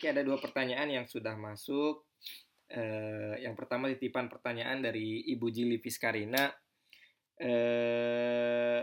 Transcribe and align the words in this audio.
Oke, 0.00 0.16
ada 0.16 0.24
dua 0.24 0.40
pertanyaan 0.40 0.88
yang 0.88 1.04
sudah 1.04 1.36
masuk. 1.36 2.08
Eh, 2.72 3.44
yang 3.44 3.52
pertama 3.52 3.84
titipan 3.92 4.32
pertanyaan 4.32 4.80
dari 4.80 5.28
Ibu 5.28 5.52
Jili 5.52 5.76
Fiskarina. 5.76 6.48
Eh, 7.36 8.80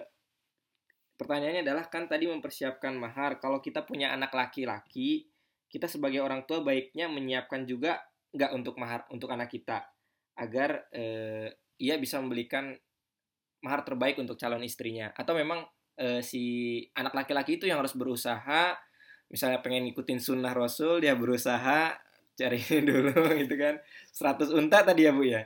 pertanyaannya 1.18 1.66
adalah 1.66 1.90
kan 1.90 2.06
tadi 2.06 2.30
mempersiapkan 2.30 2.94
mahar. 2.94 3.42
Kalau 3.42 3.58
kita 3.66 3.82
punya 3.82 4.14
anak 4.14 4.30
laki-laki, 4.30 5.26
kita 5.66 5.90
sebagai 5.90 6.22
orang 6.22 6.46
tua 6.46 6.62
baiknya 6.62 7.09
menyiapkan 7.09 7.65
juga 7.65 7.97
nggak 8.38 8.52
untuk 8.54 8.77
mahar 8.77 9.09
untuk 9.09 9.34
anak 9.34 9.49
kita 9.49 9.89
agar 10.38 10.86
eh, 10.93 11.49
ia 11.81 11.97
bisa 11.97 12.21
membelikan 12.21 12.77
mahar 13.65 13.81
terbaik 13.81 14.21
untuk 14.21 14.38
calon 14.38 14.61
istrinya 14.61 15.09
atau 15.18 15.34
memang 15.34 15.65
si 16.21 16.77
anak 16.93 17.09
laki-laki 17.09 17.57
itu 17.57 17.65
yang 17.65 17.81
harus 17.81 17.97
berusaha 17.97 18.77
misalnya 19.28 19.59
pengen 19.59 19.88
ngikutin 19.88 20.20
sunnah 20.20 20.55
rasul 20.55 21.04
dia 21.04 21.14
berusaha 21.16 21.96
cari 22.38 22.59
dulu 22.88 23.12
gitu 23.40 23.55
kan. 23.58 23.81
100 24.13 24.53
unta 24.53 24.86
tadi 24.86 25.08
ya 25.08 25.12
bu 25.12 25.23
ya? 25.26 25.44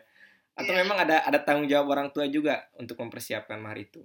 Atau 0.54 0.76
Iya. 0.76 0.84
memang 0.84 0.98
ada 1.08 1.24
ada 1.24 1.40
tanggung 1.42 1.66
jawab 1.72 1.96
orang 1.96 2.08
tua 2.12 2.28
juga 2.28 2.68
untuk 2.78 3.00
mempersiapkan 3.00 3.58
mahar 3.58 3.80
itu? 3.80 4.04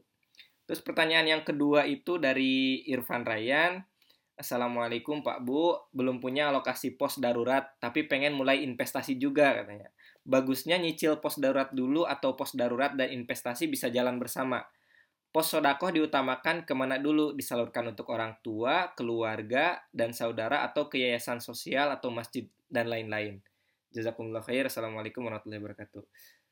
Terus 0.67 0.83
pertanyaan 0.83 1.27
yang 1.39 1.43
kedua 1.47 1.87
itu 1.87 2.19
dari 2.19 2.83
Irfan 2.91 3.23
Ryan. 3.23 3.83
Assalamualaikum 4.37 5.25
Pak 5.25 5.43
Bu. 5.43 5.91
Belum 5.95 6.21
punya 6.21 6.53
alokasi 6.53 6.95
pos 6.95 7.17
darurat 7.19 7.73
tapi 7.81 8.05
pengen 8.05 8.37
mulai 8.37 8.63
investasi 8.63 9.17
juga 9.17 9.63
katanya. 9.63 9.89
Bagusnya 10.27 10.77
nyicil 10.77 11.23
pos 11.23 11.39
darurat 11.39 11.71
dulu 11.71 12.03
atau 12.03 12.35
pos 12.35 12.53
darurat 12.59 12.93
dan 12.99 13.11
investasi 13.15 13.71
bisa 13.71 13.89
jalan 13.89 14.19
bersama 14.19 14.63
Pos 15.31 15.53
sodakoh 15.53 15.93
diutamakan 15.93 16.65
ke 16.65 16.73
mana 16.73 16.97
dulu 16.97 17.37
disalurkan 17.37 17.93
untuk 17.93 18.09
orang 18.09 18.41
tua, 18.41 18.97
keluarga, 18.97 19.85
dan 19.93 20.17
saudara 20.17 20.65
atau 20.65 20.89
ke 20.89 20.97
yayasan 20.97 21.45
sosial 21.45 21.93
atau 21.93 22.09
masjid 22.09 22.49
dan 22.73 22.89
lain-lain. 22.89 23.45
Jazakumullah 23.93 24.41
khair. 24.41 24.67
Assalamualaikum 24.67 25.25
warahmatullahi 25.25 25.61
wabarakatuh. 25.61 26.03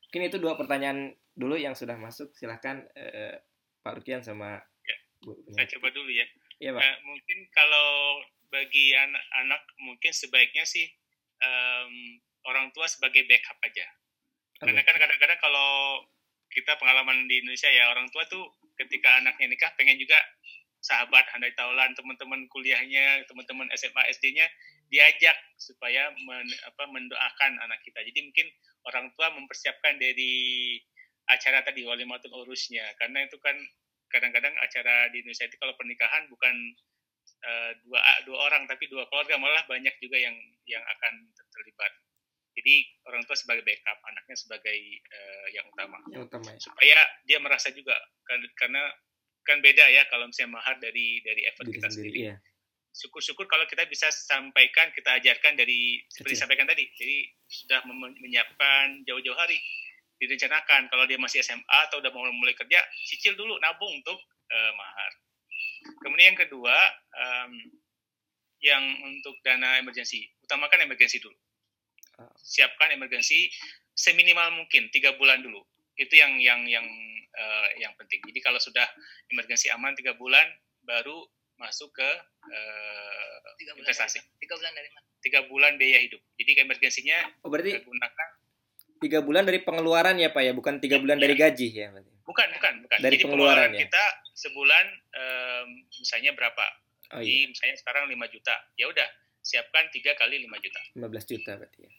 Mungkin 0.05 0.21
itu 0.31 0.37
dua 0.37 0.53
pertanyaan 0.53 1.17
dulu 1.33 1.57
yang 1.57 1.73
sudah 1.73 1.97
masuk. 1.97 2.31
Silahkan 2.37 2.85
eh, 2.93 3.41
Pak 3.81 4.01
Rukian 4.01 4.21
sama 4.21 4.61
Ya, 4.85 4.97
Bu. 5.25 5.33
Saya 5.53 5.67
coba 5.77 5.89
dulu 5.89 6.09
ya. 6.13 6.25
Iya 6.61 6.71
Pak. 6.77 6.81
Eh, 6.81 6.97
mungkin 7.03 7.39
kalau 7.51 8.21
bagi 8.53 8.93
anak-anak 8.93 9.61
mungkin 9.81 10.11
sebaiknya 10.13 10.63
sih 10.63 10.87
em, 11.41 12.21
orang 12.45 12.69
tua 12.71 12.85
sebagai 12.85 13.25
backup 13.25 13.57
aja. 13.65 13.85
Karena 14.61 14.81
kan 14.85 14.95
kadang-kadang 14.95 15.39
kalau 15.41 16.05
kita 16.47 16.79
pengalaman 16.79 17.27
di 17.27 17.43
Indonesia 17.43 17.67
ya 17.67 17.91
orang 17.91 18.07
tua 18.13 18.23
tuh 18.31 18.47
ketika 18.79 19.23
anaknya 19.23 19.55
nikah 19.55 19.71
pengen 19.79 19.99
juga 19.99 20.17
sahabat 20.85 21.25
handai 21.33 21.49
taulan 21.57 21.97
teman-teman 21.97 22.45
kuliahnya 22.53 23.25
teman-teman 23.25 23.65
SMA 23.73 24.05
SD-nya 24.13 24.45
diajak 24.93 25.33
supaya 25.57 26.13
men- 26.13 26.59
apa, 26.69 26.83
mendoakan 26.93 27.57
anak 27.57 27.81
kita. 27.81 28.05
Jadi 28.05 28.19
mungkin 28.21 28.47
orang 28.85 29.09
tua 29.17 29.33
mempersiapkan 29.33 29.97
dari 29.97 30.77
acara 31.25 31.65
tadi 31.65 31.81
walimatul 31.81 32.45
urusnya. 32.45 32.85
Karena 33.01 33.25
itu 33.25 33.41
kan 33.41 33.57
kadang-kadang 34.13 34.53
acara 34.61 35.09
di 35.09 35.25
Indonesia 35.25 35.49
itu 35.49 35.57
kalau 35.57 35.73
pernikahan 35.73 36.29
bukan 36.29 36.55
eh, 37.41 37.71
dua 37.81 37.99
dua 38.29 38.37
orang 38.45 38.69
tapi 38.69 38.85
dua 38.85 39.09
keluarga 39.09 39.41
malah 39.41 39.65
banyak 39.65 39.91
juga 39.97 40.21
yang 40.21 40.37
yang 40.69 40.85
akan 40.85 41.13
terlibat 41.33 41.91
jadi 42.65 42.81
orang 43.05 43.21
tua 43.23 43.37
sebagai 43.37 43.61
backup 43.61 44.01
anaknya 44.03 44.33
sebagai 44.35 44.73
eh, 44.97 45.47
yang 45.53 45.69
utama 45.69 46.01
Yang 46.09 46.25
utama 46.25 46.49
ya. 46.49 46.57
supaya 46.57 46.97
dia 47.21 47.37
merasa 47.37 47.69
juga 47.69 47.93
kan- 48.23 48.53
karena 48.57 48.81
kan 49.45 49.61
beda 49.61 49.85
ya 49.87 50.09
kalau 50.09 50.25
misalnya 50.25 50.57
mahar 50.57 50.81
dari 50.81 51.21
dari 51.21 51.45
effort 51.45 51.69
Diri 51.69 51.77
kita 51.77 51.87
sendiri. 51.87 52.09
sendiri. 52.09 52.25
Iya. 52.25 52.35
Syukur-syukur 52.89 53.45
kalau 53.45 53.67
kita 53.67 53.85
bisa 53.85 54.09
sampaikan, 54.09 54.89
kita 54.89 55.19
ajarkan 55.19 55.53
dari 55.53 56.01
seperti 56.07 56.17
Kecil. 56.25 56.33
disampaikan 56.33 56.65
tadi. 56.65 56.89
Jadi 56.89 57.17
sudah 57.45 57.83
menyiapkan 57.85 59.03
jauh-jauh 59.03 59.35
hari 59.35 59.59
direncanakan 60.15 60.87
kalau 60.87 61.05
dia 61.05 61.19
masih 61.19 61.43
SMA 61.43 61.61
atau 61.85 61.99
udah 61.99 62.09
mau 62.09 62.25
mulai 62.33 62.55
kerja, 62.55 62.79
cicil 63.05 63.35
dulu 63.35 63.53
nabung 63.61 63.93
untuk 63.93 64.17
eh, 64.47 64.71
mahar. 64.73 65.11
Kemudian 66.01 66.33
yang 66.33 66.39
kedua, 66.39 66.73
em, 67.13 67.51
yang 68.59 68.81
untuk 69.03 69.37
dana 69.41 69.77
emergensi, 69.77 70.25
utamakan 70.41 70.81
emergensi 70.81 71.19
dulu. 71.19 71.35
Siapkan 72.37 72.91
emergensi 72.91 73.49
seminimal 73.91 74.55
mungkin 74.55 74.87
tiga 74.91 75.15
bulan 75.15 75.41
dulu. 75.41 75.61
Itu 75.95 76.13
yang 76.15 76.37
yang 76.39 76.67
yang 76.67 76.85
eh, 77.31 77.67
yang 77.79 77.93
penting. 77.95 78.19
Jadi 78.27 78.39
kalau 78.39 78.59
sudah 78.59 78.83
emergensi 79.31 79.71
aman 79.71 79.95
tiga 79.95 80.15
bulan, 80.15 80.45
baru 80.83 81.23
masuk 81.55 81.95
ke 81.95 82.09
eh, 82.51 83.37
Tiga 83.55 83.71
bulan 83.71 83.87
investasi. 83.87 84.19
dari? 84.19 84.39
Tiga 84.43 84.53
bulan 84.59 84.71
dari 84.75 84.89
mana? 84.91 85.07
Tiga 85.23 85.39
bulan 85.47 85.71
biaya 85.79 85.99
hidup. 86.03 86.21
Jadi 86.35 86.51
emergensinya 86.59 87.17
Oh 87.41 87.49
berarti 87.49 87.79
gunakan 87.81 88.29
tiga 88.95 89.19
bulan 89.21 89.43
dari 89.43 89.59
pengeluaran 89.61 90.15
ya 90.17 90.31
Pak 90.31 90.41
ya, 90.41 90.51
bukan 90.55 90.79
tiga 90.79 90.97
bulan 90.97 91.19
dari 91.19 91.35
gaji 91.35 91.67
ya 91.69 91.91
berarti. 91.91 92.11
bukan 92.25 92.47
bukan 92.57 92.73
bukan. 92.87 92.97
Dari 92.99 93.15
Jadi 93.19 93.23
pengeluaran 93.27 93.69
pengeluaran 93.69 93.71
ya? 93.75 93.79
kita 93.85 94.05
sebulan 94.33 94.85
em, 95.13 95.67
misalnya 95.93 96.31
berapa? 96.33 96.65
Oh 97.13 97.21
Jadi 97.21 97.29
iya, 97.29 97.45
misalnya 97.51 97.75
sekarang 97.77 98.03
5 98.09 98.33
juta. 98.33 98.55
Ya 98.75 98.85
udah, 98.89 99.07
siapkan 99.45 99.85
tiga 99.93 100.17
kali 100.17 100.41
5 100.41 100.57
juta. 100.57 100.81
15 100.97 101.31
juta 101.31 101.51
berarti 101.53 101.79
ya. 101.85 101.91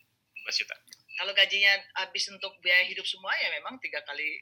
15 0.46 0.62
juta. 0.62 0.76
Kalau 1.16 1.32
gajinya 1.34 1.72
habis 1.98 2.24
untuk 2.30 2.54
biaya 2.62 2.86
hidup 2.86 3.02
semua 3.02 3.34
ya 3.34 3.50
memang 3.50 3.80
tiga 3.82 3.98
kali 4.06 4.38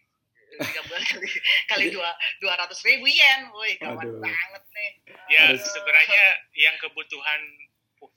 tiga 0.55 0.85
bulan 0.87 1.03
kali 1.17 1.29
kali 1.67 1.85
dua 1.91 2.11
dua 2.39 2.55
ratus 2.61 2.85
ribu 2.85 3.09
yen, 3.09 3.49
woi 3.51 3.75
kawan 3.81 4.05
Aduh. 4.05 4.21
banget 4.21 4.65
nih. 4.71 4.91
Ya 5.33 5.43
sebenarnya 5.57 6.23
yang 6.55 6.77
kebutuhan 6.79 7.41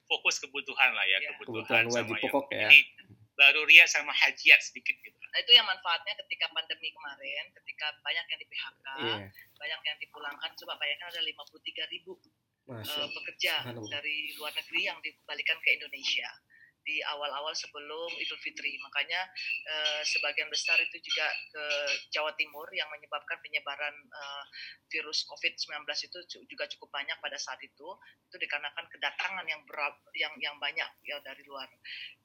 fokus 0.05 0.43
kebutuhan 0.43 0.91
lah 0.91 1.05
ya, 1.07 1.17
Ya. 1.17 1.31
kebutuhan, 1.33 1.63
Kebutuhan 1.63 1.85
wajib 1.87 2.11
sama 2.11 2.23
pokok 2.27 2.45
yang, 2.51 2.59
ya. 2.59 2.67
Jadi 2.67 2.79
baru 3.37 3.61
ria 3.69 3.85
sama 3.87 4.11
hajiat 4.11 4.59
sedikit 4.59 4.97
gitu. 4.99 5.15
Nah, 5.15 5.39
itu 5.39 5.51
yang 5.53 5.63
manfaatnya 5.69 6.17
ketika 6.25 6.49
pandemi 6.49 6.89
kemarin, 6.89 7.45
ketika 7.53 7.93
banyak 8.01 8.25
yang 8.25 8.39
di 8.41 8.47
PHK, 8.49 8.87
Iya. 8.97 9.17
banyak 9.55 9.81
yang 9.85 9.97
dipulangkan. 10.01 10.49
Coba 10.57 10.73
bayangkan 10.81 11.07
ada 11.13 11.21
53 11.21 11.85
ribu 11.93 12.17
Masya 12.67 12.83
eh, 12.83 12.99
Allah. 12.99 13.13
pekerja 13.15 13.53
dari 13.87 14.35
luar 14.35 14.51
negeri 14.51 14.81
yang 14.83 14.97
dikembalikan 14.99 15.57
ke 15.63 15.69
Indonesia 15.79 16.27
di 16.87 17.03
awal-awal 17.03 17.51
sebelum 17.51 18.07
Idul 18.15 18.39
Fitri. 18.39 18.79
Makanya 18.79 19.27
eh, 19.67 20.01
sebagian 20.07 20.47
besar 20.47 20.79
itu 20.79 20.95
juga 21.03 21.27
ke 21.51 21.65
Jawa 22.15 22.31
Timur 22.39 22.71
yang 22.71 22.87
menyebabkan 22.87 23.43
penyebaran 23.43 23.91
eh, 23.91 24.45
virus 24.87 25.27
COVID-19 25.27 25.83
itu 25.83 26.19
juga 26.47 26.63
cukup 26.71 26.89
banyak 26.95 27.19
pada 27.19 27.35
saat 27.35 27.59
itu. 27.59 27.87
Itu 28.31 28.35
dikarenakan 28.39 28.87
kedatangan 28.87 29.45
yang 29.51 29.61
berap, 29.67 29.99
yang 30.15 30.31
yang 30.39 30.55
banyak 30.63 30.87
ya 31.03 31.19
dari 31.19 31.43
luar. 31.43 31.67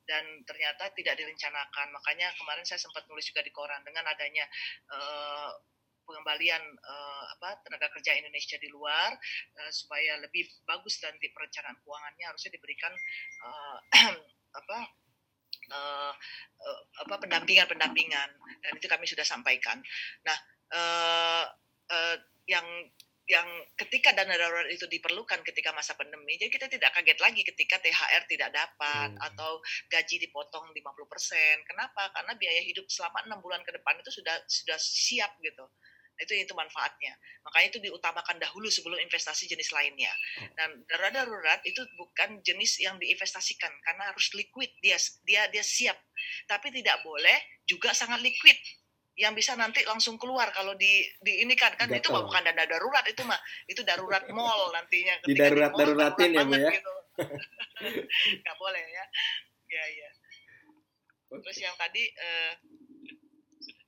Dan 0.07 0.47
ternyata 0.47 0.95
tidak 0.95 1.19
direncanakan. 1.19 1.91
Makanya 1.91 2.31
kemarin 2.39 2.63
saya 2.63 2.79
sempat 2.79 3.03
nulis 3.11 3.27
juga 3.27 3.43
di 3.43 3.51
koran 3.51 3.83
dengan 3.83 4.07
adanya 4.07 4.47
eh, 4.95 5.51
pengembalian 6.07 6.63
eh, 6.63 7.25
apa 7.39 7.63
tenaga 7.63 7.91
kerja 7.95 8.19
Indonesia 8.19 8.59
di 8.59 8.69
luar 8.71 9.15
eh, 9.63 9.73
supaya 9.73 10.19
lebih 10.21 10.47
bagus 10.67 10.99
nanti 11.03 11.31
perencanaan 11.31 11.79
keuangannya 11.83 12.25
harusnya 12.27 12.53
diberikan 12.55 12.93
eh, 13.43 13.79
apa 14.53 14.79
eh, 15.73 16.13
apa 17.03 17.15
pendampingan 17.19 17.67
pendampingan 17.69 18.29
dan 18.63 18.73
itu 18.77 18.87
kami 18.87 19.05
sudah 19.09 19.25
sampaikan. 19.27 19.81
Nah 20.27 20.39
eh, 20.73 21.45
eh, 21.93 22.17
yang 22.49 22.67
yang 23.31 23.47
ketika 23.79 24.11
dana 24.13 24.35
darurat 24.35 24.67
itu 24.67 24.83
diperlukan 24.91 25.47
ketika 25.47 25.71
masa 25.71 25.95
pandemi, 25.95 26.35
jadi 26.37 26.51
kita 26.51 26.67
tidak 26.67 26.91
kaget 26.91 27.19
lagi 27.23 27.47
ketika 27.47 27.79
THR 27.79 28.27
tidak 28.27 28.51
dapat 28.51 29.15
Hmm. 29.15 29.27
atau 29.31 29.63
gaji 29.87 30.27
dipotong 30.27 30.75
50%. 30.75 31.63
Kenapa? 31.65 32.11
Karena 32.11 32.35
biaya 32.35 32.61
hidup 32.67 32.91
selama 32.91 33.23
enam 33.25 33.39
bulan 33.39 33.63
ke 33.63 33.71
depan 33.71 33.95
itu 34.03 34.11
sudah 34.11 34.37
sudah 34.51 34.75
siap 34.77 35.39
gitu. 35.39 35.65
Itu 36.23 36.33
itu 36.39 36.55
manfaatnya. 36.55 37.19
Makanya 37.43 37.67
itu 37.75 37.79
diutamakan 37.83 38.39
dahulu 38.39 38.71
sebelum 38.71 38.99
investasi 39.03 39.51
jenis 39.51 39.75
lainnya. 39.75 40.15
Dan 40.55 40.87
dana 40.87 41.11
darurat 41.11 41.59
itu 41.67 41.83
bukan 41.99 42.39
jenis 42.41 42.79
yang 42.79 42.95
diinvestasikan 42.97 43.71
karena 43.83 44.15
harus 44.15 44.31
liquid 44.33 44.71
dia 44.79 44.95
dia 45.27 45.51
dia 45.51 45.67
siap. 45.67 45.99
Tapi 46.47 46.71
tidak 46.71 47.03
boleh 47.03 47.35
juga 47.67 47.91
sangat 47.91 48.23
liquid 48.23 48.55
yang 49.13 49.37
bisa 49.37 49.53
nanti 49.53 49.85
langsung 49.85 50.17
keluar 50.17 50.49
kalau 50.57 50.73
di 50.73 51.05
di 51.21 51.45
ini 51.45 51.53
kan 51.53 51.77
kan 51.77 51.85
itu 51.93 52.09
mah 52.09 52.25
bukan 52.25 52.49
dana 52.49 52.65
darurat 52.65 53.05
itu 53.05 53.21
mah 53.29 53.37
itu 53.69 53.85
darurat 53.85 54.25
mall 54.33 54.73
nantinya 54.73 55.21
Di 55.21 55.37
darurat- 55.37 55.77
mall, 55.77 55.85
daruratin 55.85 56.33
ya, 56.33 56.41
Bu, 56.49 56.55
ya? 56.57 56.71
gitu. 56.73 56.93
nggak 58.41 58.57
boleh 58.57 58.81
ya 58.81 59.05
ya 59.69 59.85
ya 59.85 60.09
terus 61.29 61.59
yang 61.61 61.77
tadi 61.77 62.09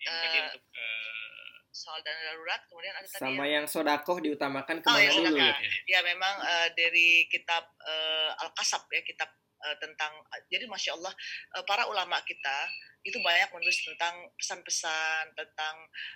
Yang 0.05 0.17
tadi 0.21 0.39
untuk 0.45 0.65
eh, 0.77 1.34
soal 1.75 1.99
dana 2.01 2.23
darurat 2.25 2.63
kemudian 2.65 2.95
ada 2.95 3.03
tadi 3.05 3.19
Sama 3.19 3.45
yang 3.45 3.53
yang 3.53 3.67
sodakoh 3.67 4.23
diutamakan 4.23 4.79
Oh, 4.79 4.83
ke 4.83 4.89
mana 4.89 5.03
yang 5.03 5.15
dulu? 5.19 5.27
sodakoh. 5.35 5.59
gitu? 5.59 5.77
ya 5.91 6.01
memang 6.01 6.35
eh, 6.41 6.69
dari 6.73 7.09
kitab 7.27 7.67
eh, 7.83 8.31
Al-Kasab 8.39 8.87
ya 8.89 9.03
kitab 9.03 9.27
eh, 9.61 9.77
tentang 9.77 10.13
jadi 10.47 10.65
masya 10.65 10.95
Allah 10.95 11.11
eh, 11.53 11.65
para 11.67 11.85
ulama 11.85 12.23
kita 12.23 12.71
itu 13.03 13.19
banyak 13.19 13.51
menulis 13.51 13.85
tentang 13.85 14.15
pesan-pesan 14.39 15.35
tentang 15.35 15.75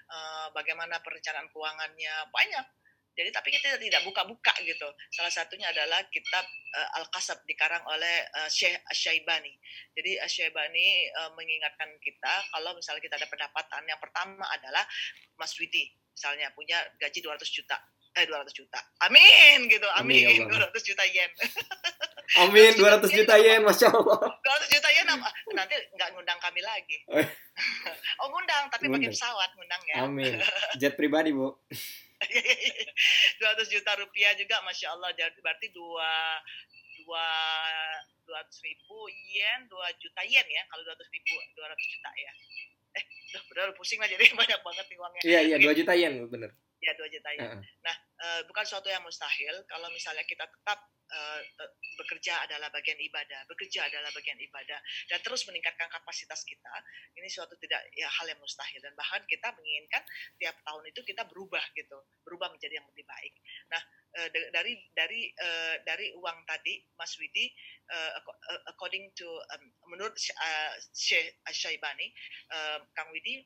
eh, 0.08 0.46
bagaimana 0.54 1.02
perencanaan 1.02 1.50
keuangannya 1.50 2.14
banyak 2.30 2.66
jadi 3.18 3.34
tapi 3.34 3.50
kita 3.50 3.82
tidak 3.82 4.06
buka-buka 4.06 4.54
gitu. 4.62 4.86
Salah 5.10 5.34
satunya 5.34 5.66
adalah 5.74 6.06
kitab 6.06 6.46
uh, 6.78 7.02
Al-Qasab 7.02 7.42
dikarang 7.50 7.82
oleh 7.90 8.22
uh, 8.38 8.46
Syekh 8.46 8.78
Asyaibani. 8.86 9.50
Jadi 9.98 10.22
Asyaibani 10.22 11.10
uh, 11.18 11.34
mengingatkan 11.34 11.90
kita 11.98 12.34
kalau 12.54 12.78
misalnya 12.78 13.02
kita 13.02 13.18
ada 13.18 13.26
pendapatan 13.26 13.82
yang 13.90 13.98
pertama 13.98 14.46
adalah 14.54 14.86
Mas 15.34 15.50
Widi 15.58 15.90
misalnya 16.14 16.50
punya 16.54 16.78
gaji 16.98 17.18
200 17.18 17.42
juta 17.50 17.78
eh 18.18 18.26
200 18.26 18.50
juta. 18.50 18.80
Amin 19.06 19.70
gitu. 19.70 19.86
Amin. 19.94 20.26
Amin 20.26 20.50
200 20.50 20.74
juta 20.82 21.04
yen. 21.06 21.30
Amin 22.42 22.72
200 22.76 23.08
juta 23.08 23.34
yen, 23.40 23.62
Masya 23.62 23.88
Allah. 23.94 24.20
200 24.42 24.74
juta 24.74 24.88
yen 24.90 25.06
nanti 25.54 25.74
nggak 25.94 26.08
ngundang 26.12 26.38
kami 26.42 26.60
lagi. 26.60 26.98
oh 28.20 28.26
ngundang 28.28 28.66
tapi 28.74 28.90
pakai 28.90 29.10
pesawat 29.10 29.50
ngundangnya. 29.54 29.94
Amin. 30.02 30.32
Jet 30.80 30.98
pribadi, 30.98 31.30
Bu. 31.30 31.54
200 33.40 33.74
juta 33.74 33.90
rupiah 33.98 34.32
juga 34.34 34.60
masya 34.66 34.94
Allah. 34.94 35.10
Berarti 35.14 35.70
dua 35.70 36.10
dua 37.02 37.26
dua 38.26 38.36
ratus 38.44 38.58
ribu 38.60 39.08
yen 39.32 39.64
dua 39.70 39.88
juta 39.96 40.20
yen 40.26 40.44
ya 40.44 40.62
kalau 40.68 40.82
dua 40.84 40.94
ratus 40.98 41.08
ribu 41.14 41.34
dua 41.56 41.66
ratus 41.72 41.86
juta 41.86 42.10
ya. 42.18 42.32
Eh 42.98 43.04
udah 43.32 43.42
benar 43.52 43.68
pusing 43.78 43.98
lah 44.02 44.08
jadi 44.10 44.24
banyak 44.40 44.60
banget 44.60 44.84
nih 44.90 44.96
uangnya. 44.98 45.22
Iya 45.24 45.40
iya 45.46 45.56
dua 45.56 45.72
juta 45.72 45.92
yen 45.96 46.26
bener 46.28 46.50
ya 46.78 46.92
dua 46.94 47.08
juta 47.10 47.30
yen 47.34 47.42
uh 47.42 47.50
-huh. 47.58 47.62
nah 47.82 47.96
e, 47.96 48.26
bukan 48.46 48.64
suatu 48.66 48.86
yang 48.86 49.02
mustahil 49.02 49.54
kalau 49.66 49.90
misalnya 49.90 50.22
kita 50.26 50.46
tetap 50.46 50.78
uh, 51.08 51.40
bekerja 51.98 52.46
adalah 52.46 52.68
bagian 52.70 52.96
ibadah, 53.00 53.42
bekerja 53.48 53.88
adalah 53.88 54.12
bagian 54.14 54.38
ibadah, 54.38 54.78
dan 55.10 55.18
terus 55.24 55.42
meningkatkan 55.48 55.88
kapasitas 55.90 56.44
kita. 56.44 56.74
Ini 57.16 57.26
suatu 57.26 57.56
tidak 57.58 57.82
ya 57.96 58.06
hal 58.06 58.26
yang 58.30 58.40
mustahil 58.40 58.78
dan 58.78 58.94
bahkan 58.94 59.24
kita 59.26 59.50
menginginkan 59.56 60.02
tiap 60.38 60.56
tahun 60.62 60.84
itu 60.88 61.00
kita 61.02 61.26
berubah 61.26 61.64
gitu, 61.74 61.98
berubah 62.22 62.52
menjadi 62.52 62.78
yang 62.80 62.88
lebih 62.92 63.04
baik. 63.08 63.34
Nah 63.72 63.82
uh, 64.20 64.28
dari 64.52 64.72
dari 64.94 65.20
uh, 65.34 65.76
dari 65.82 66.06
uang 66.14 66.38
tadi, 66.46 66.78
Mas 66.94 67.12
Widi, 67.18 67.50
uh, 67.90 68.10
according 68.70 69.10
to 69.16 69.26
um, 69.26 69.64
menurut 69.90 70.14
uh, 70.14 70.72
Syekh 70.94 71.40
Syaibani, 71.50 72.12
uh, 72.52 72.78
Kang 72.94 73.10
Widi 73.10 73.42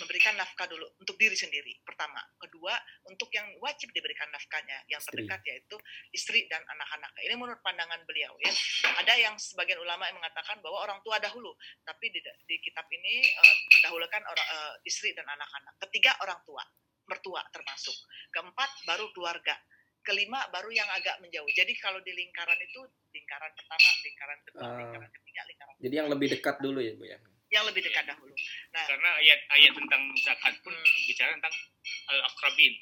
memberikan 0.00 0.34
nafkah 0.38 0.66
dulu 0.70 0.86
untuk 0.98 1.18
diri 1.18 1.34
sendiri 1.34 1.78
pertama. 1.82 2.22
Kedua 2.38 2.74
untuk 3.06 3.28
yang 3.34 3.46
wajib 3.62 3.90
diberikan 3.92 4.30
nafkahnya. 4.30 4.86
Yang 4.90 5.10
terdekat 5.10 5.40
yaitu 5.46 5.76
istri 6.14 6.46
dan 6.50 6.62
anak-anak. 6.66 7.10
Ini 7.22 7.34
menurut 7.34 7.60
pandangan 7.60 8.02
beliau 8.08 8.34
ya. 8.42 8.52
Ada 9.04 9.14
yang 9.18 9.34
sebagian 9.36 9.78
ulama 9.82 10.08
yang 10.08 10.16
mengatakan 10.18 10.58
bahwa 10.62 10.82
orang 10.86 10.98
tua 11.02 11.18
dahulu 11.18 11.52
tapi 11.84 12.10
di, 12.10 12.20
di 12.46 12.56
kitab 12.62 12.86
ini 12.90 13.26
uh, 13.26 13.56
mendahulukan 13.78 14.22
orang 14.24 14.46
uh, 14.54 14.74
istri 14.86 15.12
dan 15.12 15.26
anak-anak. 15.26 15.74
Ketiga 15.88 16.16
orang 16.22 16.40
tua. 16.46 16.62
Mertua 17.08 17.40
termasuk. 17.52 17.96
Keempat 18.28 18.84
baru 18.84 19.08
keluarga. 19.16 19.56
Kelima 20.04 20.44
baru 20.52 20.72
yang 20.72 20.88
agak 20.92 21.20
menjauh. 21.20 21.48
Jadi 21.52 21.72
kalau 21.80 22.00
di 22.04 22.12
lingkaran 22.12 22.60
itu 22.60 22.80
lingkaran 23.12 23.50
pertama 23.56 23.88
lingkaran 24.04 24.38
kedua 24.44 24.62
uh, 24.62 24.78
lingkaran 24.78 25.10
ketiga 25.12 25.40
lingkaran 25.48 25.74
jadi 25.80 25.94
yang 25.94 26.08
lebih 26.12 26.28
dekat 26.36 26.56
dulu 26.60 26.78
ya 26.80 26.92
bu 26.96 27.04
ya 27.08 27.18
yang 27.48 27.64
lebih 27.64 27.80
dekat 27.80 28.04
dahulu. 28.04 28.32
Nah, 28.76 28.84
karena 28.84 29.10
ayat-ayat 29.24 29.72
tentang 29.72 30.02
zakat 30.20 30.54
pun 30.60 30.74
hmm. 30.76 31.00
bicara 31.08 31.32
tentang 31.32 31.54
al 32.12 32.20
akrabin 32.28 32.74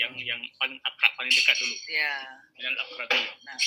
yang 0.00 0.12
hmm. 0.16 0.24
yang 0.24 0.40
paling 0.56 0.80
akrab 0.80 1.12
paling 1.16 1.32
dekat 1.32 1.56
dulu. 1.60 1.76
Ya. 1.92 2.16
Al 2.64 2.76
akrabin. 2.88 3.20
Nah, 3.20 3.58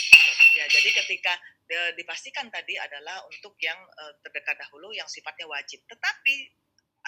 ya 0.57 0.65
jadi 0.65 0.89
ketika 1.06 1.33
de, 1.69 1.80
dipastikan 2.01 2.50
tadi 2.50 2.74
adalah 2.74 3.21
untuk 3.30 3.54
yang 3.62 3.77
uh, 3.77 4.13
terdekat 4.25 4.57
dahulu 4.57 4.89
yang 4.98 5.06
sifatnya 5.06 5.45
wajib. 5.45 5.86
Tetapi 5.86 6.36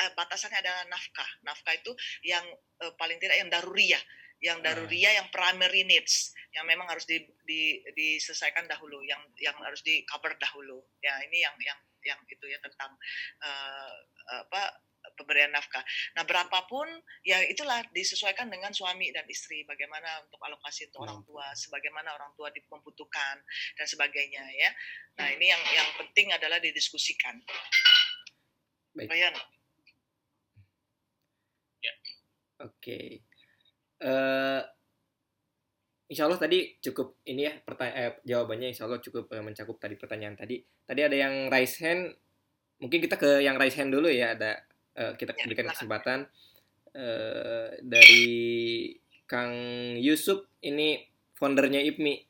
uh, 0.06 0.12
batasannya 0.13 0.62
adalah 0.62 0.86
nafkah. 0.86 1.30
Nafkah 1.42 1.74
itu 1.74 1.92
yang 2.22 2.46
uh, 2.86 2.94
paling 3.01 3.18
tidak 3.18 3.42
yang 3.42 3.50
daruriyah 3.50 4.04
yang 4.40 4.63
ah. 4.63 4.72
daruriyah 4.72 5.19
yang 5.19 5.28
primary 5.36 5.84
needs 5.84 6.31
yang 6.56 6.63
memang 6.63 6.88
harus 6.88 7.04
di, 7.04 7.19
di, 7.44 7.84
diselesaikan 7.92 8.66
dahulu 8.72 9.04
yang 9.04 9.19
yang 9.38 9.54
harus 9.60 9.84
di 9.84 10.01
cover 10.07 10.34
dahulu 10.40 10.80
ya 11.04 11.12
ini 11.28 11.44
yang 11.44 11.56
yang 11.60 11.75
yang 12.04 12.19
itu 12.28 12.46
ya 12.48 12.60
tentang 12.63 12.92
uh, 13.44 13.94
apa 14.46 14.62
pemberian 15.16 15.51
nafkah. 15.51 15.84
Nah, 16.16 16.24
berapapun 16.28 16.88
ya 17.24 17.40
itulah 17.48 17.84
disesuaikan 17.96 18.51
dengan 18.51 18.72
suami 18.75 19.12
dan 19.16 19.24
istri 19.31 19.63
bagaimana 19.63 20.24
untuk 20.28 20.40
alokasi 20.44 20.92
untuk 20.92 21.07
orang 21.07 21.22
tua, 21.24 21.46
sebagaimana 21.56 22.12
orang 22.16 22.31
tua 22.36 22.51
membutuhkan 22.51 23.40
dan 23.75 23.88
sebagainya 23.88 24.44
ya. 24.56 24.72
Nah, 25.19 25.28
ini 25.36 25.51
yang 25.51 25.62
yang 25.72 25.90
penting 26.00 26.31
adalah 26.36 26.60
didiskusikan. 26.60 27.40
Baik. 28.96 29.07
Bayan. 29.07 29.34
Ya. 31.80 31.94
Oke. 32.63 32.75
Okay. 32.80 33.07
Uh, 34.00 34.63
eh, 34.63 34.63
Insya 36.10 36.25
Allah 36.25 36.42
tadi 36.42 36.74
cukup 36.81 37.22
ini 37.30 37.46
ya 37.46 37.54
pertanyaan 37.62 38.01
eh, 38.01 38.13
jawabannya 38.25 38.74
Insya 38.74 38.90
Allah 38.90 38.98
cukup 38.98 39.30
eh, 39.30 39.44
mencakup 39.46 39.78
tadi 39.78 39.94
pertanyaan 39.94 40.34
tadi. 40.34 40.57
Tadi 40.89 41.06
ada 41.06 41.13
yang 41.13 41.53
raise 41.53 41.77
hand, 41.86 42.18
mungkin 42.81 42.97
kita 42.97 43.13
ke 43.13 43.45
yang 43.45 43.62
raise 43.62 43.77
hand 43.77 43.94
dulu 43.94 44.09
ya. 44.09 44.33
Ada 44.33 44.57
eh, 44.97 45.13
kita 45.13 45.38
ya, 45.38 45.45
berikan 45.45 45.69
kesempatan 45.69 46.25
eh, 46.97 47.77
dari 47.86 48.25
Kang 49.30 49.53
Yusuf 50.01 50.50
ini 50.65 51.06
foundernya 51.38 51.86
IPMI, 51.86 52.25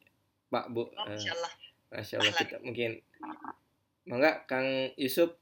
Pak 0.51 0.65
Bu. 0.75 0.91
Oh, 0.91 1.07
Masya 1.07 1.31
Allah. 1.31 1.53
Masya 1.95 2.15
Allah 2.19 2.35
kita 2.35 2.59
mungkin 2.59 2.99
Mangga 4.03 4.43
Kang 4.43 4.91
Yusuf 4.99 5.39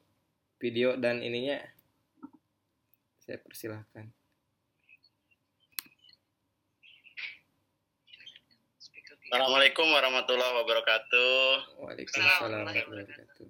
video 0.61 0.93
dan 0.93 1.25
ininya 1.25 1.57
saya 3.17 3.41
persilahkan. 3.41 4.16
Assalamualaikum 9.27 9.91
warahmatullahi 9.91 10.55
wabarakatuh. 10.63 11.35
Waalaikumsalam 11.83 12.47
warahmatullahi 12.47 13.11
wabarakatuh. 13.11 13.43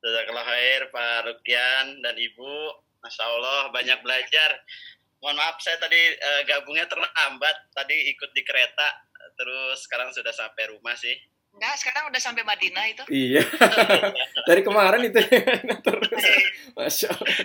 Jazakallah 0.00 0.44
khair 0.48 0.80
Pak 0.88 1.16
Rukian 1.28 1.86
dan 2.00 2.16
Ibu. 2.16 2.56
Masya 3.04 3.28
Allah 3.28 3.68
banyak 3.68 4.00
belajar. 4.00 4.56
Mohon 5.20 5.36
maaf 5.36 5.60
saya 5.60 5.76
tadi 5.84 6.00
uh, 6.00 6.48
gabungnya 6.48 6.88
terlambat. 6.88 7.56
Tadi 7.76 8.08
ikut 8.08 8.32
di 8.32 8.40
kereta, 8.40 8.88
terus 9.36 9.84
sekarang 9.84 10.08
sudah 10.16 10.32
sampai 10.32 10.72
rumah 10.72 10.96
sih. 10.96 11.12
Enggak, 11.52 11.76
sekarang 11.76 12.08
udah 12.08 12.20
sampai 12.24 12.48
Madinah 12.48 12.84
itu. 12.88 13.04
Iya. 13.12 13.44
Dari 14.48 14.64
kemarin 14.64 15.12
itu 15.12 15.20
terus. 15.92 16.24
Masya 16.72 17.12
Allah. 17.12 17.36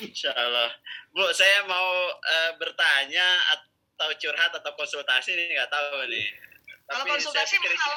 Insya 0.00 0.32
Allah. 0.32 0.72
Bu, 1.12 1.28
saya 1.36 1.60
mau 1.68 2.08
uh, 2.08 2.56
bertanya 2.56 3.36
atau 3.52 4.08
curhat 4.16 4.56
atau 4.56 4.72
konsultasi 4.80 5.36
nih 5.36 5.60
nggak 5.60 5.68
tahu 5.68 6.08
nih 6.08 6.51
kalau 6.92 7.04
konsultasi 7.08 7.56
mahal. 7.56 7.92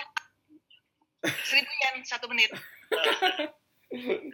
Seribu 1.50 1.74
yen 1.83 1.95
satu 2.06 2.25
menit. 2.31 2.51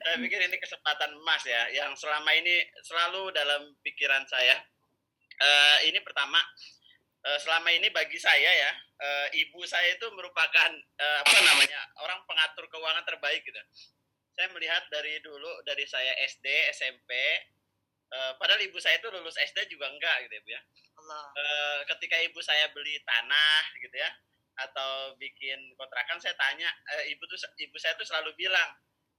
saya 0.01 0.15
pikir 0.17 0.39
ini 0.41 0.57
kesempatan 0.57 1.11
emas 1.21 1.43
ya, 1.45 1.69
yang 1.75 1.91
selama 1.93 2.31
ini 2.33 2.65
selalu 2.81 3.29
dalam 3.35 3.75
pikiran 3.83 4.23
saya. 4.25 4.57
Uh, 5.41 5.77
ini 5.89 5.97
pertama, 6.05 6.37
uh, 7.25 7.39
selama 7.41 7.69
ini 7.73 7.89
bagi 7.89 8.17
saya 8.17 8.47
ya, 8.47 8.71
uh, 9.01 9.27
ibu 9.33 9.61
saya 9.65 9.97
itu 9.97 10.07
merupakan 10.13 10.69
uh, 10.97 11.17
apa 11.25 11.37
namanya 11.45 11.81
orang 12.01 12.21
pengatur 12.29 12.65
keuangan 12.69 13.05
terbaik 13.05 13.41
gitu. 13.45 13.57
Saya 14.37 14.47
melihat 14.53 14.85
dari 14.89 15.19
dulu 15.21 15.49
dari 15.65 15.85
saya 15.85 16.13
SD, 16.25 16.45
SMP, 16.73 17.11
uh, 18.13 18.37
padahal 18.37 18.61
ibu 18.61 18.77
saya 18.77 19.01
itu 19.01 19.09
lulus 19.09 19.37
SD 19.37 19.73
juga 19.73 19.89
enggak 19.89 20.29
gitu 20.29 20.33
ya 20.37 20.41
bu 20.41 20.49
ya. 20.53 20.61
Allah. 21.01 21.23
Uh, 21.33 21.79
ketika 21.95 22.17
ibu 22.21 22.39
saya 22.41 22.69
beli 22.73 23.01
tanah 23.01 23.63
gitu 23.81 23.97
ya, 23.97 24.09
atau 24.69 25.15
bikin 25.17 25.57
kontrakan 25.79 26.21
saya 26.21 26.35
tanya 26.37 26.69
eh, 26.97 27.13
ibu 27.13 27.23
tuh 27.25 27.37
ibu 27.57 27.77
saya 27.81 27.97
tuh 27.97 28.05
selalu 28.05 28.35
bilang 28.37 28.69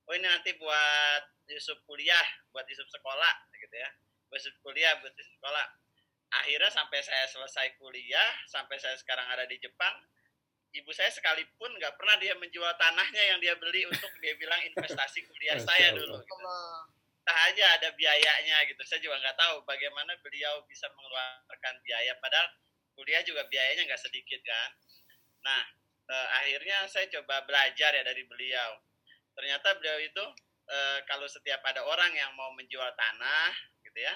oh 0.07 0.15
ini 0.15 0.27
nanti 0.27 0.55
buat 0.59 1.23
Yusuf 1.51 1.79
kuliah 1.87 2.27
buat 2.51 2.67
Yusuf 2.67 2.87
sekolah 2.91 3.35
gitu 3.55 3.77
ya. 3.77 3.91
Buat 4.31 4.41
Yusuf 4.43 4.57
kuliah 4.63 4.93
buat 5.03 5.15
Yusuf 5.15 5.35
sekolah. 5.39 5.67
Akhirnya 6.33 6.71
sampai 6.73 7.01
saya 7.05 7.29
selesai 7.29 7.77
kuliah 7.77 8.31
sampai 8.49 8.81
saya 8.81 8.97
sekarang 8.97 9.29
ada 9.29 9.45
di 9.45 9.61
Jepang 9.61 9.93
ibu 10.73 10.89
saya 10.97 11.13
sekalipun 11.13 11.69
nggak 11.77 12.01
pernah 12.01 12.17
dia 12.17 12.33
menjual 12.33 12.73
tanahnya 12.81 13.23
yang 13.29 13.39
dia 13.45 13.53
beli 13.61 13.85
untuk 13.85 14.09
dia 14.25 14.33
bilang 14.41 14.57
investasi 14.73 15.21
kuliah 15.29 15.61
saya 15.61 15.93
dulu 15.93 16.17
gitu. 16.17 16.37
tak 17.29 17.39
aja 17.53 17.77
ada 17.77 17.89
biayanya 17.93 18.65
gitu. 18.67 18.81
Saya 18.89 18.99
juga 19.05 19.21
nggak 19.21 19.37
tahu 19.37 19.63
bagaimana 19.69 20.17
beliau 20.25 20.65
bisa 20.67 20.89
mengeluarkan 20.97 21.75
biaya 21.85 22.17
padahal 22.19 22.49
kuliah 22.97 23.23
juga 23.25 23.45
biayanya 23.49 23.89
nggak 23.89 24.01
sedikit 24.01 24.41
kan 24.45 24.71
Nah, 25.43 25.63
eh, 26.11 26.29
akhirnya 26.43 26.87
saya 26.87 27.07
coba 27.19 27.43
belajar 27.47 27.91
ya 27.95 28.03
dari 28.07 28.23
beliau. 28.27 28.79
Ternyata 29.35 29.75
beliau 29.79 29.99
itu 29.99 30.25
eh, 30.71 30.99
kalau 31.11 31.27
setiap 31.27 31.61
ada 31.67 31.83
orang 31.83 32.15
yang 32.15 32.31
mau 32.39 32.55
menjual 32.55 32.91
tanah, 32.95 33.51
gitu 33.83 33.99
ya, 33.99 34.15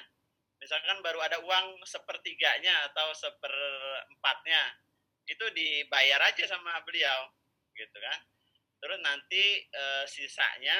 misalkan 0.62 1.02
baru 1.02 1.18
ada 1.20 1.42
uang 1.42 1.82
sepertiganya 1.82 2.86
atau 2.90 3.10
seperempatnya, 3.12 4.62
itu 5.26 5.42
dibayar 5.52 6.22
aja 6.22 6.46
sama 6.46 6.78
beliau, 6.86 7.34
gitu 7.74 7.98
kan. 7.98 8.18
Terus 8.78 8.98
nanti 9.02 9.66
eh, 9.66 10.04
sisanya 10.06 10.78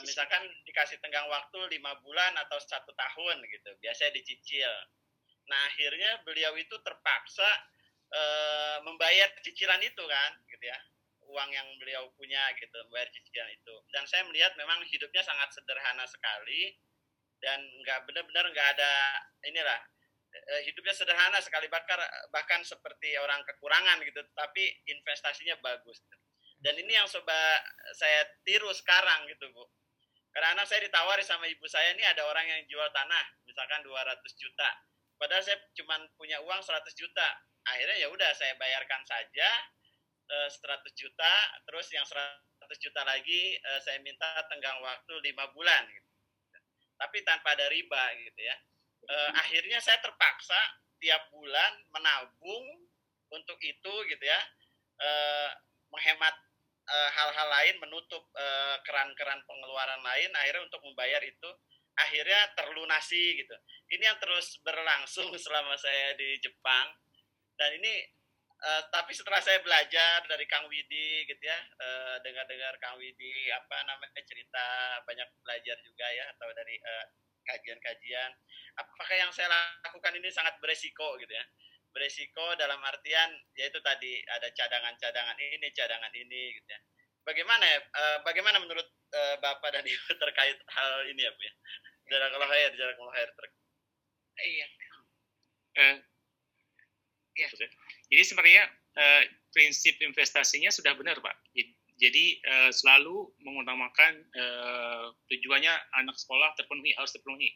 misalkan 0.00 0.40
dikasih 0.64 0.96
tenggang 1.04 1.28
waktu 1.28 1.76
lima 1.76 1.92
bulan 2.00 2.32
atau 2.40 2.56
satu 2.56 2.90
tahun 2.96 3.44
gitu, 3.46 3.70
biasanya 3.78 4.16
dicicil. 4.16 4.72
Nah 5.44 5.60
akhirnya 5.70 6.24
beliau 6.24 6.56
itu 6.56 6.72
terpaksa 6.80 7.46
uh, 8.14 8.76
membayar 8.86 9.28
cicilan 9.42 9.82
itu 9.82 10.04
kan 10.06 10.32
gitu 10.46 10.64
ya. 10.64 10.78
Uang 11.24 11.50
yang 11.50 11.66
beliau 11.80 12.06
punya 12.14 12.40
gitu 12.56 12.76
membayar 12.86 13.10
cicilan 13.10 13.50
itu. 13.50 13.74
Dan 13.90 14.06
saya 14.06 14.22
melihat 14.30 14.54
memang 14.54 14.80
hidupnya 14.86 15.24
sangat 15.24 15.50
sederhana 15.50 16.06
sekali 16.06 16.78
dan 17.42 17.60
nggak 17.82 18.06
benar-benar 18.08 18.48
nggak 18.54 18.68
ada 18.78 18.92
inilah 19.44 19.80
uh, 20.30 20.62
hidupnya 20.62 20.94
sederhana 20.94 21.38
sekali. 21.42 21.66
Bahkan 21.66 21.98
bahkan 22.30 22.62
seperti 22.62 23.18
orang 23.18 23.42
kekurangan 23.42 24.00
gitu 24.06 24.22
tapi 24.38 24.70
investasinya 24.86 25.58
bagus. 25.60 26.00
Dan 26.64 26.80
ini 26.80 26.96
yang 26.96 27.04
coba 27.10 27.60
saya 27.92 28.24
tiru 28.46 28.70
sekarang 28.72 29.28
gitu 29.28 29.50
bu. 29.52 29.66
Karena 30.34 30.58
anak 30.58 30.66
saya 30.66 30.82
ditawari 30.82 31.22
sama 31.22 31.46
ibu 31.46 31.62
saya 31.70 31.94
ini 31.94 32.02
ada 32.02 32.26
orang 32.26 32.42
yang 32.42 32.62
jual 32.66 32.88
tanah 32.90 33.22
misalkan 33.46 33.86
200 33.86 34.18
juta. 34.34 34.70
Padahal 35.14 35.44
saya 35.46 35.62
cuma 35.78 35.94
punya 36.18 36.42
uang 36.42 36.58
100 36.58 36.90
juta 36.98 37.28
akhirnya 37.64 37.96
ya 37.96 38.08
udah 38.12 38.30
saya 38.36 38.54
bayarkan 38.60 39.02
saja 39.08 39.48
uh, 40.30 40.48
eh, 40.48 40.50
100 40.52 41.00
juta 41.00 41.34
terus 41.64 41.86
yang 41.92 42.04
100 42.04 42.38
juta 42.80 43.00
lagi 43.04 43.56
uh, 43.60 43.80
saya 43.80 44.00
minta 44.00 44.28
tenggang 44.48 44.80
waktu 44.80 45.14
lima 45.24 45.48
bulan 45.52 45.84
gitu. 45.88 46.10
tapi 46.94 47.26
tanpa 47.26 47.58
ada 47.58 47.66
riba 47.68 48.02
gitu 48.22 48.40
ya. 48.40 48.56
Uh, 49.04 49.30
akhirnya 49.36 49.82
saya 49.82 50.00
terpaksa 50.00 50.56
tiap 51.02 51.28
bulan 51.28 51.76
menabung 51.92 52.86
untuk 53.34 53.58
itu 53.60 53.92
gitu 54.08 54.24
ya. 54.24 54.40
Uh, 54.94 55.50
menghemat 55.90 56.34
hal-hal 56.84 57.48
lain 57.48 57.80
menutup 57.80 58.28
keran-keran 58.84 59.40
pengeluaran 59.48 60.04
lain 60.04 60.28
akhirnya 60.36 60.68
untuk 60.68 60.84
membayar 60.84 61.22
itu 61.24 61.48
akhirnya 61.96 62.50
terlunasi 62.58 63.40
gitu. 63.40 63.56
Ini 63.94 64.12
yang 64.12 64.18
terus 64.20 64.58
berlangsung 64.60 65.32
selama 65.44 65.78
saya 65.78 66.12
di 66.18 66.36
Jepang 66.42 66.92
dan 67.54 67.70
ini 67.78 67.94
uh, 68.62 68.82
tapi 68.90 69.14
setelah 69.14 69.38
saya 69.38 69.62
belajar 69.62 70.24
dari 70.26 70.44
Kang 70.50 70.66
Widi 70.66 71.28
gitu 71.28 71.42
ya 71.42 71.58
uh, 71.78 72.16
dengar-dengar 72.22 72.74
Kang 72.82 72.98
Widi 72.98 73.50
apa 73.54 73.82
namanya 73.86 74.22
cerita 74.26 74.66
banyak 75.06 75.28
belajar 75.42 75.76
juga 75.86 76.06
ya 76.10 76.30
atau 76.34 76.48
dari 76.52 76.76
kajian 76.80 77.12
kajian-kajian 77.44 78.30
apakah 78.78 79.08
yang 79.14 79.30
saya 79.30 79.50
lakukan 79.84 80.12
ini 80.18 80.28
sangat 80.30 80.58
beresiko 80.58 81.16
gitu 81.22 81.30
ya? 81.30 81.44
Beresiko 81.94 82.58
dalam 82.58 82.82
artian 82.82 83.30
yaitu 83.54 83.78
tadi 83.78 84.18
ada 84.26 84.50
cadangan-cadangan 84.50 85.38
ini 85.38 85.68
cadangan 85.70 86.10
ini 86.10 86.58
gitu 86.58 86.68
ya. 86.68 86.80
Bagaimana 87.24 87.64
ya 87.64 87.78
uh, 87.80 88.18
bagaimana 88.26 88.58
menurut 88.60 88.84
uh, 89.14 89.36
bapak 89.40 89.70
dan 89.72 89.84
ibu 89.86 90.12
terkait 90.22 90.58
hal 90.58 90.92
ini 91.08 91.22
ya 91.22 91.30
bu 91.32 91.42
ya? 91.46 91.54
Jarak 92.04 92.36
lahir 92.36 92.70
jarak 92.76 92.98
lahir 92.98 93.28
ter 93.30 93.46
iya. 94.44 94.66
Eh, 95.74 95.96
Ya. 97.34 97.48
Jadi 98.10 98.22
sebenarnya 98.22 98.64
uh, 98.94 99.22
prinsip 99.50 99.98
investasinya 99.98 100.70
sudah 100.70 100.94
benar, 100.94 101.18
Pak. 101.18 101.34
Jadi 101.94 102.42
uh, 102.42 102.70
selalu 102.74 103.34
mengutamakan 103.42 104.12
uh, 104.34 105.14
tujuannya 105.30 105.74
anak 105.98 106.18
sekolah 106.18 106.54
terpenuhi 106.58 106.94
harus 106.94 107.14
terpenuhi. 107.14 107.54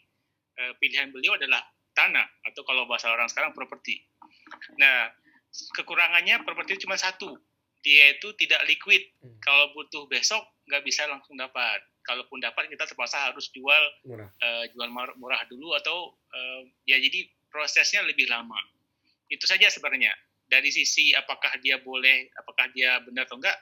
Uh, 0.58 0.74
pilihan 0.82 1.10
beliau 1.14 1.38
adalah 1.38 1.62
tanah 1.94 2.26
atau 2.46 2.62
kalau 2.62 2.86
bahasa 2.86 3.10
orang 3.10 3.26
sekarang 3.30 3.54
properti. 3.54 4.02
Nah, 4.78 5.10
kekurangannya 5.74 6.46
properti 6.46 6.78
cuma 6.82 6.94
satu, 6.94 7.34
dia 7.82 8.14
itu 8.14 8.34
tidak 8.38 8.62
liquid. 8.70 9.02
Hmm. 9.22 9.38
Kalau 9.42 9.74
butuh 9.74 10.06
besok 10.06 10.42
nggak 10.70 10.82
bisa 10.86 11.06
langsung 11.10 11.34
dapat. 11.38 11.82
Kalaupun 12.06 12.40
dapat 12.40 12.72
kita 12.72 12.88
terpaksa 12.88 13.30
harus 13.30 13.52
jual 13.52 13.82
murah, 14.06 14.30
uh, 14.40 14.64
jual 14.72 14.88
murah 15.18 15.42
dulu 15.50 15.76
atau 15.76 16.14
uh, 16.32 16.62
ya 16.88 16.96
jadi 16.96 17.28
prosesnya 17.52 18.00
lebih 18.06 18.30
lama 18.32 18.56
itu 19.28 19.44
saja 19.44 19.68
sebenarnya. 19.68 20.12
Dari 20.48 20.72
sisi 20.72 21.12
apakah 21.12 21.60
dia 21.60 21.76
boleh 21.84 22.32
apakah 22.32 22.72
dia 22.72 23.00
benar 23.04 23.28
atau 23.28 23.36
enggak 23.36 23.56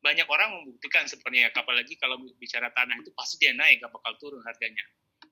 banyak 0.00 0.24
orang 0.24 0.56
membuktikan 0.56 1.04
sebenarnya. 1.04 1.52
Apalagi 1.52 2.00
kalau 2.00 2.16
bicara 2.40 2.72
tanah 2.72 2.96
itu 3.04 3.12
pasti 3.12 3.36
dia 3.36 3.52
naik 3.52 3.84
gak 3.84 3.92
bakal 3.92 4.16
turun 4.16 4.40
harganya. 4.42 4.84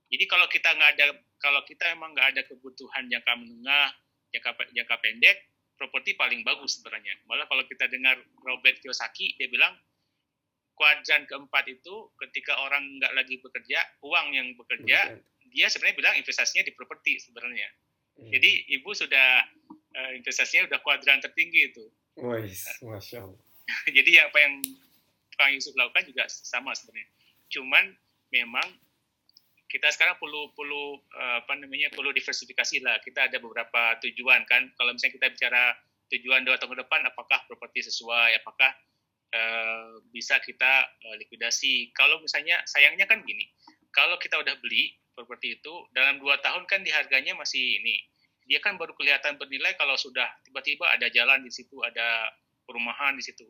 Jadi 0.08 0.24
kalau 0.28 0.48
kita 0.48 0.72
nggak 0.72 0.90
ada 0.96 1.04
kalau 1.40 1.60
kita 1.64 1.84
emang 1.92 2.12
nggak 2.16 2.36
ada 2.36 2.42
kebutuhan 2.48 3.08
jangka 3.08 3.32
menengah 3.36 3.88
jangka 4.32 4.50
jangka 4.72 4.96
pendek 5.00 5.36
properti 5.76 6.16
paling 6.16 6.44
bagus 6.44 6.80
sebenarnya. 6.80 7.16
Malah 7.28 7.48
kalau 7.48 7.64
kita 7.64 7.88
dengar 7.88 8.16
Robert 8.44 8.76
Kiyosaki 8.80 9.36
dia 9.36 9.48
bilang 9.48 9.76
kuadran 10.76 11.24
keempat 11.28 11.64
itu 11.68 12.12
ketika 12.24 12.56
orang 12.60 12.84
nggak 13.00 13.12
lagi 13.16 13.40
bekerja 13.40 13.80
uang 14.04 14.26
yang 14.36 14.52
bekerja. 14.56 15.16
dia 15.48 15.64
sebenarnya 15.72 15.96
bilang 15.96 16.14
investasinya 16.20 16.60
di 16.60 16.76
properti 16.76 17.16
sebenarnya. 17.24 17.72
Hmm. 18.18 18.28
jadi 18.34 18.50
ibu 18.76 18.90
sudah 18.92 19.46
uh, 19.98 20.10
investasinya 20.14 20.70
udah 20.70 20.78
kuadran 20.86 21.18
tertinggi 21.18 21.74
itu. 21.74 21.84
Wais, 22.18 22.66
masya 22.82 23.26
Allah. 23.26 23.40
Jadi 23.96 24.12
apa 24.22 24.38
yang 24.38 24.54
Kang 25.38 25.52
Yusuf 25.54 25.74
lakukan 25.74 26.06
juga 26.06 26.26
sama 26.30 26.74
sebenarnya. 26.74 27.10
Cuman 27.50 27.84
memang 28.30 28.66
kita 29.68 29.92
sekarang 29.92 30.16
perlu 30.16 30.50
perlu 30.56 30.96
uh, 31.14 31.44
apa 31.44 31.52
namanya 31.58 31.92
perlu 31.92 32.10
diversifikasi 32.14 32.80
lah. 32.82 32.98
Kita 33.04 33.28
ada 33.28 33.38
beberapa 33.38 33.98
tujuan 34.02 34.46
kan. 34.48 34.70
Kalau 34.74 34.94
misalnya 34.94 35.14
kita 35.20 35.26
bicara 35.34 35.62
tujuan 36.08 36.42
dua 36.42 36.56
tahun 36.56 36.72
ke 36.74 36.78
depan, 36.88 37.00
apakah 37.04 37.44
properti 37.44 37.84
sesuai, 37.84 38.40
apakah 38.40 38.72
uh, 39.36 40.00
bisa 40.10 40.40
kita 40.40 40.88
uh, 40.88 41.16
likuidasi. 41.20 41.92
Kalau 41.92 42.18
misalnya 42.24 42.64
sayangnya 42.64 43.04
kan 43.04 43.20
gini, 43.22 43.44
kalau 43.92 44.16
kita 44.16 44.40
udah 44.40 44.56
beli 44.58 44.96
properti 45.12 45.58
itu 45.60 45.74
dalam 45.92 46.22
dua 46.22 46.38
tahun 46.40 46.64
kan 46.70 46.86
di 46.86 46.94
harganya 46.94 47.34
masih 47.34 47.82
ini 47.82 48.06
dia 48.48 48.58
kan 48.64 48.80
baru 48.80 48.96
kelihatan 48.96 49.36
bernilai 49.36 49.76
kalau 49.76 49.94
sudah 50.00 50.24
tiba-tiba 50.40 50.88
ada 50.88 51.12
jalan 51.12 51.44
di 51.44 51.52
situ, 51.52 51.76
ada 51.84 52.32
perumahan 52.64 53.12
di 53.12 53.20
situ. 53.20 53.44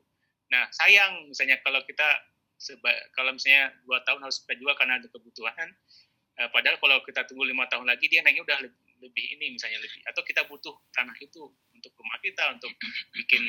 Nah, 0.50 0.66
sayang 0.74 1.30
misalnya 1.30 1.62
kalau 1.62 1.78
kita 1.86 2.04
seba, 2.58 2.90
kalau 3.14 3.30
misalnya 3.30 3.70
dua 3.86 4.02
tahun 4.02 4.26
harus 4.26 4.42
kita 4.42 4.58
jual 4.58 4.74
karena 4.74 4.98
ada 4.98 5.06
kebutuhan, 5.06 5.68
eh, 6.42 6.48
padahal 6.50 6.82
kalau 6.82 6.98
kita 7.06 7.22
tunggu 7.30 7.46
lima 7.46 7.70
tahun 7.70 7.86
lagi 7.86 8.10
dia 8.10 8.26
naiknya 8.26 8.42
udah 8.42 8.58
lebih, 8.66 8.82
lebih 8.98 9.24
ini 9.38 9.54
misalnya 9.54 9.78
lebih 9.78 10.02
atau 10.10 10.26
kita 10.26 10.42
butuh 10.50 10.74
tanah 10.90 11.14
itu 11.22 11.46
untuk 11.70 11.94
rumah 11.94 12.18
kita 12.18 12.58
untuk 12.58 12.74
bikin 13.14 13.42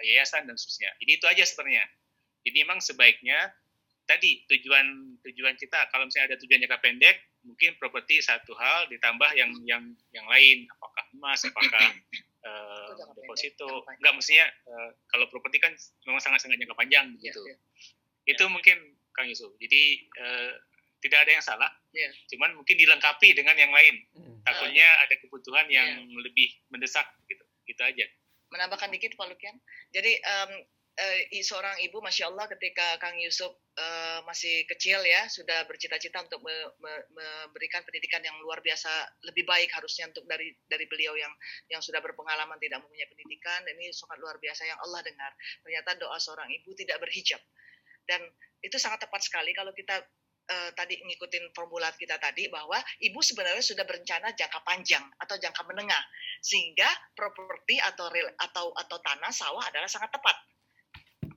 eh, 0.00 0.16
yayasan 0.16 0.48
dan 0.48 0.56
seterusnya. 0.56 0.96
Jadi 0.96 1.12
itu 1.12 1.26
aja 1.28 1.44
sebenarnya. 1.44 1.84
Jadi 2.40 2.56
memang 2.64 2.80
sebaiknya 2.80 3.52
tadi 4.08 4.48
tujuan 4.48 5.20
tujuan 5.28 5.54
kita 5.60 5.92
kalau 5.92 6.08
misalnya 6.08 6.34
ada 6.34 6.36
tujuan 6.40 6.64
jangka 6.64 6.80
pendek 6.80 7.29
mungkin 7.44 7.72
properti 7.80 8.20
satu 8.20 8.52
hal 8.56 8.88
ditambah 8.92 9.30
yang 9.36 9.50
yang 9.64 9.82
yang 10.12 10.26
lain 10.28 10.68
apakah 10.76 11.04
emas 11.16 11.40
apakah 11.48 11.84
uh, 12.48 12.92
deposito 13.16 13.84
enggak 13.96 14.14
mestinya 14.16 14.46
uh, 14.68 14.90
kalau 15.08 15.26
properti 15.32 15.56
kan 15.56 15.72
memang 16.04 16.20
sangat 16.20 16.44
sangat 16.44 16.60
jangka 16.60 16.76
panjang 16.76 17.06
iya, 17.20 17.32
gitu 17.32 17.40
ya, 17.48 17.56
ya. 17.56 17.56
itu 18.36 18.44
ya. 18.44 18.52
mungkin 18.52 18.76
Kang 19.16 19.28
Yusuf 19.28 19.56
jadi 19.56 19.82
uh, 20.20 20.52
tidak 21.00 21.18
ada 21.24 21.30
yang 21.32 21.44
salah 21.44 21.70
ya. 21.96 22.10
cuman 22.36 22.60
mungkin 22.60 22.76
dilengkapi 22.76 23.32
dengan 23.32 23.56
yang 23.56 23.72
lain 23.72 24.04
hmm. 24.16 24.44
takutnya 24.44 24.88
ada 25.00 25.14
kebutuhan 25.16 25.66
yang 25.72 26.04
ya. 26.04 26.18
lebih 26.20 26.52
mendesak 26.68 27.08
gitu 27.24 27.44
gitu 27.64 27.80
aja 27.80 28.04
menambahkan 28.52 28.92
dikit 28.92 29.16
Pak 29.16 29.32
Lukian 29.32 29.56
jadi 29.96 30.12
um, 30.20 30.52
uh, 31.00 31.18
seorang 31.40 31.76
ibu, 31.80 31.98
masya 32.04 32.28
Allah, 32.28 32.46
ketika 32.50 33.00
Kang 33.00 33.16
Yusuf 33.16 33.56
uh, 33.80 34.18
masih 34.28 34.68
kecil 34.68 35.00
ya, 35.00 35.24
sudah 35.32 35.64
bercita-cita 35.64 36.20
untuk 36.20 36.44
me, 36.44 36.52
me, 36.84 36.92
memberikan 37.16 37.80
pendidikan 37.82 38.20
yang 38.20 38.36
luar 38.44 38.60
biasa, 38.60 38.88
lebih 39.24 39.48
baik 39.48 39.72
harusnya 39.72 40.12
untuk 40.12 40.28
dari 40.28 40.52
dari 40.68 40.84
beliau 40.84 41.16
yang 41.16 41.32
yang 41.72 41.80
sudah 41.80 42.04
berpengalaman 42.04 42.60
tidak 42.60 42.84
mempunyai 42.84 43.08
pendidikan. 43.08 43.64
Ini 43.64 43.90
sangat 43.96 44.20
luar 44.20 44.36
biasa 44.36 44.68
yang 44.68 44.78
Allah 44.84 45.00
dengar. 45.00 45.32
Ternyata 45.64 45.96
doa 45.96 46.18
seorang 46.20 46.52
ibu 46.52 46.70
tidak 46.76 47.00
berhijab, 47.00 47.40
dan 48.04 48.20
itu 48.60 48.76
sangat 48.76 49.08
tepat 49.08 49.24
sekali 49.24 49.56
kalau 49.56 49.72
kita 49.72 50.04
uh, 50.50 50.70
tadi 50.76 51.00
ngikutin 51.00 51.56
formulat 51.56 51.96
kita 51.96 52.20
tadi 52.20 52.52
bahwa 52.52 52.76
ibu 53.00 53.20
sebenarnya 53.24 53.64
sudah 53.64 53.88
berencana 53.88 54.36
jangka 54.36 54.60
panjang 54.66 55.04
atau 55.16 55.36
jangka 55.40 55.62
menengah 55.64 56.02
sehingga 56.44 56.88
properti 57.16 57.80
atau 57.80 58.12
real, 58.12 58.28
atau 58.36 58.74
atau 58.76 58.98
tanah 59.00 59.32
sawah 59.32 59.64
adalah 59.64 59.88
sangat 59.88 60.12
tepat 60.12 60.36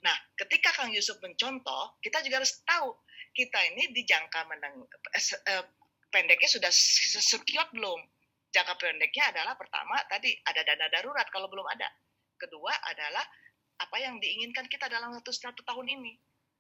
Nah, 0.04 0.16
ketika 0.36 0.76
Kang 0.76 0.92
Yusuf 0.92 1.16
mencontoh, 1.24 1.96
kita 2.04 2.20
juga 2.20 2.44
harus 2.44 2.60
tahu 2.68 2.92
kita 3.32 3.60
ini 3.74 3.96
di 3.96 4.04
jangka 4.04 4.46
meneng, 4.46 4.84
eh, 5.16 5.24
eh, 5.50 5.66
pendeknya 6.12 6.50
sudah 6.52 6.72
sekiot 7.24 7.72
belum. 7.74 8.00
Jangka 8.54 8.78
pendeknya 8.78 9.34
adalah 9.34 9.58
pertama 9.58 9.98
tadi 10.06 10.30
ada 10.46 10.62
dana 10.62 10.86
darurat 10.92 11.26
kalau 11.34 11.50
belum 11.50 11.66
ada. 11.66 11.90
Kedua 12.38 12.70
adalah 12.86 13.24
apa 13.82 13.98
yang 13.98 14.22
diinginkan 14.22 14.70
kita 14.70 14.86
dalam 14.92 15.16
waktu 15.16 15.32
satu 15.34 15.66
tahun 15.66 15.88
ini. 15.90 16.14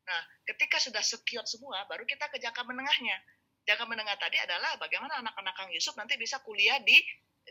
Nah, 0.04 0.22
ketika 0.50 0.82
sudah 0.82 1.04
sekiot 1.04 1.46
semua, 1.46 1.86
baru 1.86 2.08
kita 2.08 2.32
ke 2.34 2.42
jangka 2.42 2.66
menengahnya. 2.66 3.20
Jangka 3.64 3.86
menengah 3.88 4.18
tadi 4.20 4.42
adalah 4.42 4.76
bagaimana 4.76 5.24
anak-anak 5.24 5.54
Kang 5.56 5.72
Yusuf 5.72 5.96
nanti 5.96 6.20
bisa 6.20 6.42
kuliah 6.44 6.82
di 6.84 6.98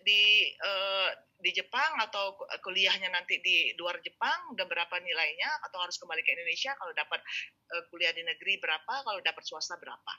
di 0.02 0.50
uh, 0.60 1.08
di 1.42 1.50
Jepang 1.50 1.98
atau 1.98 2.38
kuliahnya 2.62 3.10
nanti 3.10 3.42
di 3.42 3.74
luar 3.74 3.98
Jepang 3.98 4.54
dan 4.54 4.70
berapa 4.70 4.94
nilainya? 5.02 5.50
Atau 5.66 5.82
harus 5.82 5.98
kembali 5.98 6.22
ke 6.22 6.30
Indonesia 6.38 6.72
kalau 6.78 6.94
dapat 6.94 7.18
uh, 7.74 7.82
kuliah 7.90 8.14
di 8.14 8.22
negeri 8.22 8.62
berapa? 8.62 9.02
Kalau 9.02 9.18
dapat 9.18 9.42
swasta 9.42 9.74
berapa? 9.82 10.12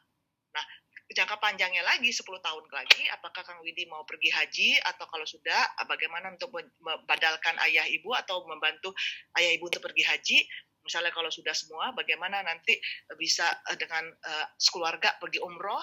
Nah 0.53 0.65
jangka 1.13 1.37
panjangnya 1.39 1.83
lagi 1.85 2.09
10 2.09 2.25
tahun 2.25 2.65
lagi 2.73 3.03
apakah 3.13 3.43
Kang 3.45 3.63
Widi 3.63 3.87
mau 3.87 4.03
pergi 4.03 4.29
haji? 4.35 4.69
Atau 4.83 5.07
kalau 5.07 5.23
sudah 5.23 5.79
bagaimana 5.87 6.35
untuk 6.35 6.51
membadalkan 6.83 7.55
ayah 7.71 7.87
ibu 7.87 8.11
atau 8.11 8.43
membantu 8.43 8.91
ayah 9.39 9.55
ibu 9.55 9.71
untuk 9.71 9.79
pergi 9.79 10.03
haji? 10.03 10.37
Misalnya 10.83 11.15
kalau 11.15 11.31
sudah 11.31 11.55
semua 11.55 11.95
bagaimana 11.95 12.43
nanti 12.43 12.75
bisa 13.15 13.47
eh, 13.71 13.79
dengan 13.79 14.11
sekeluarga 14.59 15.15
pergi 15.23 15.39
umroh? 15.39 15.79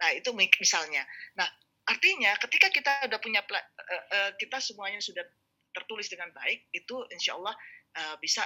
Nah 0.00 0.16
itu 0.16 0.32
misalnya. 0.32 1.04
Nah 1.36 1.48
artinya 1.88 2.36
ketika 2.44 2.68
kita 2.68 2.92
udah 3.08 3.20
punya 3.20 3.40
uh, 3.40 3.56
uh, 3.56 4.30
kita 4.36 4.60
semuanya 4.60 5.00
sudah 5.00 5.24
tertulis 5.72 6.12
dengan 6.12 6.28
baik 6.36 6.68
itu 6.76 6.94
insya 7.12 7.36
Allah 7.40 7.56
uh, 7.96 8.16
bisa 8.20 8.44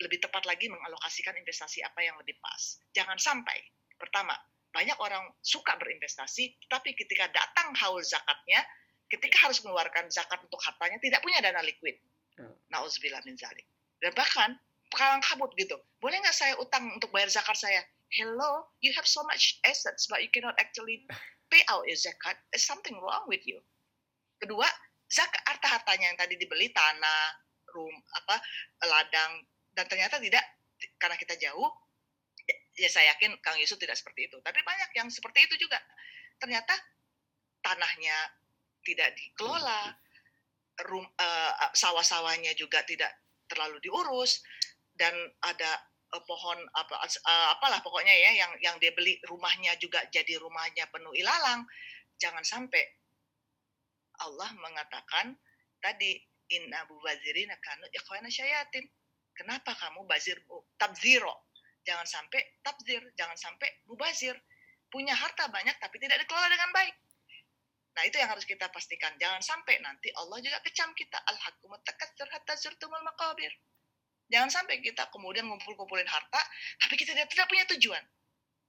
lebih 0.00 0.20
tepat 0.20 0.48
lagi 0.48 0.68
mengalokasikan 0.68 1.36
investasi 1.36 1.84
apa 1.84 2.00
yang 2.04 2.16
lebih 2.20 2.36
pas 2.40 2.80
jangan 2.92 3.16
sampai 3.16 3.56
pertama 3.96 4.32
banyak 4.70 4.94
orang 5.02 5.26
suka 5.42 5.74
berinvestasi, 5.76 6.70
tapi 6.70 6.94
ketika 6.94 7.26
datang 7.34 7.74
haul 7.74 7.98
zakatnya, 8.02 8.62
ketika 9.10 9.46
harus 9.46 9.58
mengeluarkan 9.66 10.06
zakat 10.10 10.38
untuk 10.46 10.62
hartanya, 10.62 10.98
tidak 11.02 11.20
punya 11.26 11.42
dana 11.42 11.62
liquid. 11.66 11.98
Hmm. 12.38 12.54
Nauzubillah 12.70 13.22
min 13.26 13.34
zalik. 13.34 13.66
Dan 13.98 14.14
bahkan, 14.14 14.54
kalang 14.94 15.22
kabut 15.26 15.50
gitu. 15.58 15.74
Boleh 15.98 16.22
nggak 16.22 16.34
saya 16.34 16.54
utang 16.62 16.86
untuk 16.94 17.10
bayar 17.10 17.28
zakat 17.30 17.58
saya? 17.58 17.82
Hello, 18.10 18.70
you 18.82 18.94
have 18.94 19.06
so 19.06 19.22
much 19.26 19.58
assets, 19.66 20.06
but 20.06 20.22
you 20.22 20.30
cannot 20.30 20.54
actually 20.58 21.06
pay 21.50 21.60
out 21.68 21.84
your 21.84 21.98
zakat. 21.98 22.38
There's 22.54 22.64
something 22.64 22.94
wrong 23.02 23.26
with 23.26 23.42
you. 23.44 23.58
Kedua, 24.40 24.64
zakat 25.10 25.42
harta-hartanya 25.44 26.14
yang 26.14 26.18
tadi 26.18 26.38
dibeli, 26.38 26.70
tanah, 26.70 27.36
room, 27.74 27.92
apa, 28.16 28.40
ladang, 28.86 29.44
dan 29.74 29.84
ternyata 29.90 30.22
tidak, 30.22 30.42
karena 30.96 31.18
kita 31.18 31.34
jauh, 31.36 31.68
ya 32.78 32.88
saya 32.88 33.12
yakin 33.14 33.36
Kang 33.44 33.58
Yusuf 33.60 33.76
tidak 33.76 33.98
seperti 33.98 34.30
itu. 34.30 34.38
Tapi 34.40 34.62
banyak 34.64 34.90
yang 34.96 35.10
seperti 35.12 35.44
itu 35.44 35.68
juga. 35.68 35.76
Ternyata 36.40 36.72
tanahnya 37.60 38.16
tidak 38.80 39.12
dikelola, 39.12 39.92
rum, 40.88 41.04
uh, 41.04 41.52
sawah-sawahnya 41.76 42.56
juga 42.56 42.80
tidak 42.88 43.12
terlalu 43.44 43.76
diurus, 43.84 44.40
dan 44.96 45.12
ada 45.44 45.89
uh, 46.14 46.22
pohon 46.26 46.58
apa 46.74 46.94
uh, 47.02 47.48
apalah 47.54 47.80
pokoknya 47.82 48.12
ya 48.12 48.30
yang 48.46 48.52
yang 48.62 48.76
dia 48.82 48.92
beli 48.94 49.18
rumahnya 49.26 49.74
juga 49.78 50.02
jadi 50.10 50.38
rumahnya 50.38 50.86
penuh 50.90 51.14
ilalang. 51.14 51.66
Jangan 52.20 52.44
sampai 52.44 52.82
Allah 54.20 54.52
mengatakan 54.60 55.32
tadi 55.80 56.20
inna 56.52 56.84
bubazirina 56.90 57.56
kanu 57.62 57.86
ikhwana 57.94 58.28
syayatin. 58.28 58.84
Kenapa 59.32 59.72
kamu 59.72 60.04
bazir 60.04 60.36
tabziro? 60.76 61.48
Jangan 61.80 62.04
sampai 62.04 62.60
tabzir, 62.60 63.00
jangan 63.16 63.38
sampai 63.40 63.68
mubazir. 63.88 64.36
Punya 64.90 65.16
harta 65.16 65.48
banyak 65.48 65.78
tapi 65.80 65.96
tidak 66.02 66.20
dikelola 66.20 66.50
dengan 66.50 66.70
baik. 66.76 66.92
Nah, 67.96 68.02
itu 68.06 68.16
yang 68.22 68.30
harus 68.30 68.46
kita 68.46 68.70
pastikan. 68.70 69.14
Jangan 69.18 69.42
sampai 69.42 69.82
nanti 69.82 70.10
Allah 70.14 70.38
juga 70.42 70.58
kecam 70.62 70.94
kita. 70.94 71.18
Al-hakum 71.26 71.74
takatsur 71.82 72.28
hatta 72.30 72.54
zurtumul 72.58 73.02
maqabir. 73.02 73.50
Jangan 74.30 74.50
sampai 74.50 74.78
kita 74.78 75.10
kemudian 75.10 75.44
ngumpul-ngumpulin 75.50 76.06
harta, 76.06 76.40
tapi 76.78 76.94
kita 76.94 77.12
tidak, 77.12 77.28
tidak 77.28 77.46
punya 77.50 77.64
tujuan. 77.76 78.04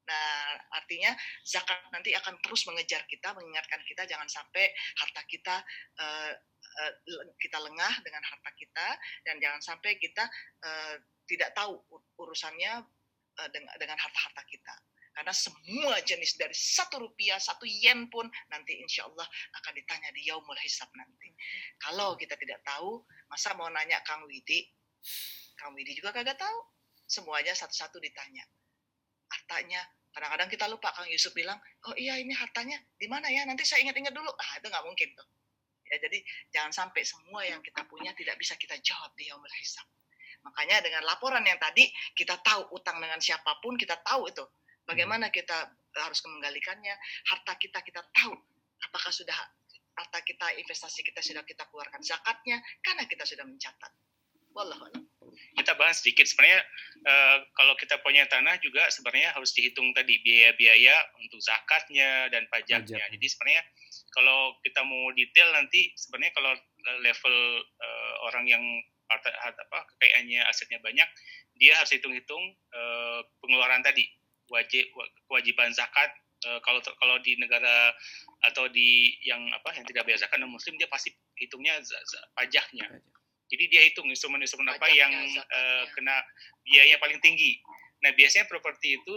Nah, 0.02 0.58
artinya 0.82 1.14
zakat 1.46 1.78
nanti 1.94 2.12
akan 2.18 2.42
terus 2.42 2.66
mengejar 2.66 3.06
kita, 3.06 3.32
mengingatkan 3.38 3.80
kita 3.86 4.04
jangan 4.10 4.26
sampai 4.26 4.74
harta 4.98 5.22
kita 5.30 5.62
uh, 6.02 6.34
uh, 6.34 6.94
kita 7.38 7.62
lengah 7.62 7.94
dengan 8.02 8.26
harta 8.26 8.52
kita 8.58 8.88
dan 9.24 9.38
jangan 9.38 9.62
sampai 9.62 10.02
kita 10.02 10.26
uh, 10.66 10.98
tidak 11.30 11.54
tahu 11.54 11.80
urusannya 12.18 12.82
Eh, 13.40 13.50
dengan, 13.56 13.74
dengan 13.80 13.98
harta-harta 13.98 14.44
kita. 14.44 14.76
Karena 15.12 15.32
semua 15.36 16.00
jenis 16.04 16.36
dari 16.40 16.56
satu 16.56 17.04
rupiah, 17.04 17.40
satu 17.40 17.64
yen 17.68 18.08
pun 18.08 18.28
nanti 18.48 18.80
insya 18.80 19.08
Allah 19.08 19.28
akan 19.60 19.74
ditanya 19.76 20.12
di 20.12 20.28
yaumul 20.28 20.56
hisab 20.60 20.88
nanti. 20.96 21.32
Kalau 21.80 22.16
kita 22.16 22.36
tidak 22.36 22.64
tahu, 22.64 23.04
masa 23.28 23.56
mau 23.56 23.68
nanya 23.68 24.00
Kang 24.04 24.24
Widi? 24.28 24.68
Kang 25.62 25.78
Widi 25.78 25.94
juga 25.94 26.10
kagak 26.10 26.42
tahu. 26.42 26.60
Semuanya 27.06 27.54
satu-satu 27.54 28.02
ditanya. 28.02 28.42
Hartanya, 29.30 29.86
kadang-kadang 30.10 30.50
kita 30.50 30.66
lupa 30.66 30.90
Kang 30.98 31.06
Yusuf 31.06 31.38
bilang, 31.38 31.62
oh 31.86 31.96
iya 31.96 32.18
ini 32.18 32.34
hartanya 32.34 32.82
di 32.98 33.06
mana 33.06 33.30
ya? 33.30 33.46
Nanti 33.46 33.62
saya 33.62 33.86
ingat-ingat 33.86 34.12
dulu. 34.12 34.34
Ah 34.34 34.58
itu 34.58 34.68
nggak 34.68 34.86
mungkin 34.90 35.10
tuh. 35.14 35.28
Ya, 35.92 36.00
jadi 36.02 36.20
jangan 36.56 36.72
sampai 36.72 37.04
semua 37.04 37.44
yang 37.44 37.60
kita 37.60 37.84
punya 37.86 38.16
tidak 38.16 38.40
bisa 38.40 38.56
kita 38.56 38.80
jawab 38.80 39.12
di 39.14 39.28
yaumul 39.28 39.52
hisab. 39.60 39.84
Makanya 40.42 40.82
dengan 40.82 41.04
laporan 41.06 41.44
yang 41.46 41.60
tadi 41.62 41.86
kita 42.18 42.40
tahu 42.42 42.74
utang 42.74 42.98
dengan 42.98 43.20
siapa 43.22 43.62
pun 43.62 43.78
kita 43.78 44.00
tahu 44.02 44.26
itu 44.32 44.42
bagaimana 44.88 45.30
hmm. 45.30 45.36
kita 45.36 45.58
harus 46.02 46.20
menggalikannya 46.26 46.96
harta 47.30 47.54
kita 47.60 47.84
kita 47.86 48.02
tahu 48.10 48.34
apakah 48.90 49.12
sudah 49.14 49.36
harta 49.94 50.20
kita 50.26 50.56
investasi 50.58 51.06
kita 51.06 51.22
sudah 51.22 51.44
kita 51.46 51.68
keluarkan 51.70 52.02
zakatnya 52.02 52.64
karena 52.82 53.06
kita 53.06 53.28
sudah 53.28 53.46
mencatat. 53.46 53.92
Wallahu 54.56 55.11
kita 55.58 55.76
bahas 55.76 56.00
sedikit 56.00 56.24
sebenarnya 56.24 56.62
uh, 57.06 57.38
kalau 57.58 57.74
kita 57.76 58.00
punya 58.00 58.24
tanah 58.28 58.58
juga 58.64 58.88
sebenarnya 58.88 59.36
harus 59.36 59.52
dihitung 59.52 59.92
tadi 59.92 60.22
biaya-biaya 60.24 60.96
untuk 61.20 61.40
zakatnya 61.44 62.32
dan 62.32 62.48
pajaknya. 62.48 62.98
Pajak. 62.98 63.14
Jadi 63.20 63.28
sebenarnya 63.28 63.64
kalau 64.16 64.56
kita 64.64 64.82
mau 64.84 65.12
detail 65.16 65.50
nanti 65.56 65.92
sebenarnya 65.96 66.32
kalau 66.36 66.52
level 67.04 67.36
uh, 67.64 68.14
orang 68.32 68.46
yang 68.48 68.64
apa 69.12 69.80
kekayaannya 69.92 70.40
asetnya 70.48 70.80
banyak 70.80 71.04
dia 71.60 71.76
harus 71.76 71.92
hitung-hitung 71.92 72.56
uh, 72.72 73.20
pengeluaran 73.44 73.84
tadi 73.84 74.08
wajib 74.48 74.88
kewajiban 75.28 75.76
zakat 75.76 76.16
uh, 76.48 76.60
kalau 76.64 76.80
kalau 77.00 77.20
di 77.20 77.36
negara 77.36 77.92
atau 78.48 78.72
di 78.72 79.20
yang 79.28 79.52
apa 79.52 79.76
yang 79.76 79.84
tidak 79.84 80.08
zakat 80.16 80.40
non 80.40 80.52
muslim 80.52 80.80
dia 80.80 80.88
pasti 80.88 81.12
hitungnya 81.36 81.80
pajaknya 82.36 82.88
jadi 83.52 83.64
dia 83.68 83.82
hitung 83.92 84.08
instrumen-instrumen 84.08 84.72
apa 84.72 84.88
yang 84.90 85.12
uh, 85.38 85.86
kena 85.92 86.24
biayanya 86.64 86.98
paling 87.04 87.20
tinggi 87.20 87.60
nah 88.02 88.16
biasanya 88.16 88.48
properti 88.48 88.98
itu 88.98 89.16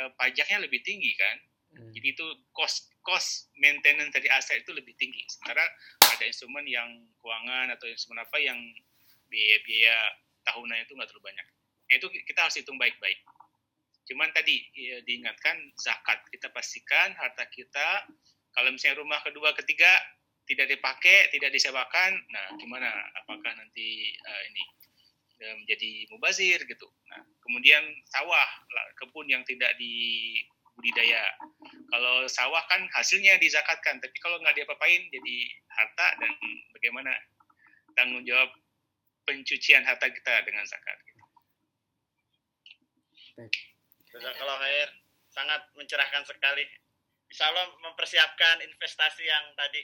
uh, 0.00 0.10
pajaknya 0.16 0.64
lebih 0.64 0.80
tinggi 0.82 1.12
kan 1.14 1.36
hmm. 1.76 1.92
jadi 1.92 2.16
itu 2.16 2.26
cost 2.56 2.90
cost 3.04 3.52
maintenance 3.60 4.10
dari 4.16 4.26
aset 4.32 4.64
itu 4.64 4.72
lebih 4.74 4.96
tinggi 4.98 5.22
sementara 5.30 5.62
ada 6.02 6.24
instrumen 6.26 6.66
yang 6.66 6.88
keuangan 7.22 7.70
atau 7.76 7.86
instrumen 7.86 8.24
apa 8.24 8.40
yang 8.40 8.58
biaya-biaya 9.30 9.94
tahunan 10.46 10.86
itu 10.86 10.94
nggak 10.94 11.08
terlalu 11.10 11.34
banyak. 11.34 11.46
Nah, 11.86 11.94
itu 11.98 12.06
kita 12.26 12.38
harus 12.46 12.56
hitung 12.58 12.78
baik-baik. 12.78 13.18
Cuman 14.06 14.30
tadi 14.30 14.62
ya, 14.74 15.02
diingatkan 15.02 15.74
zakat 15.74 16.22
kita 16.30 16.50
pastikan 16.54 17.10
harta 17.18 17.42
kita 17.50 18.06
kalau 18.54 18.70
misalnya 18.70 19.02
rumah 19.02 19.18
kedua 19.26 19.50
ketiga 19.58 19.90
tidak 20.46 20.66
dipakai 20.70 21.30
tidak 21.34 21.50
disewakan, 21.50 22.22
nah 22.30 22.46
gimana? 22.58 22.88
Apakah 23.22 23.52
nanti 23.58 24.14
uh, 24.22 24.42
ini 24.50 24.62
uh, 25.42 25.54
menjadi 25.62 26.06
mubazir 26.14 26.62
gitu? 26.62 26.88
Nah 27.10 27.22
kemudian 27.42 27.82
sawah 28.10 28.48
kebun 28.98 29.26
yang 29.30 29.42
tidak 29.46 29.74
di 29.78 29.94
budidaya. 30.76 31.24
Kalau 31.88 32.28
sawah 32.28 32.60
kan 32.68 32.84
hasilnya 32.92 33.40
dizakatkan, 33.40 33.98
tapi 33.98 34.16
kalau 34.20 34.36
nggak 34.44 34.54
diapa-apain 34.60 35.08
jadi 35.08 35.36
harta 35.72 36.06
dan 36.20 36.30
bagaimana 36.76 37.12
tanggung 37.96 38.22
jawab 38.28 38.52
pencucian 39.24 39.82
harta 39.82 40.06
kita 40.12 40.34
dengan 40.44 40.68
zakat. 40.68 40.98
Kalau 44.16 44.56
khair, 44.60 44.88
sangat 45.32 45.60
mencerahkan 45.76 46.24
sekali. 46.24 46.64
Insya 47.26 47.50
Allah 47.50 47.68
mempersiapkan 47.82 48.62
investasi 48.64 49.24
yang 49.26 49.44
tadi 49.58 49.82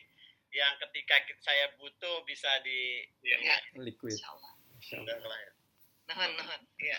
yang 0.53 0.77
ketika 0.89 1.17
saya 1.41 1.73
butuh 1.81 2.21
bisa 2.29 2.49
di 2.61 3.09
ya, 3.25 3.37
ya. 3.41 3.57
liquid. 3.81 4.21
Nahan, 6.13 6.31
nahan. 6.37 6.61
Iya. 6.77 6.99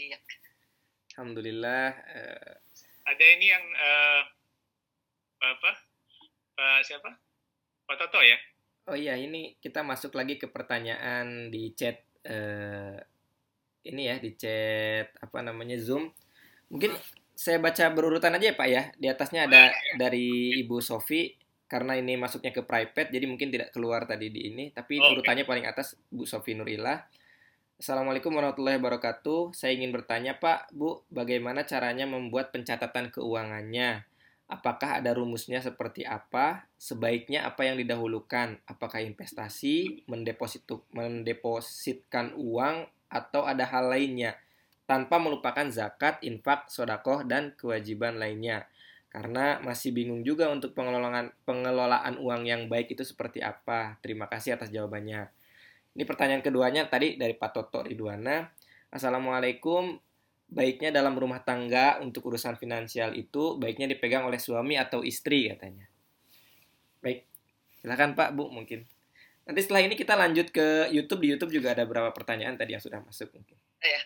Iya. 0.00 0.18
Alhamdulillah. 1.12 1.92
Uh, 2.08 2.52
Ada 3.04 3.24
ini 3.36 3.46
yang 3.52 3.64
uh, 3.76 4.22
apa? 5.44 5.72
Pak 6.56 6.80
siapa? 6.88 7.10
Pak 7.84 7.96
Toto 8.00 8.24
ya? 8.24 8.40
Oh 8.88 8.96
iya, 8.96 9.20
ini 9.20 9.60
kita 9.60 9.84
masuk 9.84 10.16
lagi 10.16 10.40
ke 10.40 10.48
pertanyaan 10.48 11.52
di 11.52 11.76
chat 11.76 12.00
uh, 12.24 12.96
ini 13.84 14.02
ya, 14.08 14.16
di 14.16 14.32
chat 14.40 15.12
apa 15.20 15.44
namanya 15.44 15.76
Zoom. 15.76 16.08
Mungkin 16.72 16.96
saya 17.36 17.60
baca 17.60 17.92
berurutan 17.92 18.40
aja 18.40 18.52
ya 18.52 18.56
Pak 18.56 18.68
ya. 18.72 18.82
Di 18.96 19.06
atasnya 19.12 19.44
ada 19.44 19.68
dari 20.00 20.56
Ibu 20.64 20.80
Sofi 20.80 21.28
karena 21.70 21.94
ini 21.94 22.18
masuknya 22.18 22.50
ke 22.50 22.66
private 22.66 23.14
jadi 23.14 23.30
mungkin 23.30 23.54
tidak 23.54 23.70
keluar 23.70 24.02
tadi 24.02 24.26
di 24.26 24.50
ini, 24.50 24.74
tapi 24.74 24.98
oh, 24.98 25.14
urutannya 25.14 25.46
paling 25.46 25.70
atas 25.70 25.94
Bu 26.10 26.26
Sofi 26.26 26.58
Nurila. 26.58 26.98
Assalamualaikum 27.80 28.34
warahmatullahi 28.34 28.76
wabarakatuh. 28.76 29.56
Saya 29.56 29.72
ingin 29.72 29.94
bertanya 29.94 30.36
Pak, 30.36 30.74
Bu, 30.74 31.00
bagaimana 31.08 31.64
caranya 31.64 32.04
membuat 32.04 32.52
pencatatan 32.52 33.08
keuangannya? 33.08 34.04
Apakah 34.50 34.98
ada 34.98 35.14
rumusnya 35.14 35.62
seperti 35.62 36.02
apa? 36.02 36.66
Sebaiknya 36.74 37.46
apa 37.46 37.64
yang 37.64 37.78
didahulukan? 37.78 38.58
Apakah 38.66 39.00
investasi, 39.00 40.04
mendeposit, 40.10 40.66
mendepositkan 40.90 42.34
uang, 42.34 42.90
atau 43.08 43.46
ada 43.46 43.62
hal 43.64 43.94
lainnya? 43.94 44.36
Tanpa 44.90 45.22
melupakan 45.22 45.70
zakat, 45.70 46.18
infak, 46.26 46.66
sodakoh, 46.66 47.22
dan 47.24 47.54
kewajiban 47.54 48.18
lainnya. 48.18 48.66
Karena 49.10 49.58
masih 49.66 49.90
bingung 49.90 50.22
juga 50.22 50.46
untuk 50.46 50.70
pengelolaan 50.70 51.34
pengelolaan 51.42 52.14
uang 52.22 52.46
yang 52.46 52.70
baik 52.70 52.94
itu 52.94 53.02
seperti 53.02 53.42
apa. 53.42 53.98
Terima 53.98 54.30
kasih 54.30 54.54
atas 54.54 54.70
jawabannya. 54.70 55.26
Ini 55.98 56.06
pertanyaan 56.06 56.46
keduanya 56.46 56.86
tadi 56.86 57.18
dari 57.18 57.34
Pak 57.34 57.50
Toto 57.50 57.82
Ridwana. 57.82 58.46
Assalamualaikum. 58.94 59.98
Baiknya 60.50 60.94
dalam 60.94 61.14
rumah 61.18 61.42
tangga 61.42 61.98
untuk 62.02 62.30
urusan 62.30 62.58
finansial 62.58 63.14
itu 63.14 63.58
baiknya 63.58 63.90
dipegang 63.90 64.26
oleh 64.26 64.38
suami 64.38 64.78
atau 64.78 65.02
istri 65.02 65.50
katanya. 65.50 65.86
Baik, 67.02 67.26
silakan 67.82 68.14
Pak 68.14 68.30
Bu 68.34 68.50
mungkin. 68.50 68.86
Nanti 69.46 69.60
setelah 69.66 69.82
ini 69.82 69.94
kita 69.98 70.14
lanjut 70.14 70.54
ke 70.54 70.90
YouTube. 70.94 71.26
Di 71.26 71.28
YouTube 71.34 71.52
juga 71.54 71.74
ada 71.74 71.82
beberapa 71.82 72.14
pertanyaan 72.14 72.54
tadi 72.54 72.78
yang 72.78 72.82
sudah 72.82 73.02
masuk 73.02 73.34
mungkin. 73.34 73.58
Iya. 73.82 74.00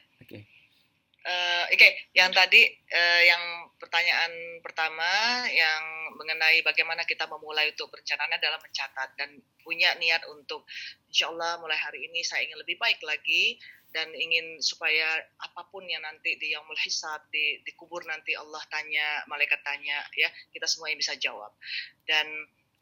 Oke. 1.24 1.32
Uh, 1.32 1.64
Oke, 1.72 1.80
okay. 1.80 1.92
yang 2.12 2.28
tadi 2.36 2.68
uh, 2.92 3.22
yang 3.24 3.42
pertanyaan 3.80 4.60
pertama 4.60 5.08
yang 5.48 5.82
mengenai 6.20 6.60
bagaimana 6.60 7.02
kita 7.08 7.24
memulai 7.26 7.72
untuk 7.72 7.90
berencananya 7.90 8.38
dalam 8.38 8.60
mencatat 8.60 9.16
dan 9.16 9.40
punya 9.64 9.96
niat 9.96 10.20
untuk 10.30 10.68
insya 11.08 11.32
Allah 11.32 11.58
mulai 11.58 11.80
hari 11.80 12.06
ini 12.06 12.20
saya 12.22 12.44
ingin 12.44 12.60
lebih 12.60 12.76
baik 12.76 13.00
lagi 13.02 13.56
dan 13.94 14.10
ingin 14.10 14.58
supaya 14.58 15.22
apa 15.38 15.70
pun 15.70 15.86
yang 15.86 16.02
nanti 16.02 16.34
di 16.36 16.50
yang 16.50 16.66
hisab 16.82 17.24
di 17.30 17.62
dikubur 17.62 18.02
nanti 18.04 18.34
Allah 18.34 18.60
tanya 18.66 19.22
malaikat 19.30 19.62
tanya 19.62 20.02
ya 20.18 20.28
kita 20.50 20.66
semua 20.66 20.90
yang 20.90 20.98
bisa 20.98 21.14
jawab 21.16 21.54
dan 22.04 22.26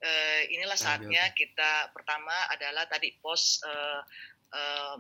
uh, 0.03 0.43
inilah 0.49 0.77
saatnya 0.77 1.31
kita 1.37 1.93
pertama 1.93 2.33
adalah 2.51 2.89
tadi 2.89 3.13
pos 3.21 3.61
uh, 3.63 4.01
uh, 4.53 4.97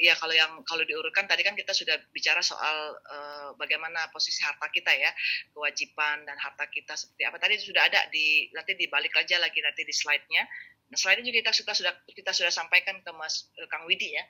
ya 0.00 0.16
kalau 0.16 0.34
yang 0.34 0.64
kalau 0.64 0.82
diurutkan 0.82 1.28
tadi 1.28 1.44
kan 1.44 1.54
kita 1.54 1.70
sudah 1.76 1.94
bicara 2.10 2.40
soal 2.40 2.96
uh, 2.96 3.48
bagaimana 3.60 4.08
posisi 4.10 4.40
harta 4.42 4.66
kita 4.72 4.90
ya 4.96 5.12
kewajiban 5.52 6.24
dan 6.24 6.36
harta 6.40 6.66
kita 6.72 6.96
seperti 6.96 7.22
apa. 7.28 7.36
Tadi 7.38 7.54
sudah 7.60 7.86
ada 7.86 8.00
di 8.10 8.48
nanti 8.56 8.74
dibalik 8.74 9.12
aja 9.14 9.38
lagi 9.38 9.60
nanti 9.60 9.84
di 9.84 9.94
slide-nya. 9.94 10.42
Nah 10.90 10.98
slide-nya 10.98 11.30
juga 11.30 11.38
kita 11.44 11.52
sudah 11.52 11.74
sudah 11.76 11.92
kita 12.10 12.30
sudah 12.32 12.52
sampaikan 12.52 12.98
ke 13.04 13.10
Mas 13.14 13.52
uh, 13.60 13.68
Kang 13.68 13.84
Widi 13.86 14.16
ya. 14.16 14.24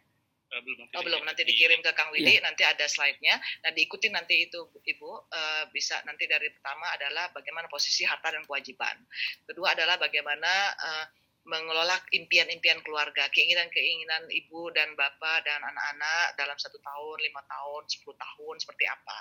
Belum 0.55 0.87
oh 0.87 1.03
belum. 1.03 1.23
Nanti 1.27 1.43
dikirim 1.43 1.83
ke 1.83 1.91
Kang 1.99 2.15
Widi 2.15 2.39
yeah. 2.39 2.47
nanti 2.47 2.63
ada 2.63 2.87
slide-nya. 2.87 3.41
Dan 3.65 3.75
diikuti 3.75 4.07
nanti 4.13 4.47
itu 4.47 4.71
Ibu. 4.71 5.11
Uh, 5.33 5.65
bisa 5.75 5.99
nanti 6.07 6.31
dari 6.31 6.47
pertama 6.55 6.95
adalah 6.95 7.31
bagaimana 7.35 7.67
posisi 7.67 8.07
harta 8.07 8.31
dan 8.31 8.47
kewajiban. 8.47 9.03
Kedua 9.51 9.75
adalah 9.75 9.99
bagaimana 9.99 10.53
uh, 10.79 11.07
mengelola 11.45 12.01
impian-impian 12.17 12.81
keluarga, 12.81 13.29
keinginan-keinginan 13.29 14.33
ibu 14.33 14.73
dan 14.73 14.97
bapak 14.97 15.45
dan 15.45 15.61
anak-anak 15.61 16.37
dalam 16.41 16.57
satu 16.57 16.81
tahun, 16.81 17.21
lima 17.21 17.45
tahun, 17.45 17.85
sepuluh 17.85 18.17
tahun 18.17 18.57
seperti 18.65 18.85
apa. 18.89 19.17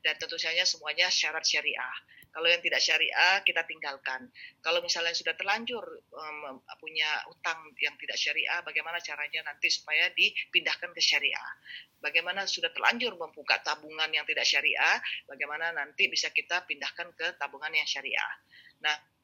Dan 0.00 0.16
tentu 0.16 0.40
saja 0.40 0.64
semuanya 0.64 1.12
syarat 1.12 1.44
syariah. 1.44 1.96
Kalau 2.32 2.48
yang 2.52 2.60
tidak 2.60 2.84
syariah 2.84 3.40
kita 3.44 3.64
tinggalkan. 3.64 4.28
Kalau 4.60 4.84
misalnya 4.84 5.16
sudah 5.16 5.32
terlanjur 5.36 5.80
um, 6.12 6.60
punya 6.76 7.24
utang 7.32 7.72
yang 7.80 7.96
tidak 7.96 8.20
syariah, 8.20 8.60
bagaimana 8.60 9.00
caranya 9.00 9.48
nanti 9.48 9.72
supaya 9.72 10.12
dipindahkan 10.12 10.92
ke 10.92 11.00
syariah? 11.00 11.50
Bagaimana 11.96 12.44
sudah 12.44 12.72
terlanjur 12.76 13.16
membuka 13.16 13.56
tabungan 13.64 14.12
yang 14.12 14.28
tidak 14.28 14.44
syariah, 14.44 15.00
bagaimana 15.24 15.72
nanti 15.72 16.12
bisa 16.12 16.28
kita 16.28 16.64
pindahkan 16.68 17.08
ke 17.16 17.40
tabungan 17.40 17.72
yang 17.72 17.88
syariah? 17.88 18.32
Nah, 18.84 19.15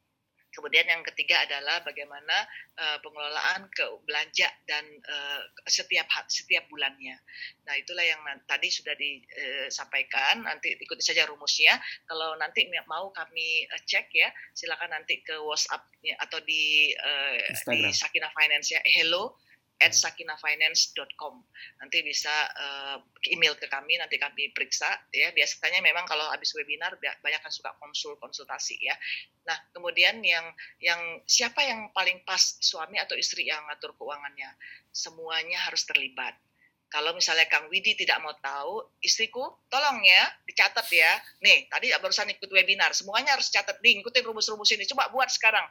Kemudian 0.53 0.85
yang 0.85 1.01
ketiga 1.01 1.43
adalah 1.43 1.81
bagaimana 1.81 2.45
uh, 2.77 2.97
pengelolaan 3.01 3.67
ke 3.73 3.85
belanja 4.05 4.47
dan 4.69 4.85
uh, 4.85 5.41
setiap 5.65 6.07
setiap 6.29 6.63
bulannya. 6.69 7.17
Nah 7.65 7.73
itulah 7.75 8.05
yang 8.05 8.21
tadi 8.45 8.69
sudah 8.69 8.93
disampaikan. 8.93 10.45
Nanti 10.45 10.77
ikuti 10.77 11.03
saja 11.03 11.25
rumusnya. 11.25 11.75
Kalau 12.05 12.37
nanti 12.37 12.69
mau 12.85 13.09
kami 13.11 13.67
cek 13.89 14.07
ya, 14.13 14.29
silakan 14.53 14.93
nanti 14.93 15.19
ke 15.25 15.35
WhatsApp 15.41 15.83
atau 16.21 16.39
di 16.45 16.93
uh, 16.95 17.35
di 17.73 17.91
Sakina 17.91 18.29
Finance 18.31 18.77
ya. 18.77 18.81
Hello 18.85 19.42
at 19.83 19.91
sakinafinance.com. 19.91 21.35
Nanti 21.83 21.97
bisa 22.07 22.31
uh, 22.55 22.97
email 23.27 23.59
ke 23.59 23.67
kami, 23.67 23.99
nanti 23.99 24.15
kami 24.15 24.55
periksa. 24.55 24.87
Ya, 25.11 25.35
biasanya 25.35 25.83
memang 25.83 26.07
kalau 26.07 26.23
habis 26.31 26.55
webinar 26.55 26.95
banyak 26.97 27.41
kan 27.43 27.51
suka 27.51 27.75
konsul 27.83 28.15
konsultasi 28.15 28.79
ya. 28.79 28.95
Nah, 29.43 29.59
kemudian 29.75 30.23
yang 30.23 30.47
yang 30.79 31.19
siapa 31.27 31.59
yang 31.67 31.91
paling 31.91 32.23
pas 32.23 32.39
suami 32.63 32.95
atau 32.95 33.19
istri 33.19 33.43
yang 33.51 33.59
ngatur 33.67 33.91
keuangannya? 33.99 34.55
Semuanya 34.95 35.59
harus 35.67 35.83
terlibat. 35.83 36.39
Kalau 36.87 37.09
misalnya 37.17 37.49
Kang 37.49 37.73
Widi 37.73 37.97
tidak 37.97 38.21
mau 38.21 38.37
tahu, 38.37 38.85
istriku 39.01 39.41
tolong 39.65 40.05
ya 40.05 40.29
dicatat 40.45 40.85
ya. 40.93 41.11
Nih, 41.41 41.65
tadi 41.65 41.89
barusan 41.97 42.29
ikut 42.29 42.45
webinar, 42.53 42.93
semuanya 42.93 43.33
harus 43.33 43.49
catat 43.49 43.81
nih, 43.81 44.05
ikutin 44.05 44.21
rumus-rumus 44.21 44.69
ini. 44.77 44.85
Coba 44.85 45.09
buat 45.09 45.25
sekarang. 45.33 45.65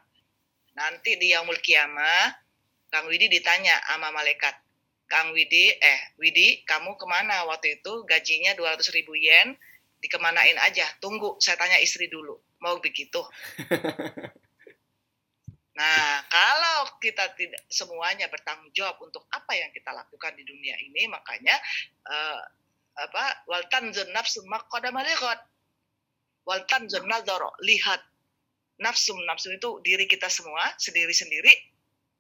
Nanti 0.75 1.15
di 1.23 1.31
Yaumul 1.31 1.63
Kiamah, 1.63 2.42
Kang 2.93 3.09
Widi 3.09 3.33
ditanya 3.33 3.81
sama 3.89 4.13
malaikat, 4.13 4.53
Kang 5.09 5.33
Widi, 5.33 5.73
eh 5.73 6.01
Widi, 6.21 6.61
kamu 6.69 7.01
ke 7.01 7.09
mana? 7.09 7.49
Waktu 7.49 7.81
itu 7.81 8.05
gajinya 8.05 8.53
200 8.53 8.85
ribu 8.93 9.17
yen, 9.17 9.57
dikemanain 10.05 10.61
aja, 10.61 10.85
tunggu, 11.01 11.41
saya 11.41 11.57
tanya 11.57 11.81
istri 11.81 12.13
dulu, 12.13 12.37
mau 12.61 12.77
begitu. 12.85 13.25
Nah, 15.73 16.21
kalau 16.29 17.01
kita 17.01 17.33
tidak 17.33 17.65
semuanya 17.73 18.29
bertanggung 18.29 18.69
jawab 18.77 19.01
untuk 19.01 19.25
apa 19.33 19.57
yang 19.57 19.73
kita 19.73 19.89
lakukan 19.89 20.37
di 20.37 20.45
dunia 20.45 20.77
ini, 20.77 21.09
makanya 21.09 21.57
uh, 22.13 22.45
apa 22.93 23.49
waltan 23.49 23.89
nafsu 24.13 24.45
maqada 24.45 24.93
malikot. 24.93 25.41
Waltan 26.45 26.93
nazaro 27.09 27.57
lihat. 27.65 28.05
Nafsu 28.85 29.17
nafsu 29.25 29.49
itu 29.49 29.81
diri 29.81 30.05
kita 30.05 30.29
semua 30.29 30.77
sendiri 30.77 31.17
sendiri 31.17 31.72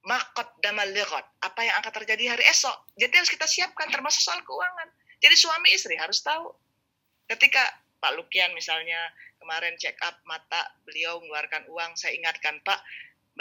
makot 0.02 0.48
damal 0.58 0.86
liqot 0.90 1.22
apa 1.42 1.60
yang 1.62 1.78
akan 1.78 1.92
terjadi 2.02 2.34
hari 2.34 2.44
esok? 2.50 2.74
Jadi 2.98 3.14
harus 3.14 3.30
kita 3.30 3.46
siapkan 3.46 3.86
termasuk 3.90 4.22
soal 4.22 4.42
keuangan. 4.42 4.90
Jadi 5.22 5.34
suami 5.38 5.70
istri 5.70 5.94
harus 5.94 6.18
tahu. 6.22 6.50
Ketika 7.30 7.62
Pak 8.02 8.18
Lukian 8.18 8.50
misalnya 8.50 8.98
kemarin 9.38 9.78
check 9.78 9.94
up 10.02 10.18
mata 10.26 10.74
beliau 10.82 11.22
mengeluarkan 11.22 11.70
uang 11.70 11.94
saya 11.94 12.18
ingatkan 12.18 12.58
Pak 12.66 12.82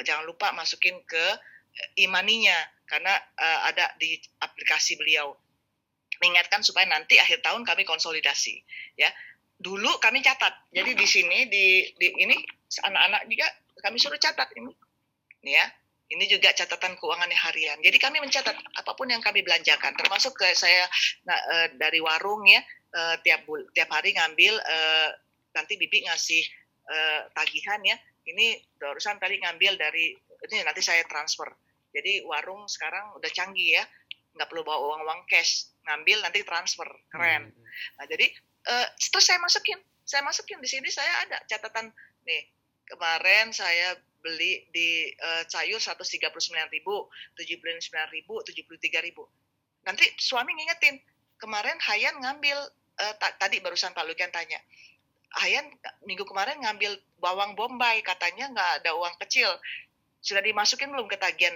jangan 0.06 0.24
lupa 0.30 0.54
masukin 0.54 1.02
ke 1.04 1.26
eh, 1.74 2.06
imaninya 2.06 2.56
karena 2.86 3.12
uh, 3.38 3.60
ada 3.72 3.90
di 3.98 4.22
aplikasi 4.44 5.02
beliau. 5.02 5.34
Mengingatkan 6.22 6.62
supaya 6.62 6.86
nanti 6.86 7.18
akhir 7.18 7.42
tahun 7.42 7.66
kami 7.66 7.82
konsolidasi 7.90 8.62
ya. 9.02 9.10
Dulu 9.58 9.98
kami 9.98 10.22
catat. 10.22 10.54
Jadi 10.70 10.94
di 10.94 11.08
sini 11.10 11.50
di, 11.50 11.90
di 11.98 12.08
ini 12.22 12.38
anak-anak 12.86 13.26
juga 13.26 13.48
kami 13.82 13.98
suruh 13.98 14.22
catat 14.22 14.50
ini 14.54 14.70
ya 15.42 15.66
ini 16.12 16.28
juga 16.28 16.52
catatan 16.52 17.00
keuangannya 17.00 17.40
harian. 17.40 17.80
Jadi 17.80 17.96
kami 17.96 18.20
mencatat 18.20 18.52
apa 18.54 18.92
pun 19.00 19.08
yang 19.08 19.24
kami 19.24 19.40
belanjakan, 19.48 19.96
termasuk 19.96 20.36
ke 20.36 20.52
saya 20.52 20.84
nah, 21.24 21.40
uh, 21.40 21.68
dari 21.80 22.04
warung 22.04 22.44
ya 22.44 22.60
uh, 22.92 23.16
tiap 23.24 23.48
bul 23.48 23.64
tiap 23.72 23.88
hari 23.96 24.12
ngambil 24.12 24.60
uh, 24.60 25.10
nanti 25.56 25.80
bibi 25.80 26.04
ngasih 26.08 26.44
uh, 26.92 27.32
tagihan 27.32 27.80
ya. 27.88 27.96
Ini 28.28 28.60
barusan 28.78 29.18
tadi 29.18 29.40
ngambil 29.40 29.80
dari 29.80 30.14
ini 30.52 30.56
nanti 30.68 30.84
saya 30.84 31.02
transfer. 31.08 31.48
Jadi 31.92 32.24
warung 32.28 32.68
sekarang 32.68 33.16
udah 33.16 33.32
canggih 33.32 33.80
ya, 33.80 33.84
nggak 34.36 34.48
perlu 34.48 34.64
bawa 34.64 34.80
uang-uang 34.80 35.28
cash, 35.28 35.72
ngambil 35.88 36.24
nanti 36.24 36.44
transfer, 36.44 36.88
keren. 37.12 37.52
Hmm. 37.52 37.64
Nah 38.00 38.06
jadi 38.08 38.28
uh, 38.68 38.88
terus 39.00 39.26
saya 39.28 39.40
masukin, 39.40 39.80
saya 40.04 40.22
masukin 40.28 40.60
di 40.60 40.68
sini 40.68 40.88
saya 40.92 41.28
ada 41.28 41.40
catatan 41.48 41.92
nih 42.28 42.48
kemarin 42.92 43.56
saya 43.56 43.96
beli 44.22 44.70
di 44.70 45.10
uh, 45.18 45.44
sayur 45.50 45.82
139.000, 45.82 46.30
79.000, 46.30 47.36
73.000. 47.36 49.18
Nanti 49.82 50.06
suami 50.22 50.54
ngingetin, 50.54 51.02
kemarin 51.42 51.78
Hayan 51.82 52.22
ngambil 52.22 52.58
uh, 53.02 53.14
tadi 53.42 53.58
barusan 53.60 53.98
Pak 53.98 54.06
Lukian 54.06 54.30
tanya. 54.30 54.62
Hayan 55.42 55.66
minggu 56.06 56.28
kemarin 56.28 56.62
ngambil 56.62 57.02
bawang 57.18 57.58
bombay, 57.58 58.06
katanya 58.06 58.52
nggak 58.52 58.72
ada 58.84 58.92
uang 58.94 59.16
kecil. 59.26 59.50
Sudah 60.22 60.44
dimasukin 60.44 60.92
belum 60.92 61.10
ke 61.10 61.18
tagihan 61.18 61.56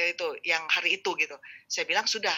eh, 0.00 0.16
itu 0.16 0.26
yang 0.42 0.64
hari 0.66 0.98
itu 0.98 1.14
gitu. 1.20 1.36
Saya 1.68 1.86
bilang 1.86 2.08
sudah. 2.08 2.34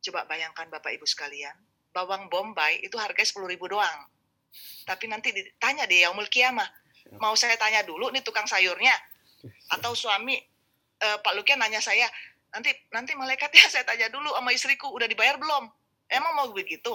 Coba 0.00 0.24
bayangkan 0.24 0.64
Bapak 0.72 0.96
Ibu 0.96 1.04
sekalian, 1.04 1.52
bawang 1.92 2.32
bombay 2.32 2.80
itu 2.80 2.96
harganya 2.96 3.28
10 3.28 3.52
ribu 3.52 3.68
doang. 3.68 4.08
Tapi 4.88 5.06
nanti 5.06 5.30
ditanya 5.30 5.84
di 5.84 6.02
Yaumul 6.02 6.32
Kiamah, 6.32 6.66
mau 7.18 7.34
saya 7.34 7.56
tanya 7.56 7.82
dulu 7.82 8.12
nih 8.12 8.22
tukang 8.24 8.46
sayurnya? 8.46 8.92
Atau 9.72 9.96
suami 9.96 10.36
uh, 11.00 11.18
Pak 11.20 11.32
Lukian 11.36 11.58
nanya 11.58 11.80
saya 11.80 12.06
nanti 12.50 12.74
nanti 12.90 13.14
malaikatnya 13.14 13.66
saya 13.72 13.84
tanya 13.86 14.10
dulu 14.10 14.34
sama 14.34 14.50
istriku 14.50 14.90
udah 14.92 15.06
dibayar 15.06 15.38
belum? 15.40 15.70
Emang 16.10 16.32
mau 16.34 16.48
begitu? 16.50 16.90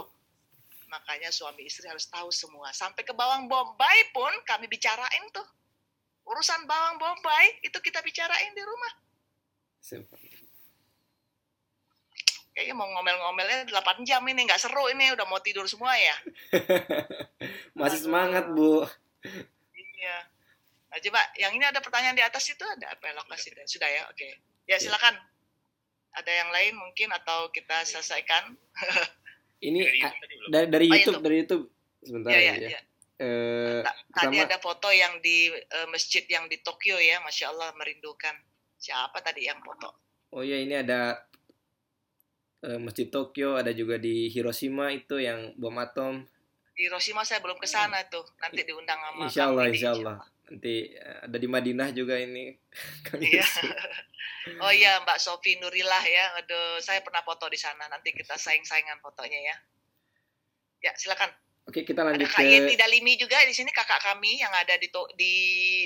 Makanya 0.92 1.32
suami 1.32 1.66
istri 1.66 1.88
harus 1.88 2.06
tahu 2.08 2.30
semua. 2.30 2.70
Sampai 2.76 3.08
ke 3.08 3.16
bawang 3.16 3.48
bombay 3.48 4.12
pun 4.12 4.32
kami 4.46 4.68
bicarain 4.68 5.26
tuh. 5.32 5.48
Urusan 6.26 6.68
bawang 6.68 7.00
bombay 7.00 7.64
itu 7.64 7.78
kita 7.80 8.04
bicarain 8.04 8.52
di 8.54 8.64
rumah. 8.64 8.94
Kayaknya 12.56 12.76
mau 12.80 12.88
ngomel-ngomelnya 12.88 13.68
8 13.68 14.08
jam 14.08 14.24
ini 14.32 14.48
nggak 14.48 14.62
seru 14.64 14.88
ini 14.88 15.12
udah 15.12 15.28
mau 15.28 15.44
tidur 15.44 15.68
semua 15.68 15.92
ya? 16.00 16.16
Masih 17.80 18.08
semangat 18.08 18.48
bu 18.48 18.88
Iya. 20.06 20.20
Nah, 20.86 21.00
coba 21.02 21.22
yang 21.36 21.52
ini 21.52 21.66
ada 21.66 21.82
pertanyaan 21.82 22.14
di 22.14 22.22
atas 22.22 22.46
itu 22.46 22.62
ada 22.62 22.88
apa 22.88 23.10
lokasi 23.12 23.50
sudah 23.66 23.90
ya? 23.90 24.06
Oke. 24.08 24.38
Ya 24.64 24.78
silakan. 24.78 25.18
Ada 26.14 26.32
yang 26.32 26.50
lain 26.50 26.74
mungkin 26.78 27.12
atau 27.12 27.50
kita 27.50 27.84
selesaikan? 27.84 28.54
Ini 29.58 29.82
Dari 29.82 29.98
YouTube 29.98 30.70
dari 30.70 30.86
Oh, 30.86 30.94
YouTube, 30.94 30.96
YouTube. 30.96 31.24
dari 31.24 31.36
YouTube. 31.36 31.66
Sebentar 32.00 32.30
Iya, 32.30 32.38
ya. 32.38 32.54
iya, 32.54 32.68
iya. 32.70 32.82
Eh, 33.16 33.80
Ta- 33.82 33.96
Tadi 34.14 34.36
pertama- 34.36 34.46
ada 34.46 34.58
foto 34.60 34.88
yang 34.92 35.14
di 35.20 35.38
eh, 35.50 35.88
masjid 35.90 36.24
yang 36.26 36.46
di 36.46 36.60
Tokyo 36.60 36.96
ya, 36.96 37.18
masya 37.20 37.50
Allah 37.50 37.74
merindukan. 37.74 38.36
Siapa 38.78 39.20
tadi 39.20 39.44
yang 39.44 39.60
foto? 39.60 39.90
Oh 40.30 40.40
iya 40.40 40.60
ini 40.60 40.76
ada 40.76 41.18
eh, 42.62 42.78
Masjid 42.78 43.08
Tokyo, 43.08 43.56
ada 43.56 43.72
juga 43.72 43.96
di 43.96 44.28
Hiroshima 44.28 44.92
itu 44.92 45.18
yang 45.18 45.56
bom 45.56 45.76
atom. 45.76 46.28
Di 46.76 46.86
Hiroshima 46.86 47.24
saya 47.24 47.40
belum 47.40 47.56
ke 47.56 47.66
sana 47.66 48.04
tuh. 48.06 48.28
Nanti 48.38 48.62
diundang 48.62 49.00
sama 49.00 49.24
Insya 49.26 49.44
Allah, 49.48 49.66
insya 49.72 49.90
Allah. 49.96 50.20
Nanti 50.46 50.92
eh, 50.92 51.18
ada 51.24 51.38
di 51.40 51.48
Madinah 51.48 51.90
juga 51.96 52.20
ini. 52.20 52.52
Kang 53.08 53.24
Iya. 53.24 53.48
Oh 54.62 54.70
iya 54.70 55.02
Mbak 55.02 55.18
Sofi 55.18 55.58
Nurillah 55.58 56.06
ya. 56.06 56.38
Aduh, 56.38 56.78
saya 56.78 57.02
pernah 57.02 57.26
foto 57.26 57.50
di 57.50 57.58
sana. 57.58 57.90
Nanti 57.90 58.14
kita 58.14 58.38
saing-saingan 58.38 59.02
fotonya 59.02 59.42
ya. 59.42 59.56
Ya, 60.86 60.92
silakan. 60.94 61.34
Oke 61.66 61.82
kita 61.82 62.06
Ada 62.06 62.14
lanjut 62.14 62.30
Kak 62.30 62.46
Yeti 62.46 62.78
ke 62.78 62.78
Dalimi 62.78 63.18
juga 63.18 63.42
di 63.42 63.58
sini 63.58 63.74
kakak 63.74 63.98
kami 64.06 64.38
yang 64.38 64.54
ada 64.54 64.78
di 64.78 64.86
di 65.18 65.34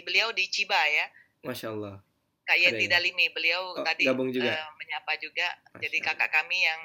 beliau 0.03 0.35
di 0.35 0.51
Ciba 0.51 0.75
ya. 0.75 1.07
Masya 1.47 1.71
Allah. 1.71 2.03
Kak 2.43 2.59
Yeti 2.59 2.91
ya? 2.91 2.99
Dalimi 2.99 3.31
beliau 3.31 3.79
Oh, 3.79 3.85
tadi 3.87 4.03
gabung 4.03 4.27
juga? 4.27 4.51
eh, 4.51 4.67
menyapa 4.75 5.15
juga. 5.23 5.47
Masya 5.47 5.79
Jadi 5.79 5.97
Allah. 6.03 6.07
kakak 6.19 6.29
kami 6.35 6.57
yang 6.59 6.81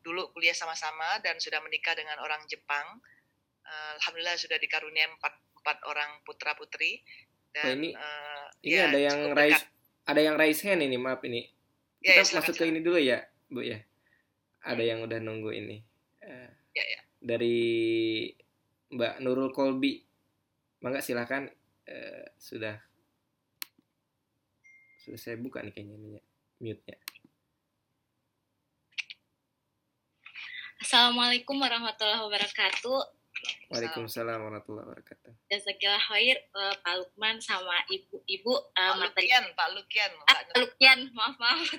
dulu 0.00 0.32
kuliah 0.32 0.56
sama-sama 0.56 1.20
dan 1.20 1.36
sudah 1.36 1.60
menikah 1.60 1.92
dengan 1.92 2.16
orang 2.24 2.40
Jepang. 2.48 3.04
Eh, 3.68 3.90
Alhamdulillah 4.00 4.34
sudah 4.34 4.56
dikarunia 4.56 5.04
empat, 5.06 5.32
empat 5.60 5.78
orang 5.84 6.24
putra 6.24 6.56
putri. 6.56 7.04
Dan 7.52 7.64
Oh, 7.64 7.72
ini- 7.76 7.92
eh, 7.92 8.44
Ini 8.64 8.74
ya, 8.74 8.84
ada 8.88 8.98
yang 8.98 9.18
raise 9.32 9.60
dekat. 9.60 10.08
ada 10.08 10.20
yang 10.20 10.36
raise 10.36 10.60
hand 10.64 10.80
ini, 10.80 10.96
maaf 10.96 11.20
ini. 11.22 11.44
Ya, 12.00 12.16
ya, 12.16 12.24
Kita 12.24 12.24
silakan, 12.24 12.40
masuk 12.48 12.54
ke 12.56 12.64
ini 12.66 12.80
dulu 12.80 12.98
ya, 12.98 13.18
Bu 13.46 13.60
ya. 13.60 13.78
Ada 14.60 14.82
yang 14.82 15.04
udah 15.04 15.18
nunggu 15.18 15.50
ini. 15.52 15.76
Eh, 16.20 16.50
Ya, 16.72 16.84
ya. 16.86 17.00
Dari 17.18 17.56
Mbak 18.88 19.14
Nurul 19.20 19.50
Kolbi. 19.50 20.00
Mangga 20.78 21.02
silahkan 21.02 21.50
eh, 21.84 22.24
sudah 22.38 22.78
sudah 24.98 25.18
saya 25.18 25.34
buka 25.34 25.58
nih 25.58 25.72
kayaknya 25.72 25.94
ininya, 25.96 26.22
mute-nya. 26.58 26.96
Assalamualaikum 30.78 31.58
warahmatullahi 31.58 32.22
wabarakatuh. 32.22 33.17
Waalaikumsalam 33.68 34.38
warahmatullahi 34.40 34.86
wabarakatuh. 34.88 35.30
Jazakillah 35.52 36.00
khair 36.00 36.36
eh, 36.40 36.74
Pak 36.80 36.94
Lukman 36.98 37.36
sama 37.38 37.76
ibu-ibu 37.92 38.54
eh, 38.72 38.92
Pak 38.92 38.96
materi 38.96 39.28
Lukian, 39.28 39.44
Pak 39.52 39.68
Lukian. 39.76 40.12
Ah, 40.24 40.34
Pak 40.40 40.56
Lukian, 40.58 40.98
maaf 41.14 41.36
maaf. 41.36 41.68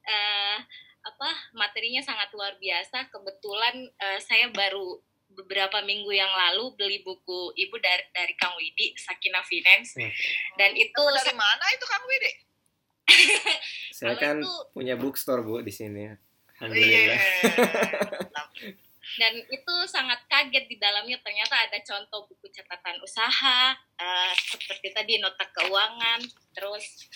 Eh, 0.00 0.58
apa 1.04 1.28
materinya 1.54 2.00
sangat 2.00 2.32
luar 2.32 2.56
biasa. 2.56 3.12
Kebetulan 3.12 3.84
eh, 4.00 4.18
saya 4.18 4.48
baru 4.48 4.98
beberapa 5.30 5.78
minggu 5.86 6.10
yang 6.10 6.32
lalu 6.32 6.74
beli 6.74 6.98
buku 7.06 7.54
ibu 7.54 7.76
dari 7.78 8.02
dari 8.10 8.34
Kang 8.34 8.56
Widi 8.58 8.98
Sakina 8.98 9.44
Finance 9.46 9.94
Wah. 9.94 10.10
dan 10.58 10.74
itu 10.74 11.02
dari 11.14 11.34
mana 11.36 11.64
itu 11.70 11.84
Kang 11.86 12.04
Widi? 12.08 12.32
Saya 13.94 14.14
kan 14.18 14.42
itu- 14.42 14.66
punya 14.74 14.98
bookstore 14.98 15.42
Bu 15.46 15.62
di 15.62 15.70
sini. 15.70 16.10
Iya. 16.10 16.14
Alhamdulillah. 16.60 17.20
dan 19.18 19.34
itu 19.50 19.74
sangat 19.90 20.22
kaget 20.30 20.70
di 20.70 20.76
dalamnya. 20.78 21.18
Ternyata 21.24 21.54
ada 21.66 21.78
contoh 21.82 22.30
buku 22.30 22.46
catatan 22.52 23.00
usaha 23.02 23.74
eh, 23.98 24.32
seperti 24.36 24.94
tadi 24.94 25.18
nota 25.18 25.46
keuangan 25.50 26.20
terus 26.54 27.10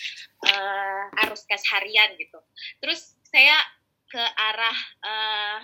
eh, 0.48 1.22
arus 1.26 1.46
kas 1.46 1.62
harian 1.70 2.16
gitu. 2.18 2.40
Terus 2.82 3.14
saya 3.28 3.58
ke 4.10 4.22
arah 4.22 4.78
eh, 5.04 5.58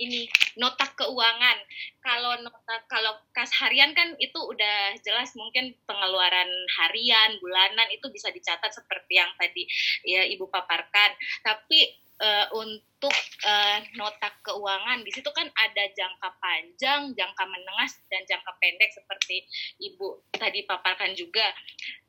ini 0.00 0.26
nota 0.56 0.88
keuangan. 0.96 1.58
Kalau 2.00 2.40
nota 2.40 2.74
kalau 2.88 3.20
kas 3.36 3.52
harian 3.60 3.92
kan 3.92 4.16
itu 4.16 4.40
udah 4.40 4.96
jelas 5.04 5.36
mungkin 5.36 5.76
pengeluaran 5.84 6.48
harian 6.80 7.36
bulanan 7.38 7.88
itu 7.92 8.08
bisa 8.08 8.32
dicatat 8.32 8.72
seperti 8.72 9.20
yang 9.20 9.30
tadi 9.36 9.68
ya 10.02 10.24
ibu 10.24 10.48
paparkan. 10.48 11.12
Tapi 11.44 12.09
eh, 12.20 12.46
untuk 12.52 13.16
eh, 13.48 13.78
nota 13.96 14.28
keuangan 14.44 15.00
di 15.00 15.10
situ 15.10 15.32
kan 15.32 15.48
ada 15.48 15.84
jangka 15.96 16.28
panjang, 16.36 17.16
jangka 17.16 17.44
menengah 17.48 17.88
dan 18.12 18.22
jangka 18.28 18.52
pendek 18.60 18.92
seperti 18.92 19.48
ibu 19.80 20.20
tadi 20.36 20.68
paparkan 20.68 21.16
juga. 21.16 21.48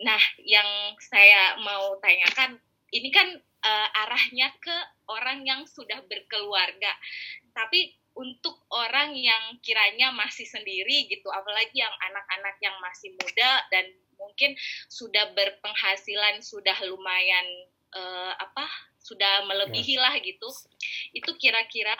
Nah, 0.03 0.19
yang 0.43 0.93
saya 0.99 1.55
mau 1.63 1.95
tanyakan 2.03 2.59
ini 2.91 3.09
kan 3.09 3.27
eh, 3.39 3.99
arahnya 4.03 4.51
ke 4.59 4.77
orang 5.07 5.47
yang 5.47 5.63
sudah 5.63 6.03
berkeluarga, 6.07 6.91
tapi 7.55 7.95
untuk 8.11 8.67
orang 8.75 9.15
yang 9.15 9.55
kiranya 9.63 10.11
masih 10.11 10.43
sendiri 10.43 11.07
gitu, 11.07 11.31
apalagi 11.31 11.79
yang 11.79 11.95
anak-anak 12.11 12.59
yang 12.59 12.75
masih 12.83 13.15
muda 13.15 13.63
dan 13.71 13.87
mungkin 14.19 14.53
sudah 14.91 15.31
berpenghasilan 15.33 16.43
sudah 16.45 16.75
lumayan 16.85 17.47
eh, 17.95 18.33
apa 18.37 18.90
sudah 19.01 19.45
melebihi 19.49 19.97
lah 19.97 20.13
gitu 20.21 20.47
itu 21.11 21.31
kira-kira 21.41 21.97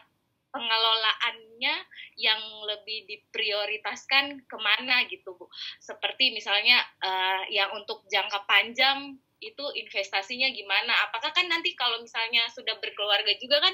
pengelolaannya 0.51 1.75
yang 2.19 2.41
lebih 2.67 3.07
diprioritaskan 3.07 4.45
ke 4.45 4.57
mana 4.59 5.07
gitu 5.07 5.33
bu? 5.39 5.47
Seperti 5.79 6.35
misalnya 6.35 6.83
eh, 7.01 7.55
yang 7.55 7.71
untuk 7.73 8.03
jangka 8.11 8.45
panjang 8.45 9.15
itu 9.41 9.65
investasinya 9.73 10.51
gimana? 10.51 10.91
Apakah 11.09 11.31
kan 11.33 11.47
nanti 11.47 11.73
kalau 11.73 12.03
misalnya 12.03 12.45
sudah 12.51 12.77
berkeluarga 12.77 13.31
juga 13.39 13.63
kan 13.63 13.73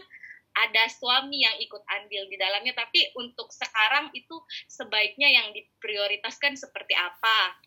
ada 0.57 0.89
suami 0.89 1.45
yang 1.45 1.53
ikut 1.61 1.83
andil 1.85 2.25
di 2.29 2.37
dalamnya 2.37 2.73
tapi 2.73 3.13
untuk 3.13 3.53
sekarang 3.53 4.09
itu 4.17 4.41
sebaiknya 4.69 5.29
yang 5.29 5.51
diprioritaskan 5.51 6.55
seperti 6.55 6.93
apa? 6.93 7.57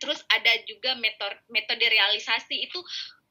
Terus 0.00 0.24
ada 0.32 0.54
juga 0.64 0.96
metode 0.96 1.36
metode 1.52 1.84
realisasi 1.84 2.64
itu 2.64 2.80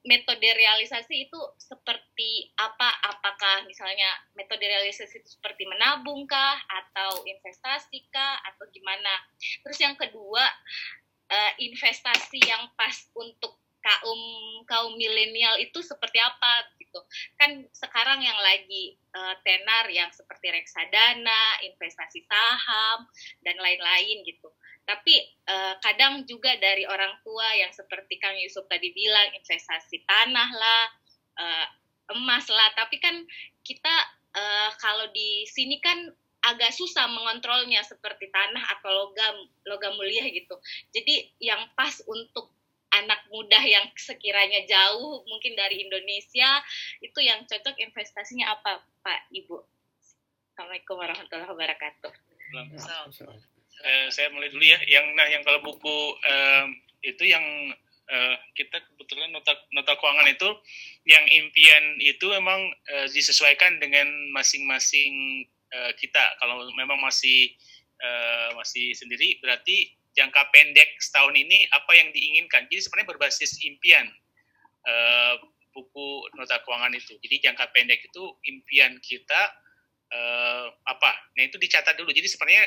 metode 0.08 0.48
realisasi 0.48 1.28
itu 1.28 1.40
seperti 1.60 2.52
apa? 2.56 2.88
Apakah 3.04 3.68
misalnya 3.68 4.08
metode 4.36 4.64
realisasi 4.64 5.20
itu 5.20 5.30
seperti 5.40 5.68
menabung 5.68 6.24
kah 6.24 6.56
atau 6.68 7.24
investasi 7.28 8.08
kah 8.12 8.40
atau 8.48 8.64
gimana? 8.72 9.14
Terus 9.66 9.80
yang 9.84 9.96
kedua 10.00 10.44
eh, 11.30 11.54
investasi 11.68 12.40
yang 12.48 12.72
pas 12.80 12.96
untuk 13.16 13.60
kaum 13.90 14.22
kaum 14.70 14.94
milenial 14.94 15.58
itu 15.58 15.82
seperti 15.82 16.22
apa 16.22 16.70
gitu? 16.78 17.02
Kan 17.42 17.66
sekarang 17.74 18.22
yang 18.22 18.38
lagi 18.38 18.94
eh, 18.96 19.36
tenar 19.42 19.90
yang 19.90 20.14
seperti 20.14 20.54
reksadana, 20.54 21.66
investasi 21.66 22.22
saham 22.30 23.10
dan 23.42 23.58
lain-lain 23.58 24.22
gitu. 24.30 24.54
Tapi 24.86 25.16
eh, 25.26 25.74
kadang 25.82 26.26
juga 26.30 26.54
dari 26.62 26.86
orang 26.86 27.18
tua 27.26 27.50
yang 27.58 27.74
seperti 27.74 28.22
Kang 28.22 28.38
Yusuf 28.38 28.70
tadi 28.70 28.94
bilang 28.94 29.34
investasi 29.34 30.06
tanah 30.06 30.50
lah 30.54 30.86
eh, 31.42 31.68
emas 32.14 32.46
lah. 32.50 32.70
Tapi 32.78 33.02
kan 33.02 33.26
kita 33.66 33.96
eh, 34.38 34.70
kalau 34.78 35.10
di 35.10 35.50
sini 35.50 35.82
kan 35.82 36.10
agak 36.40 36.72
susah 36.72 37.04
mengontrolnya 37.12 37.84
seperti 37.84 38.32
tanah 38.32 38.80
atau 38.80 38.90
logam 38.90 39.36
logam 39.68 39.94
mulia 40.00 40.24
gitu. 40.32 40.56
Jadi 40.96 41.36
yang 41.44 41.68
pas 41.76 42.00
untuk 42.08 42.59
anak 42.90 43.22
muda 43.30 43.62
yang 43.62 43.86
sekiranya 43.94 44.66
jauh 44.66 45.22
mungkin 45.30 45.54
dari 45.54 45.86
Indonesia 45.86 46.50
itu 47.00 47.20
yang 47.22 47.46
cocok 47.46 47.78
investasinya 47.78 48.58
apa 48.58 48.82
Pak 49.06 49.30
Ibu 49.30 49.58
Assalamualaikum 50.54 50.96
warahmatullahi 50.98 51.50
wabarakatuh 51.54 52.12
Eh, 53.80 54.08
saya 54.12 54.28
mulai 54.34 54.52
dulu 54.52 54.66
ya. 54.66 54.80
Yang 54.84 55.06
nah 55.16 55.28
yang 55.30 55.44
kalau 55.46 55.64
buku 55.64 55.98
em, 56.28 56.76
itu 57.00 57.24
yang 57.32 57.46
eh, 58.12 58.36
kita 58.58 58.76
kebetulan 58.92 59.32
nota 59.32 59.56
nota 59.72 59.96
keuangan 59.96 60.28
itu 60.28 60.50
yang 61.08 61.24
impian 61.30 61.96
itu 62.04 62.26
memang 62.28 62.60
eh, 62.92 63.08
disesuaikan 63.08 63.80
dengan 63.80 64.10
masing-masing 64.36 65.46
eh, 65.72 65.92
kita. 65.96 66.36
Kalau 66.44 66.68
memang 66.76 67.00
masih 67.00 67.56
eh, 68.02 68.50
masih 68.60 68.92
sendiri 68.98 69.40
berarti 69.40 69.96
jangka 70.18 70.42
pendek 70.50 70.90
setahun 71.00 71.36
ini 71.36 71.66
apa 71.70 71.92
yang 71.96 72.10
diinginkan. 72.10 72.66
Jadi 72.68 72.82
sebenarnya 72.86 73.10
berbasis 73.16 73.62
impian 73.66 74.06
eh, 74.86 75.34
buku 75.74 76.28
nota 76.36 76.60
keuangan 76.66 76.94
itu. 76.98 77.16
Jadi 77.22 77.50
jangka 77.50 77.70
pendek 77.72 78.02
itu 78.10 78.24
impian 78.50 78.98
kita 79.00 79.42
eh, 80.10 80.68
apa? 80.90 81.12
Nah 81.38 81.44
itu 81.46 81.58
dicatat 81.62 81.96
dulu. 81.96 82.10
Jadi 82.10 82.28
sebenarnya 82.28 82.66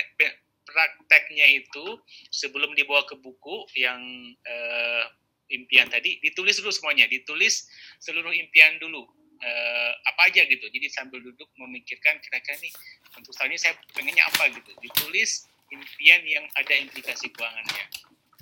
prakteknya 0.63 1.47
itu 1.59 1.99
sebelum 2.31 2.73
dibawa 2.79 3.03
ke 3.05 3.19
buku 3.19 3.67
yang 3.77 4.01
eh, 4.47 5.05
impian 5.53 5.91
tadi 5.91 6.23
ditulis 6.23 6.57
dulu 6.63 6.73
semuanya, 6.73 7.05
ditulis 7.11 7.69
seluruh 8.01 8.33
impian 8.33 8.81
dulu 8.81 9.05
eh, 9.43 9.93
apa 10.09 10.31
aja 10.31 10.47
gitu. 10.47 10.65
Jadi 10.71 10.87
sambil 10.89 11.21
duduk 11.21 11.51
memikirkan 11.59 12.23
kira-kira 12.23 12.57
nih 12.63 12.73
untuk 13.19 13.35
tahun 13.37 13.53
ini 13.53 13.61
saya 13.61 13.75
pengennya 13.93 14.25
apa 14.25 14.49
gitu. 14.55 14.73
Ditulis 14.81 15.52
impian 15.73 16.23
yang 16.29 16.45
ada 16.55 16.75
implikasi 16.77 17.33
keuangannya. 17.33 17.85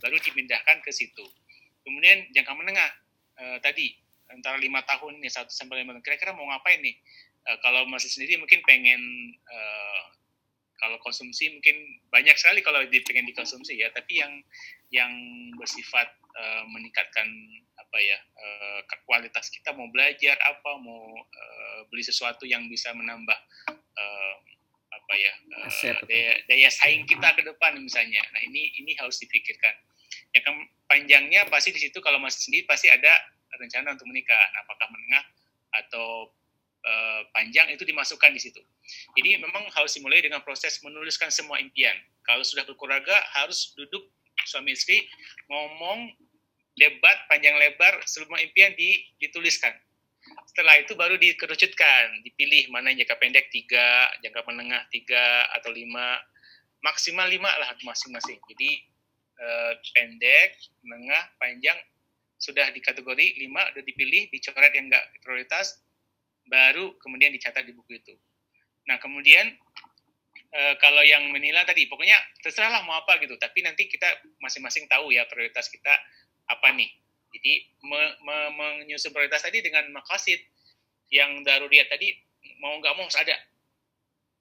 Baru 0.03 0.19
dipindahkan 0.19 0.83
ke 0.83 0.91
situ. 0.91 1.23
Kemudian 1.87 2.29
jangka 2.35 2.53
menengah 2.59 2.91
uh, 3.39 3.59
tadi 3.63 3.95
antara 4.31 4.59
lima 4.59 4.83
tahun 4.85 5.23
nih 5.23 5.31
satu 5.31 5.51
sampai 5.51 5.87
lima 5.87 5.95
tahun. 5.97 6.05
Kira-kira 6.05 6.35
mau 6.35 6.51
ngapain 6.51 6.83
nih? 6.83 6.99
Uh, 7.47 7.59
kalau 7.65 7.87
masih 7.89 8.11
sendiri 8.11 8.37
mungkin 8.37 8.61
pengen 8.67 9.01
uh, 9.49 10.03
kalau 10.81 10.97
konsumsi 11.05 11.53
mungkin 11.53 12.01
banyak 12.09 12.35
sekali 12.41 12.65
kalau 12.65 12.83
pengen 12.85 13.29
dikonsumsi 13.31 13.79
ya. 13.79 13.89
Tapi 13.95 14.21
yang 14.21 14.33
yang 14.91 15.13
bersifat 15.55 16.11
uh, 16.35 16.65
meningkatkan 16.67 17.29
apa 17.79 17.99
ya 17.99 18.19
uh, 18.19 18.81
kualitas 19.03 19.51
kita 19.51 19.75
mau 19.75 19.91
belajar 19.91 20.39
apa 20.47 20.79
mau 20.79 21.11
uh, 21.19 21.81
beli 21.91 22.07
sesuatu 22.07 22.47
yang 22.47 22.71
bisa 22.71 22.95
menambah 22.95 23.35
uh, 23.75 24.35
apa 25.01 25.15
ya 25.17 25.33
uh, 25.65 26.05
daya, 26.05 26.33
daya 26.45 26.69
saing 26.69 27.09
kita 27.09 27.33
ke 27.33 27.43
depan 27.43 27.81
misalnya. 27.81 28.21
Nah 28.37 28.41
ini 28.45 28.71
ini 28.77 28.93
harus 29.01 29.17
dipikirkan. 29.19 29.75
Yang 30.37 30.69
panjangnya 30.87 31.49
pasti 31.49 31.73
di 31.73 31.81
situ 31.81 31.99
kalau 32.05 32.21
masih 32.21 32.47
sendiri 32.47 32.69
pasti 32.69 32.93
ada 32.93 33.11
rencana 33.57 33.97
untuk 33.97 34.07
menikah. 34.07 34.39
Nah, 34.39 34.61
apakah 34.63 34.87
menengah 34.93 35.25
atau 35.71 36.31
uh, 36.85 37.21
panjang 37.35 37.73
itu 37.73 37.83
dimasukkan 37.83 38.31
di 38.31 38.41
situ. 38.43 38.61
Jadi 39.17 39.41
memang 39.41 39.67
harus 39.75 39.95
dimulai 39.97 40.23
dengan 40.23 40.43
proses 40.45 40.79
menuliskan 40.85 41.33
semua 41.33 41.59
impian. 41.59 41.95
Kalau 42.27 42.45
sudah 42.47 42.63
berkeluarga 42.69 43.17
harus 43.41 43.75
duduk 43.75 44.07
suami 44.47 44.73
istri 44.73 45.05
ngomong 45.51 46.15
debat 46.79 47.19
panjang 47.29 47.59
lebar 47.61 48.01
semua 48.09 48.41
impian 48.41 48.73
dituliskan 49.21 49.75
setelah 50.51 50.77
itu 50.77 50.93
baru 50.99 51.17
dikerucutkan, 51.17 52.21
dipilih 52.27 52.69
mana 52.69 52.93
jangka 52.93 53.17
pendek 53.17 53.49
tiga, 53.49 54.11
jangka 54.21 54.45
menengah 54.45 54.83
tiga 54.93 55.49
atau 55.57 55.73
lima, 55.73 56.21
maksimal 56.85 57.27
lima 57.27 57.49
lah 57.49 57.73
masing-masing. 57.81 58.37
Jadi 58.51 58.71
eh, 59.41 59.73
pendek, 59.97 60.61
menengah, 60.85 61.25
panjang 61.41 61.79
sudah 62.41 62.69
di 62.73 62.81
kategori 62.85 63.41
lima 63.41 63.65
udah 63.73 63.85
dipilih, 63.85 64.29
dicoret 64.33 64.73
yang 64.77 64.93
enggak 64.93 65.05
prioritas, 65.25 65.81
baru 66.49 66.97
kemudian 67.01 67.33
dicatat 67.33 67.65
di 67.65 67.73
buku 67.73 68.01
itu. 68.01 68.15
Nah 68.89 69.01
kemudian 69.01 69.57
eh, 70.53 70.75
kalau 70.77 71.01
yang 71.01 71.33
menilai 71.33 71.65
tadi, 71.65 71.89
pokoknya 71.89 72.17
terserahlah 72.45 72.85
mau 72.85 73.01
apa 73.01 73.17
gitu, 73.25 73.41
tapi 73.41 73.65
nanti 73.65 73.89
kita 73.89 74.09
masing-masing 74.45 74.85
tahu 74.91 75.15
ya 75.15 75.25
prioritas 75.31 75.73
kita 75.73 75.95
apa 76.51 76.75
nih 76.75 76.91
jadi 77.31 77.53
me, 77.87 78.01
me, 78.27 78.37
menyusun 78.59 79.15
prioritas 79.15 79.43
tadi 79.43 79.63
dengan 79.63 79.87
makasid 79.95 80.43
yang 81.11 81.43
daruriyat 81.47 81.91
tadi 81.91 82.15
mau 82.59 82.79
nggak 82.79 82.95
mau 82.95 83.07
harus 83.07 83.19
ada. 83.19 83.37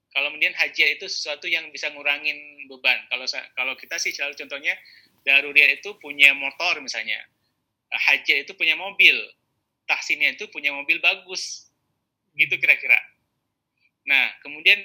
Kalau 0.10 0.34
kemudian 0.34 0.58
haji 0.58 0.97
itu 0.97 1.06
sesuatu 1.06 1.45
yang 1.45 1.69
bisa 1.69 1.93
ngurangin 1.93 2.65
beban. 2.65 2.97
Kalau 3.13 3.25
kalau 3.54 3.73
kita 3.78 4.02
sih 4.02 4.10
selalu 4.10 4.34
contohnya 4.41 4.73
daruriyat 5.21 5.82
itu 5.82 5.93
punya 6.02 6.34
motor 6.34 6.82
misalnya, 6.82 7.21
haji 7.93 8.41
itu 8.41 8.54
punya 8.58 8.73
mobil, 8.73 9.13
tahsinnya 9.86 10.34
itu 10.34 10.49
punya 10.49 10.73
mobil 10.73 10.97
bagus, 10.97 11.69
gitu 12.34 12.58
kira-kira. 12.58 12.97
Nah 14.10 14.34
kemudian 14.41 14.82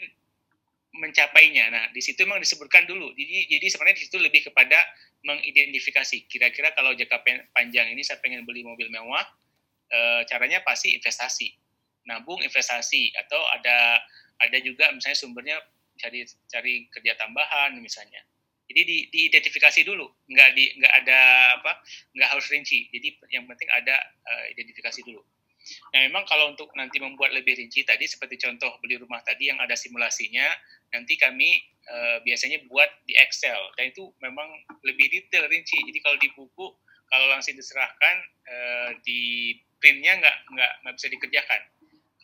mencapainya. 0.95 1.71
Nah, 1.75 1.85
di 1.91 1.99
situ 1.99 2.23
memang 2.23 2.39
disebutkan 2.39 2.87
dulu. 2.87 3.11
Jadi, 3.19 3.51
jadi 3.51 3.67
sebenarnya 3.67 3.97
di 3.99 4.05
situ 4.07 4.17
lebih 4.23 4.47
kepada 4.47 4.79
mengidentifikasi. 5.25 6.29
Kira-kira 6.29 6.77
kalau 6.77 6.93
jangka 6.93 7.25
panjang 7.51 7.91
ini 7.91 8.05
saya 8.05 8.21
pengen 8.21 8.45
beli 8.45 8.63
mobil 8.63 8.93
mewah, 8.93 9.25
e, 9.89 9.99
caranya 10.29 10.61
pasti 10.63 10.93
investasi, 10.95 11.49
nabung 12.05 12.45
investasi, 12.45 13.11
atau 13.25 13.41
ada 13.57 14.05
ada 14.45 14.59
juga 14.61 14.93
misalnya 14.93 15.19
sumbernya 15.19 15.57
cari 15.97 16.29
cari 16.47 16.87
kerja 16.93 17.17
tambahan 17.17 17.75
misalnya. 17.81 18.21
Jadi 18.65 18.81
di, 18.85 18.99
diidentifikasi 19.13 19.85
dulu, 19.85 20.09
nggak 20.29 20.51
di 20.57 20.65
nggak 20.81 20.95
ada 21.05 21.21
apa, 21.61 21.73
nggak 22.17 22.29
harus 22.33 22.47
rinci. 22.49 22.89
Jadi 22.93 23.21
yang 23.33 23.45
penting 23.45 23.69
ada 23.69 23.97
uh, 24.25 24.45
identifikasi 24.53 25.05
dulu. 25.05 25.21
Nah, 25.65 26.01
memang 26.05 26.29
kalau 26.29 26.53
untuk 26.53 26.69
nanti 26.77 27.01
membuat 27.01 27.33
lebih 27.33 27.57
rinci 27.57 27.89
tadi 27.89 28.05
seperti 28.05 28.37
contoh 28.37 28.77
beli 28.85 29.01
rumah 29.01 29.25
tadi 29.25 29.49
yang 29.49 29.57
ada 29.61 29.73
simulasinya, 29.73 30.45
nanti 30.95 31.19
kami 31.19 31.59
uh, 31.91 32.23
biasanya 32.23 32.63
buat 32.71 32.87
di 33.05 33.19
Excel 33.19 33.59
dan 33.75 33.91
itu 33.91 34.07
memang 34.23 34.47
lebih 34.87 35.11
detail 35.11 35.51
rinci. 35.51 35.77
Jadi 35.83 35.99
kalau 36.01 36.17
di 36.23 36.31
buku 36.33 36.67
kalau 37.11 37.27
langsung 37.29 37.59
diserahkan 37.59 38.17
uh, 38.47 38.91
di 39.03 39.53
printnya 39.83 40.17
nggak 40.23 40.37
nggak 40.55 40.73
nggak 40.87 40.95
bisa 40.95 41.09
dikerjakan. 41.11 41.63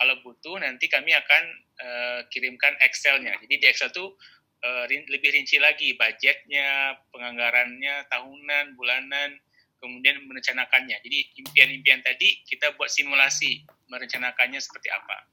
Kalau 0.01 0.15
butuh 0.25 0.57
nanti 0.63 0.89
kami 0.89 1.13
akan 1.13 1.43
uh, 1.83 2.21
kirimkan 2.33 2.73
Excelnya. 2.81 3.37
Jadi 3.45 3.55
di 3.61 3.67
Excel 3.69 3.93
tuh 3.93 4.17
uh, 4.65 4.85
lebih 4.89 5.35
rinci 5.35 5.61
lagi 5.61 5.93
budgetnya, 5.93 6.97
penganggarannya 7.13 8.09
tahunan, 8.09 8.79
bulanan, 8.81 9.37
kemudian 9.81 10.21
merencanakannya. 10.25 11.01
Jadi 11.05 11.19
impian-impian 11.45 12.01
tadi 12.05 12.45
kita 12.49 12.77
buat 12.77 12.89
simulasi 12.89 13.65
merencanakannya 13.89 14.61
seperti 14.61 14.89
apa. 14.93 15.29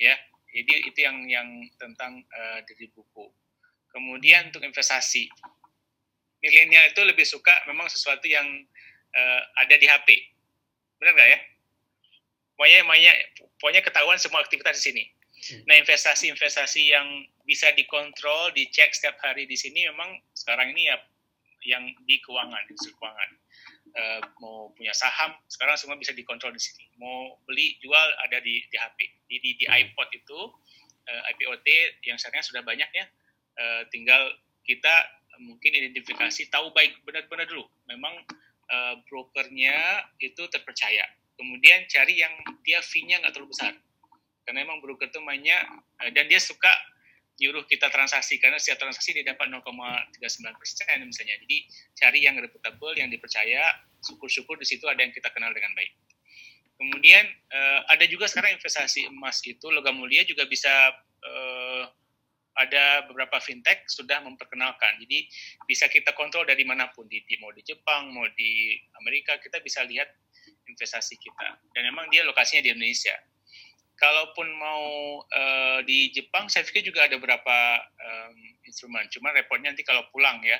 Ya, 0.00 0.14
jadi 0.48 0.74
itu 0.88 0.98
yang 1.04 1.16
yang 1.28 1.48
tentang 1.76 2.24
uh, 2.24 2.58
dari 2.64 2.88
buku. 2.92 3.28
Kemudian 3.92 4.48
untuk 4.48 4.64
investasi, 4.64 5.28
milenial 6.40 6.92
itu 6.92 7.00
lebih 7.04 7.24
suka 7.24 7.52
memang 7.68 7.88
sesuatu 7.88 8.24
yang 8.24 8.46
uh, 9.12 9.42
ada 9.60 9.74
di 9.76 9.86
HP. 9.88 10.08
Benar 11.00 11.12
nggak 11.16 11.30
ya? 11.30 11.40
Pokoknya, 12.58 12.80
pokoknya, 12.82 13.12
pokoknya 13.62 13.82
ketahuan 13.86 14.18
semua 14.18 14.42
aktivitas 14.42 14.82
di 14.82 14.84
sini. 14.90 15.04
Hmm. 15.38 15.62
Nah, 15.70 15.76
investasi-investasi 15.78 16.82
yang 16.90 17.06
bisa 17.46 17.70
dikontrol, 17.78 18.50
dicek 18.50 18.90
setiap 18.90 19.14
hari 19.22 19.46
di 19.46 19.54
sini 19.54 19.86
memang 19.86 20.18
sekarang 20.34 20.74
ini 20.74 20.90
ya 20.90 20.98
yang 21.70 21.86
di 22.02 22.18
keuangan, 22.18 22.66
di 22.66 22.74
keuangan 22.74 23.30
uh, 23.98 24.20
mau 24.38 24.70
punya 24.78 24.94
saham 24.94 25.34
sekarang 25.50 25.74
semua 25.74 25.98
bisa 25.98 26.14
dikontrol 26.14 26.54
di 26.54 26.62
sini. 26.62 26.86
Mau 26.96 27.36
beli 27.44 27.76
jual 27.82 28.08
ada 28.24 28.38
di 28.38 28.62
di 28.70 28.76
HP 28.78 28.98
di 29.26 29.36
di, 29.42 29.50
di 29.58 29.66
hmm. 29.66 29.74
iPod 29.74 30.08
itu 30.14 30.40
uh, 31.08 31.22
eh, 31.26 31.30
IPOT 31.34 31.66
yang 32.06 32.16
sekarang 32.16 32.46
sudah 32.46 32.62
banyak 32.62 32.88
ya. 32.94 33.04
Uh, 33.58 33.82
tinggal 33.90 34.22
kita 34.62 34.94
mungkin 35.42 35.74
identifikasi 35.74 36.46
tahu 36.50 36.70
baik 36.70 37.02
benar-benar 37.02 37.46
dulu. 37.50 37.66
Memang 37.90 38.14
uh, 38.70 38.94
brokernya 39.10 40.06
itu 40.22 40.46
terpercaya. 40.50 41.04
Kemudian 41.38 41.86
cari 41.86 42.18
yang 42.18 42.34
dia 42.66 42.82
fee-nya 42.82 43.22
nggak 43.22 43.34
terlalu 43.34 43.54
besar. 43.54 43.74
Karena 44.46 44.64
memang 44.64 44.80
broker 44.80 45.10
itu 45.10 45.20
mainnya 45.22 45.58
uh, 46.02 46.10
dan 46.14 46.26
dia 46.30 46.38
suka 46.38 46.70
nyuruh 47.38 47.64
kita 47.70 47.86
transaksi. 47.90 48.42
Karena 48.42 48.58
setiap 48.58 48.82
transaksi 48.82 49.14
dia 49.14 49.26
dapat 49.26 49.50
0,39 49.50 50.58
persen 50.58 50.98
misalnya. 51.06 51.38
Jadi 51.46 51.56
cari 51.94 52.18
yang 52.26 52.34
reputable, 52.38 52.94
yang 52.98 53.08
dipercaya, 53.10 53.87
syukur-syukur 54.02 54.58
di 54.58 54.66
situ 54.66 54.86
ada 54.86 55.00
yang 55.02 55.12
kita 55.14 55.30
kenal 55.34 55.50
dengan 55.54 55.74
baik. 55.74 55.92
Kemudian 56.78 57.26
uh, 57.50 57.80
ada 57.90 58.06
juga 58.06 58.30
sekarang 58.30 58.54
investasi 58.54 59.10
emas 59.10 59.42
itu 59.42 59.66
logam 59.74 59.98
mulia 59.98 60.22
juga 60.22 60.46
bisa 60.46 60.70
uh, 61.26 61.84
ada 62.58 63.06
beberapa 63.06 63.38
fintech 63.42 63.86
sudah 63.90 64.22
memperkenalkan. 64.22 64.98
Jadi 65.02 65.26
bisa 65.66 65.86
kita 65.90 66.14
kontrol 66.14 66.46
dari 66.46 66.62
mana 66.62 66.90
pun 66.90 67.06
di, 67.06 67.22
di 67.26 67.38
mau 67.38 67.50
di 67.54 67.62
Jepang, 67.66 68.10
mau 68.14 68.26
di 68.34 68.78
Amerika 69.02 69.38
kita 69.38 69.58
bisa 69.62 69.82
lihat 69.86 70.06
investasi 70.70 71.18
kita. 71.18 71.58
Dan 71.74 71.90
memang 71.90 72.10
dia 72.10 72.22
lokasinya 72.26 72.62
di 72.62 72.70
Indonesia 72.74 73.14
kalaupun 73.98 74.46
mau 74.54 74.86
uh, 75.26 75.78
di 75.82 76.14
Jepang, 76.14 76.46
saya 76.46 76.62
pikir 76.62 76.86
juga 76.86 77.04
ada 77.10 77.18
beberapa 77.18 77.82
um, 77.82 78.38
instrumen. 78.62 79.10
Cuma 79.10 79.34
repotnya 79.34 79.74
nanti 79.74 79.82
kalau 79.82 80.06
pulang 80.14 80.38
ya, 80.46 80.56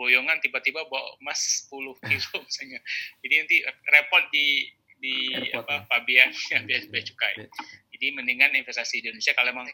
boyongan 0.00 0.40
tiba-tiba 0.40 0.88
bawa 0.88 1.20
emas 1.20 1.68
10 1.68 1.92
kilo 2.08 2.36
misalnya. 2.40 2.80
Jadi 3.20 3.34
nanti 3.36 3.56
repot 3.92 4.24
di 4.32 4.64
di 5.00 5.32
Airport, 5.32 5.64
apa 5.64 5.74
ya. 5.76 5.80
pabean 5.88 6.30
yang 6.52 6.62
biaya 6.68 6.88
bea 6.88 7.04
cukai. 7.04 7.34
Jadi 7.92 8.06
mendingan 8.16 8.56
investasi 8.56 9.04
di 9.04 9.12
Indonesia 9.12 9.36
kalau 9.36 9.52
memang 9.52 9.68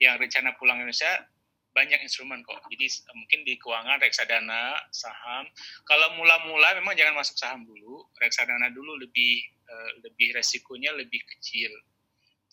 yang 0.00 0.16
rencana 0.16 0.56
pulang 0.56 0.80
Indonesia 0.80 1.28
banyak 1.76 2.00
instrumen 2.00 2.40
kok. 2.40 2.60
Jadi 2.72 2.88
mungkin 3.12 3.40
di 3.44 3.54
keuangan 3.60 4.00
reksadana, 4.00 4.80
saham. 4.90 5.44
Kalau 5.84 6.16
mula-mula 6.16 6.76
memang 6.80 6.96
jangan 6.96 7.20
masuk 7.20 7.36
saham 7.38 7.62
dulu, 7.68 8.08
reksadana 8.18 8.72
dulu 8.72 8.98
lebih 8.98 9.44
uh, 9.68 9.90
lebih 10.02 10.34
resikonya 10.34 10.92
lebih 10.96 11.22
kecil 11.24 11.70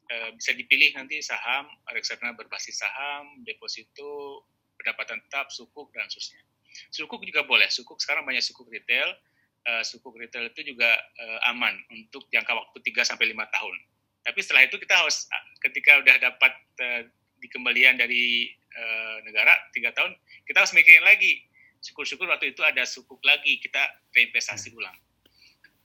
Eh, 0.08 0.32
bisa 0.40 0.56
dipilih 0.56 0.96
nanti 0.96 1.20
saham, 1.20 1.68
reksadana 1.92 2.32
berbasis 2.32 2.80
saham, 2.80 3.44
deposito, 3.44 4.48
pendapatan 4.80 5.20
tetap, 5.28 5.52
sukuk, 5.52 5.92
dan 5.92 6.08
seterusnya. 6.08 6.48
Sukuk 6.94 7.22
juga 7.24 7.44
boleh. 7.44 7.68
Sukuk 7.70 8.00
sekarang 8.02 8.24
banyak 8.24 8.44
sukuk 8.44 8.68
retail. 8.70 9.14
Uh, 9.68 9.84
sukuk 9.84 10.16
retail 10.16 10.48
itu 10.48 10.74
juga 10.74 10.88
uh, 10.96 11.52
aman 11.52 11.76
untuk 11.92 12.24
jangka 12.32 12.56
waktu 12.56 12.78
3 12.88 13.04
sampai 13.04 13.36
5 13.36 13.56
tahun. 13.56 13.76
Tapi 14.24 14.40
setelah 14.40 14.64
itu 14.64 14.76
kita 14.80 14.96
harus 14.96 15.28
ketika 15.60 16.00
udah 16.00 16.16
dapat 16.20 16.54
uh, 16.80 17.02
dikembalian 17.44 18.00
dari 18.00 18.52
uh, 18.76 19.18
negara 19.28 19.52
3 19.76 19.92
tahun, 19.92 20.12
kita 20.48 20.64
harus 20.64 20.72
mikirin 20.72 21.04
lagi. 21.04 21.44
Syukur-syukur 21.84 22.32
waktu 22.32 22.56
itu 22.56 22.64
ada 22.64 22.88
sukuk 22.88 23.20
lagi, 23.28 23.60
kita 23.60 23.80
reinvestasi 24.16 24.72
ulang. 24.72 24.96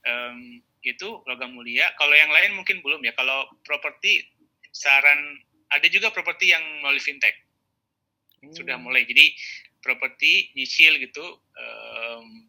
Um, 0.03 0.63
itu 0.83 1.23
logam 1.27 1.55
mulia. 1.55 1.91
Kalau 1.95 2.11
yang 2.11 2.31
lain 2.31 2.55
mungkin 2.55 2.83
belum 2.83 3.03
ya. 3.03 3.15
Kalau 3.15 3.47
properti 3.63 4.23
saran 4.71 5.39
ada 5.73 5.87
juga 5.89 6.13
properti 6.13 6.53
yang 6.53 6.61
melalui 6.83 7.01
fintech. 7.01 7.33
hmm. 8.43 8.51
sudah 8.51 8.75
mulai 8.75 9.07
jadi 9.07 9.31
properti 9.83 10.55
nyicil 10.55 10.95
gitu 11.03 11.43
um, 11.59 12.47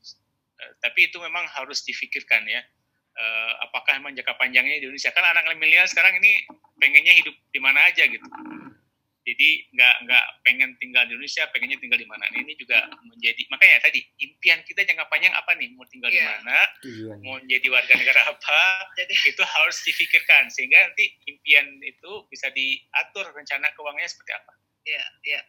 tapi 0.80 1.10
itu 1.10 1.16
memang 1.20 1.44
harus 1.50 1.82
difikirkan 1.84 2.46
ya. 2.46 2.62
Uh, 3.14 3.52
apakah 3.70 4.02
memang 4.02 4.18
jangka 4.18 4.34
panjangnya 4.34 4.82
di 4.82 4.90
Indonesia? 4.90 5.14
Kan 5.14 5.22
anak 5.22 5.46
milenial 5.54 5.86
sekarang 5.86 6.18
ini 6.18 6.42
pengennya 6.82 7.14
hidup 7.14 7.34
di 7.54 7.60
mana 7.62 7.86
aja 7.86 8.02
gitu. 8.10 8.26
Jadi 9.24 9.72
nggak 9.72 9.94
nggak 10.04 10.24
pengen 10.44 10.76
tinggal 10.76 11.08
di 11.08 11.16
Indonesia 11.16 11.48
pengennya 11.48 11.78
tinggal 11.80 11.96
di 11.96 12.04
mana. 12.04 12.28
Nah, 12.28 12.38
ini 12.42 12.52
juga 12.60 12.84
menjadi 13.06 13.40
makanya 13.48 13.86
tadi 13.86 14.04
impian 14.20 14.60
kita 14.66 14.84
jangka 14.84 15.08
panjang 15.08 15.32
apa 15.32 15.56
nih? 15.56 15.72
Mau 15.78 15.86
tinggal 15.88 16.12
yeah. 16.12 16.18
di 16.18 16.20
iya. 16.20 16.34
mana? 16.42 16.58
Mau 17.24 17.36
jadi 17.40 17.66
warga 17.72 17.94
negara 17.96 18.20
apa? 18.28 18.60
Jadi 18.98 19.14
itu 19.30 19.42
harus 19.46 19.76
difikirkan 19.86 20.52
sehingga 20.52 20.90
nanti 20.90 21.14
impian 21.30 21.80
itu 21.80 22.28
bisa 22.28 22.52
diatur 22.52 23.32
rencana 23.32 23.72
keuangannya 23.78 24.10
seperti 24.10 24.32
apa. 24.36 24.52
Ya 24.84 24.92
yeah, 24.92 25.06
ya 25.24 25.32
yeah. 25.38 25.42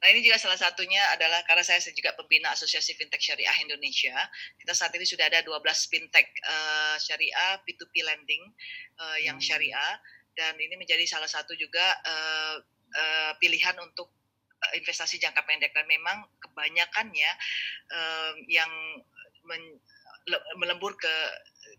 Nah 0.00 0.06
ini 0.12 0.24
juga 0.24 0.40
salah 0.40 0.56
satunya 0.56 1.00
adalah 1.12 1.44
karena 1.44 1.64
saya 1.64 1.80
juga 1.92 2.16
pembina 2.16 2.52
Asosiasi 2.52 2.96
Fintech 2.96 3.20
Syariah 3.20 3.56
Indonesia. 3.60 4.16
Kita 4.56 4.72
saat 4.72 4.92
ini 4.96 5.04
sudah 5.04 5.28
ada 5.28 5.44
12 5.44 5.60
fintech 5.90 6.28
uh, 6.46 6.96
syariah 6.96 7.60
P2P 7.68 7.94
lending 8.04 8.44
uh, 9.00 9.18
yang 9.20 9.36
hmm. 9.36 9.44
syariah 9.44 9.94
dan 10.38 10.56
ini 10.56 10.78
menjadi 10.78 11.04
salah 11.04 11.28
satu 11.28 11.52
juga 11.58 11.84
uh, 12.06 12.56
uh, 12.96 13.32
pilihan 13.42 13.76
untuk 13.82 14.08
uh, 14.56 14.72
investasi 14.78 15.20
jangka 15.20 15.44
pendek 15.44 15.74
dan 15.76 15.84
memang 15.84 16.24
kebanyakannya 16.40 17.30
uh, 17.92 18.32
yang 18.48 18.70
men, 19.44 19.62
melembur 20.56 20.94
ke 20.96 21.14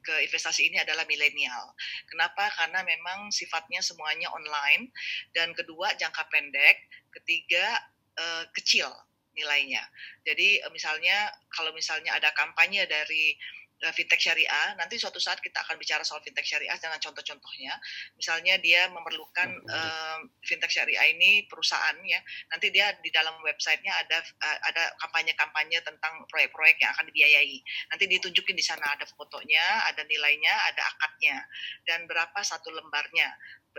ke 0.01 0.15
investasi 0.25 0.71
ini 0.71 0.81
adalah 0.81 1.05
milenial. 1.05 1.77
Kenapa? 2.09 2.49
Karena 2.57 2.81
memang 2.81 3.29
sifatnya 3.29 3.85
semuanya 3.85 4.33
online 4.33 4.89
dan 5.33 5.53
kedua 5.53 5.93
jangka 5.93 6.25
pendek, 6.29 6.89
ketiga 7.11 7.79
uh, 8.17 8.43
kecil 8.55 8.87
nilainya. 9.35 9.83
Jadi 10.23 10.63
uh, 10.63 10.71
misalnya 10.71 11.31
kalau 11.51 11.71
misalnya 11.75 12.15
ada 12.15 12.31
kampanye 12.35 12.87
dari 12.87 13.35
Eh, 13.81 13.93
fintech 13.97 14.21
syariah. 14.21 14.77
Nanti 14.77 15.01
suatu 15.01 15.17
saat 15.17 15.41
kita 15.41 15.57
akan 15.65 15.81
bicara 15.81 16.05
soal 16.05 16.21
fintech 16.21 16.45
syariah 16.45 16.77
dengan 16.77 17.01
contoh-contohnya. 17.01 17.73
Misalnya 18.13 18.61
dia 18.61 18.85
memerlukan 18.93 19.49
uh, 19.65 20.21
fintech 20.45 20.69
syariah 20.69 21.09
ini 21.09 21.49
perusahaan 21.49 21.97
ya. 22.05 22.21
Nanti 22.53 22.69
dia 22.69 22.93
di 23.01 23.09
dalam 23.09 23.33
websitenya 23.41 23.89
ada 24.05 24.21
uh, 24.21 24.57
ada 24.69 24.93
kampanye-kampanye 25.01 25.81
tentang 25.81 26.13
proyek-proyek 26.29 26.77
yang 26.77 26.93
akan 26.93 27.09
dibiayai. 27.09 27.57
Nanti 27.89 28.05
ditunjukin 28.05 28.53
di 28.53 28.61
sana 28.61 28.85
ada 28.85 29.09
fotonya, 29.09 29.89
ada 29.89 30.05
nilainya, 30.05 30.53
ada 30.69 30.85
akadnya 30.85 31.41
dan 31.89 32.05
berapa 32.05 32.37
satu 32.37 32.69
lembarnya 32.69 33.33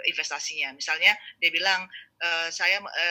investasinya. 0.09 0.72
Misalnya 0.72 1.12
dia 1.36 1.51
bilang 1.53 1.84
e, 2.16 2.49
saya 2.49 2.80
e, 2.80 3.05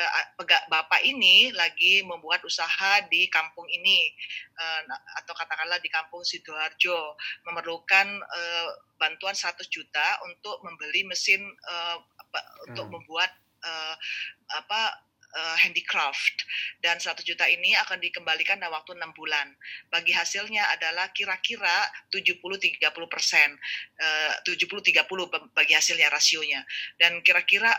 bapak 0.70 1.02
ini 1.06 1.54
lagi 1.54 2.02
membuat 2.02 2.42
usaha 2.42 3.06
di 3.08 3.30
kampung 3.30 3.70
ini 3.70 4.10
e, 4.58 4.66
atau 5.22 5.34
katakanlah 5.38 5.78
di 5.78 5.90
kampung 5.94 6.26
sidoarjo 6.26 7.16
memerlukan 7.46 8.08
e, 8.18 8.42
bantuan 8.98 9.38
100 9.38 9.62
juta 9.70 10.22
untuk 10.26 10.62
membeli 10.66 11.06
mesin 11.06 11.42
e, 11.46 11.76
apa, 11.98 12.40
hmm. 12.40 12.62
untuk 12.72 12.86
membuat 12.90 13.32
e, 13.62 13.72
apa 14.58 15.11
uh, 15.36 15.58
handicraft 15.60 16.38
dan 16.84 17.00
satu 17.00 17.24
juta 17.24 17.48
ini 17.48 17.76
akan 17.88 18.00
dikembalikan 18.00 18.60
dalam 18.60 18.76
waktu 18.76 18.96
enam 18.96 19.12
bulan. 19.16 19.52
Bagi 19.88 20.12
hasilnya 20.12 20.68
adalah 20.76 21.10
kira-kira 21.12 21.88
70-30 22.12 22.80
persen, 23.08 23.50
uh, 24.00 24.34
70-30 24.44 25.56
bagi 25.56 25.74
hasilnya 25.74 26.08
rasionya. 26.12 26.62
Dan 27.00 27.24
kira-kira 27.24 27.72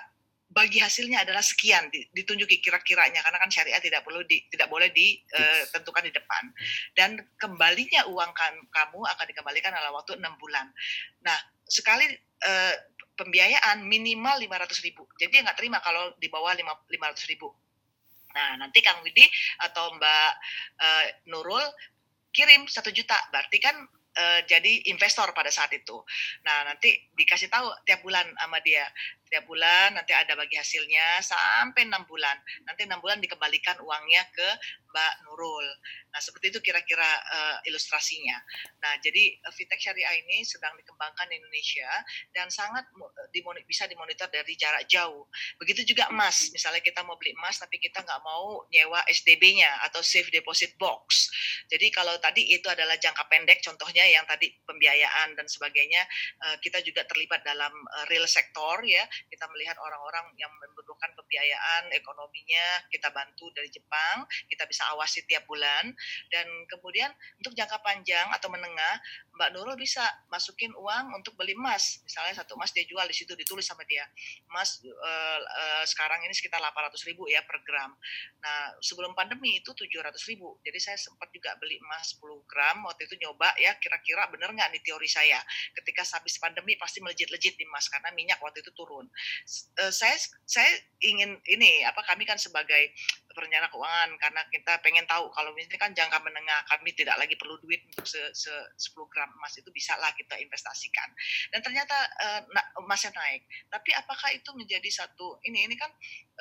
bagi 0.53 0.78
hasilnya 0.84 1.24
adalah 1.24 1.40
sekian 1.40 1.88
ditunjuki 2.12 2.61
kira-kiranya 2.61 3.24
karena 3.24 3.40
kan 3.40 3.48
syariah 3.48 3.80
tidak 3.80 4.05
perlu 4.05 4.20
di, 4.28 4.44
tidak 4.53 4.68
boleh 4.68 4.92
ditentukan 4.92 6.05
eh, 6.05 6.09
di 6.09 6.12
depan 6.12 6.44
dan 6.92 7.11
kembalinya 7.40 8.05
uang 8.12 8.36
kan, 8.36 8.53
kamu 8.68 9.00
akan 9.00 9.24
dikembalikan 9.32 9.72
dalam 9.72 9.96
waktu 9.96 10.20
enam 10.20 10.36
bulan. 10.36 10.68
Nah 11.24 11.40
sekali 11.64 12.05
uh, 12.44 12.74
pembiayaan 13.17 13.85
minimal 13.85 14.41
500 14.41 14.87
ribu. 14.87 15.05
Jadi 15.21 15.45
nggak 15.45 15.57
terima 15.59 15.79
kalau 15.85 16.13
di 16.17 16.29
bawah 16.33 16.53
500 16.57 16.89
ribu. 17.31 17.53
Nah, 18.33 18.57
nanti 18.57 18.81
Kang 18.81 19.05
Widi 19.05 19.25
atau 19.61 19.93
Mbak 19.97 20.31
uh, 20.81 21.05
Nurul 21.29 21.65
kirim 22.33 22.65
satu 22.65 22.89
juta. 22.89 23.17
Berarti 23.29 23.61
kan 23.61 23.77
uh, 24.17 24.41
jadi 24.49 24.89
investor 24.89 25.31
pada 25.37 25.53
saat 25.53 25.73
itu. 25.77 26.01
Nah, 26.45 26.73
nanti 26.73 27.13
dikasih 27.13 27.53
tahu 27.53 27.69
tiap 27.85 28.01
bulan 28.01 28.25
sama 28.41 28.59
dia. 28.65 28.89
Tiap 29.33 29.49
bulan 29.49 29.97
nanti 29.97 30.12
ada 30.12 30.37
bagi 30.37 30.61
hasilnya 30.61 31.24
sampai 31.24 31.89
enam 31.89 32.05
bulan. 32.05 32.37
Nanti 32.68 32.85
enam 32.85 33.01
bulan 33.01 33.16
dikembalikan 33.16 33.80
uangnya 33.80 34.28
ke 34.28 34.49
Mbak 34.93 35.14
Nurul. 35.24 35.64
Nah, 36.12 36.20
seperti 36.20 36.53
itu 36.53 36.61
kira-kira 36.61 37.09
uh, 37.09 37.57
ilustrasinya. 37.64 38.37
Nah, 38.85 39.01
jadi 39.01 39.41
uh, 39.49 39.53
fintech 39.57 39.80
syariah 39.80 40.20
ini 40.20 40.45
sedang 40.45 40.76
dikembangkan 40.76 41.24
di 41.33 41.41
Indonesia 41.41 41.89
dan 42.37 42.53
sangat 42.53 42.85
uh, 42.93 43.09
dimoni 43.33 43.64
bisa 43.64 43.89
dimonitor 43.89 44.28
dari 44.28 44.53
jarak 44.53 44.85
jauh. 44.85 45.24
Begitu 45.57 45.97
juga 45.97 46.12
emas. 46.12 46.53
Misalnya 46.53 46.85
kita 46.85 47.01
mau 47.09 47.16
beli 47.16 47.33
emas 47.33 47.57
tapi 47.57 47.80
kita 47.80 48.05
nggak 48.05 48.20
mau 48.20 48.68
nyewa 48.68 49.01
SDB-nya 49.09 49.89
atau 49.89 50.05
safe 50.05 50.28
deposit 50.28 50.76
box. 50.76 51.33
Jadi 51.72 51.89
kalau 51.89 52.12
tadi 52.20 52.53
itu 52.53 52.68
adalah 52.68 53.01
jangka 53.01 53.24
pendek, 53.33 53.64
contohnya 53.64 54.05
yang 54.05 54.28
tadi 54.28 54.53
pembiayaan 54.68 55.33
dan 55.33 55.49
sebagainya, 55.49 56.05
uh, 56.45 56.57
kita 56.61 56.85
juga 56.85 57.09
terlibat 57.09 57.41
dalam 57.41 57.72
uh, 57.72 58.05
real 58.12 58.28
sector 58.28 58.85
ya. 58.85 59.09
Kita 59.31 59.47
melihat 59.53 59.77
orang-orang 59.79 60.33
yang 60.41 60.51
membutuhkan 60.51 61.12
pembiayaan 61.14 61.93
ekonominya, 61.93 62.87
kita 62.89 63.11
bantu 63.12 63.51
dari 63.55 63.68
Jepang, 63.68 64.27
kita 64.49 64.64
bisa 64.66 64.89
awasi 64.95 65.23
tiap 65.29 65.45
bulan. 65.47 65.93
Dan 66.33 66.47
kemudian 66.66 67.11
untuk 67.39 67.55
jangka 67.55 67.79
panjang 67.85 68.27
atau 68.33 68.49
menengah 68.51 68.95
Mbak 69.33 69.51
Nurul 69.57 69.77
bisa 69.81 70.05
masukin 70.29 70.73
uang 70.77 71.16
untuk 71.16 71.35
beli 71.39 71.57
emas. 71.57 72.05
Misalnya 72.05 72.45
satu 72.45 72.55
emas 72.57 72.70
dia 72.70 72.85
jual 72.85 73.05
di 73.09 73.16
situ 73.16 73.33
ditulis 73.33 73.64
sama 73.64 73.83
dia. 73.89 74.05
Emas 74.49 74.81
uh, 74.85 75.41
uh, 75.41 75.85
sekarang 75.89 76.25
ini 76.25 76.35
sekitar 76.37 76.61
800 76.61 76.95
ribu 77.09 77.27
ya 77.29 77.41
per 77.45 77.61
gram. 77.64 77.93
Nah 78.45 78.77
sebelum 78.85 79.16
pandemi 79.16 79.61
itu 79.61 79.73
700 79.73 80.14
ribu. 80.29 80.61
Jadi 80.61 80.79
saya 80.79 80.99
sempat 81.01 81.33
juga 81.33 81.57
beli 81.57 81.81
emas 81.81 82.16
10 82.20 82.45
gram 82.45 82.85
waktu 82.85 83.09
itu 83.09 83.16
nyoba 83.25 83.57
ya 83.57 83.73
kira-kira 83.81 84.29
benar 84.29 84.53
nggak 84.53 84.68
nih 84.77 84.83
teori 84.85 85.09
saya? 85.09 85.41
Ketika 85.73 86.05
habis 86.20 86.37
pandemi 86.37 86.77
pasti 86.77 87.01
melejit-lejit 87.01 87.57
di 87.57 87.64
emas 87.64 87.89
karena 87.89 88.12
minyak 88.12 88.39
waktu 88.45 88.61
itu 88.61 88.70
turun 88.77 89.09
uh, 89.81 89.93
saya 89.93 90.17
saya 90.47 90.71
ingin 91.03 91.39
ini 91.49 91.83
apa 91.87 92.03
kami 92.07 92.25
kan 92.25 92.39
sebagai 92.39 92.93
perencana 93.33 93.68
keuangan 93.72 94.11
karena 94.20 94.43
kita 94.49 94.78
pengen 94.85 95.05
tahu 95.09 95.28
kalau 95.33 95.51
misalnya 95.53 95.80
kan 95.80 95.93
jangka 95.93 96.18
menengah 96.22 96.61
kami 96.68 96.93
tidak 96.95 97.16
lagi 97.18 97.35
perlu 97.37 97.59
duit 97.61 97.83
untuk 97.93 98.07
se, 98.07 98.20
se 98.37 98.53
10 98.53 99.12
gram 99.12 99.28
emas 99.41 99.57
itu 99.59 99.68
bisa 99.72 99.97
lah 99.99 100.12
kita 100.14 100.39
investasikan. 100.39 101.09
Dan 101.53 101.61
ternyata 101.61 101.97
uh, 102.22 102.41
emasnya 102.85 103.12
naik. 103.16 103.45
Tapi 103.68 103.91
apakah 103.97 104.30
itu 104.33 104.53
menjadi 104.55 104.89
satu 104.89 105.41
ini 105.49 105.64
ini 105.64 105.74
kan 105.78 105.89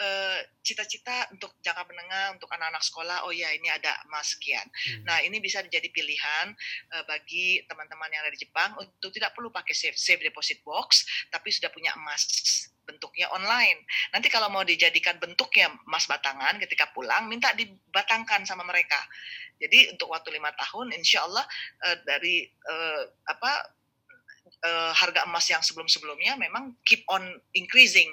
eh, 0.02 0.40
cita-cita 0.64 1.28
uh, 1.28 1.34
untuk 1.36 1.56
jangka 1.64 1.84
menengah 1.88 2.36
untuk 2.36 2.50
anak-anak 2.52 2.84
sekolah 2.84 3.18
oh 3.28 3.34
ya 3.34 3.52
ini 3.56 3.68
ada 3.72 3.92
emas 4.08 4.36
sekian. 4.36 4.64
Hmm. 4.64 5.04
nah 5.08 5.18
ini 5.22 5.38
bisa 5.44 5.62
menjadi 5.64 5.88
pilihan 5.92 6.54
uh, 6.96 7.04
bagi 7.06 7.64
teman-teman 7.68 8.10
yang 8.12 8.22
ada 8.26 8.32
di 8.34 8.42
Jepang 8.42 8.76
untuk 8.80 9.12
tidak 9.14 9.36
perlu 9.36 9.50
pakai 9.54 9.76
safe, 9.76 9.98
safe 9.98 10.22
deposit 10.24 10.64
box 10.66 11.06
tapi 11.30 11.50
sudah 11.54 11.70
punya 11.72 11.94
emas 11.96 12.24
bentuknya 12.92 13.32
online. 13.32 13.88
Nanti 14.12 14.28
kalau 14.28 14.52
mau 14.52 14.68
dijadikan 14.68 15.16
bentuknya 15.16 15.72
emas 15.88 16.06
batangan 16.12 16.60
ketika 16.60 16.92
pulang, 16.92 17.32
minta 17.32 17.56
dibatangkan 17.56 18.44
sama 18.44 18.68
mereka. 18.68 19.00
Jadi 19.62 19.96
untuk 19.96 20.12
waktu 20.12 20.36
lima 20.36 20.52
tahun, 20.60 20.92
insya 20.92 21.24
Allah 21.24 21.46
uh, 21.88 21.98
dari 22.04 22.44
uh, 22.68 23.04
apa 23.30 23.52
uh, 24.66 24.92
harga 24.94 25.26
emas 25.26 25.46
yang 25.50 25.62
sebelum-sebelumnya 25.62 26.38
memang 26.38 26.78
keep 26.86 27.06
on 27.10 27.22
increasing 27.54 28.10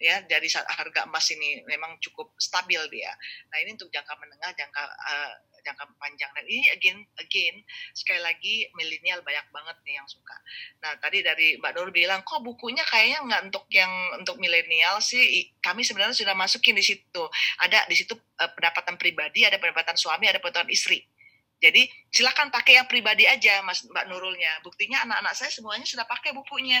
ya 0.00 0.20
dari 0.24 0.48
harga 0.52 1.08
emas 1.08 1.26
ini 1.32 1.64
memang 1.68 1.96
cukup 2.00 2.32
stabil 2.36 2.80
dia. 2.92 3.12
Nah 3.52 3.56
ini 3.64 3.76
untuk 3.76 3.92
jangka 3.92 4.14
menengah, 4.16 4.50
jangka 4.56 4.82
uh, 4.84 5.32
jangka 5.62 5.84
panjang 5.96 6.30
dan 6.32 6.44
ini 6.46 6.66
again 6.72 6.98
again 7.20 7.56
sekali 7.92 8.20
lagi 8.20 8.66
milenial 8.76 9.20
banyak 9.20 9.46
banget 9.52 9.76
nih 9.86 9.94
yang 10.00 10.08
suka. 10.08 10.36
Nah 10.84 10.96
tadi 10.98 11.20
dari 11.20 11.56
Mbak 11.60 11.72
Nur 11.76 11.90
bilang 11.92 12.20
kok 12.24 12.40
bukunya 12.42 12.84
kayaknya 12.88 13.24
nggak 13.26 13.42
untuk 13.52 13.64
yang 13.72 13.92
untuk 14.18 14.36
milenial 14.40 14.98
sih. 15.00 15.52
Kami 15.60 15.84
sebenarnya 15.84 16.16
sudah 16.16 16.34
masukin 16.34 16.76
di 16.76 16.84
situ. 16.84 17.22
Ada 17.60 17.86
di 17.86 17.96
situ 17.96 18.16
uh, 18.16 18.50
pendapatan 18.56 18.96
pribadi, 18.96 19.44
ada 19.44 19.60
pendapatan 19.60 19.96
suami, 19.96 20.26
ada 20.26 20.42
pendapatan 20.42 20.72
istri. 20.72 21.04
Jadi 21.60 21.84
silakan 22.08 22.48
pakai 22.48 22.80
yang 22.80 22.88
pribadi 22.88 23.28
aja 23.28 23.60
Mas 23.60 23.84
Mbak 23.84 24.08
Nurulnya. 24.08 24.64
Buktinya 24.64 25.04
anak-anak 25.04 25.34
saya 25.36 25.52
semuanya 25.52 25.84
sudah 25.84 26.08
pakai 26.08 26.32
bukunya 26.32 26.80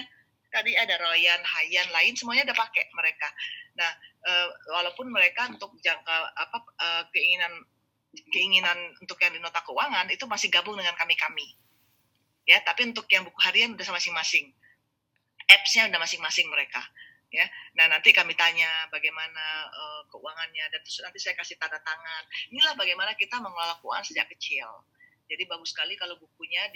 tadi 0.50 0.74
ada 0.74 0.98
Royan, 0.98 1.40
Hayan, 1.40 1.88
lain 1.94 2.18
semuanya 2.18 2.50
udah 2.50 2.58
pakai 2.58 2.90
mereka. 2.92 3.28
Nah, 3.78 3.90
uh, 4.26 4.48
walaupun 4.74 5.06
mereka 5.08 5.46
untuk 5.46 5.78
jangka 5.78 6.16
apa 6.34 6.58
uh, 6.58 7.02
keinginan 7.14 7.54
keinginan 8.10 8.76
untuk 8.98 9.18
yang 9.22 9.30
di 9.34 9.40
nota 9.42 9.62
keuangan 9.62 10.06
itu 10.10 10.26
masih 10.26 10.50
gabung 10.50 10.74
dengan 10.74 10.94
kami-kami. 10.98 11.54
Ya, 12.48 12.58
tapi 12.66 12.90
untuk 12.90 13.06
yang 13.12 13.22
buku 13.22 13.38
harian 13.46 13.78
udah 13.78 13.86
masing-masing. 13.94 14.50
Apps-nya 15.46 15.86
udah 15.90 16.00
masing-masing 16.02 16.50
mereka. 16.50 16.82
ya. 17.30 17.46
Nah 17.78 17.86
nanti 17.86 18.10
kami 18.10 18.34
tanya 18.34 18.90
bagaimana 18.90 19.70
uh, 19.70 20.02
keuangannya 20.10 20.66
dan 20.66 20.80
terus 20.82 20.98
nanti 21.06 21.22
saya 21.22 21.38
kasih 21.38 21.54
tanda 21.62 21.78
tangan. 21.78 22.22
Inilah 22.50 22.74
bagaimana 22.74 23.14
kita 23.14 23.38
mengelola 23.38 23.78
keuangan 23.78 24.02
sejak 24.02 24.26
kecil. 24.34 24.66
Jadi 25.30 25.46
bagus 25.46 25.70
sekali 25.70 25.94
kalau 25.94 26.18
bukunya 26.18 26.66